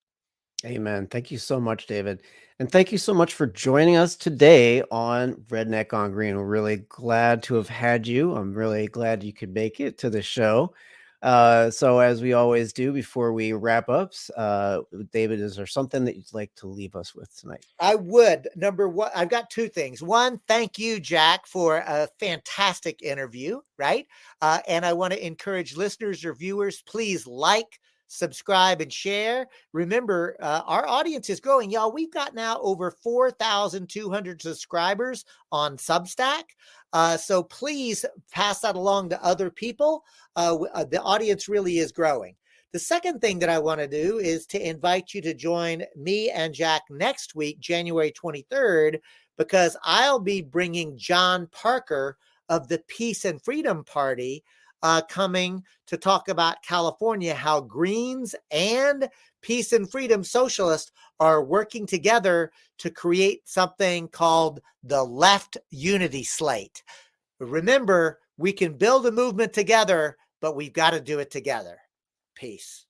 Amen. 0.65 1.07
Thank 1.09 1.31
you 1.31 1.39
so 1.39 1.59
much, 1.59 1.87
David. 1.87 2.23
And 2.59 2.71
thank 2.71 2.93
you 2.93 2.99
so 2.99 3.13
much 3.13 3.35
for 3.35 3.47
joining 3.47 3.97
us 3.97 4.15
today 4.15 4.83
on 4.91 5.35
Redneck 5.49 5.89
Gone 5.89 6.13
Green. 6.13 6.37
We're 6.37 6.45
really 6.45 6.85
glad 6.89 7.43
to 7.45 7.55
have 7.57 7.69
had 7.69 8.07
you. 8.07 8.37
I'm 8.37 8.55
really 8.55 8.87
glad 8.87 9.25
you 9.25 9.33
could 9.33 9.53
make 9.53 9.81
it 9.81 9.99
to 9.99 10.11
the 10.11 10.23
show. 10.23 10.73
Uh, 11.23 11.71
so, 11.71 12.01
as 12.01 12.21
we 12.21 12.33
always 12.33 12.73
do 12.73 12.93
before 12.93 13.33
we 13.33 13.53
wrap 13.53 13.89
up, 13.89 14.13
uh, 14.37 14.81
David, 15.13 15.41
is 15.41 15.55
there 15.55 15.67
something 15.67 16.05
that 16.05 16.17
you'd 16.17 16.33
like 16.33 16.53
to 16.57 16.67
leave 16.67 16.97
us 16.97 17.15
with 17.15 17.35
tonight? 17.37 17.65
I 17.79 17.95
would. 17.95 18.49
Number 18.57 18.89
one, 18.89 19.11
I've 19.15 19.29
got 19.29 19.49
two 19.49 19.69
things. 19.69 20.03
One, 20.03 20.41
thank 20.49 20.79
you, 20.79 20.99
Jack, 20.99 21.47
for 21.47 21.79
a 21.79 22.09
fantastic 22.19 23.03
interview, 23.03 23.61
right? 23.79 24.07
Uh, 24.41 24.61
and 24.67 24.85
I 24.85 24.93
want 24.95 25.13
to 25.13 25.25
encourage 25.25 25.77
listeners 25.77 26.25
or 26.25 26.35
viewers, 26.35 26.83
please 26.83 27.25
like, 27.25 27.79
subscribe, 28.13 28.81
and 28.81 28.93
share. 28.93 29.49
Remember, 29.73 30.37
uh, 30.41 30.63
our 30.67 30.87
audience 30.87 31.31
is 31.31 31.41
growing, 31.41 31.71
y'all. 31.71 31.93
We've 31.93 32.13
got 32.13 32.35
now 32.35 32.61
over 32.61 32.91
4,200 32.91 34.43
subscribers 34.43 35.25
on 35.51 35.77
Substack. 35.77 36.43
Uh, 36.93 37.17
so 37.17 37.43
please 37.43 38.05
pass 38.31 38.61
that 38.61 38.77
along 38.77 39.09
to 39.09 39.25
other 39.25 39.51
people. 39.51 40.05
Uh, 40.37 40.59
uh, 40.75 40.85
the 40.85 41.01
audience 41.01 41.49
really 41.49 41.79
is 41.79 41.91
growing. 41.91 42.37
The 42.73 42.79
second 42.79 43.21
thing 43.21 43.39
that 43.39 43.49
I 43.49 43.59
want 43.59 43.81
to 43.81 43.89
do 43.89 44.19
is 44.19 44.47
to 44.47 44.69
invite 44.69 45.15
you 45.15 45.23
to 45.23 45.35
join 45.35 45.83
me 45.97 46.31
and 46.31 46.55
Jack 46.55 46.83
next 46.91 47.35
week, 47.35 47.61
January 47.61 48.13
23rd, 48.13 48.99
because 49.39 49.77
I'll 49.83 50.21
be 50.21 50.43
bringing 50.43 50.97
John 50.99 51.49
Parker 51.51 52.19
of 52.49 52.69
the 52.69 52.83
Peace 52.89 53.25
and 53.25 53.43
Freedom 53.43 53.85
Party 53.85 54.45
uh, 54.83 55.03
coming 55.03 55.63
to 55.87 55.97
talk 55.97 56.29
about 56.29 56.63
California, 56.63 57.35
how 57.35 57.61
Greens 57.61 58.35
and 58.51 59.09
Peace 59.41 59.73
and 59.73 59.91
Freedom 59.91 60.23
Socialists 60.25 60.93
are 61.21 61.45
working 61.45 61.87
together 61.87 62.51
to 62.79 62.91
create 62.91 63.49
something 63.49 64.09
called 64.09 64.61
the 64.83 65.03
Left 65.03 65.57
Unity 65.71 66.25
Slate. 66.25 66.83
Remember, 67.39 68.21
we 68.37 68.53
can 68.53 68.77
build 68.77 69.07
a 69.07 69.13
movement 69.13 69.53
together, 69.53 70.17
but 70.41 70.57
we've 70.57 70.73
got 70.73 70.91
to 70.91 71.01
do 71.01 71.19
it 71.19 71.31
together. 71.31 71.79
Peace. 72.35 72.87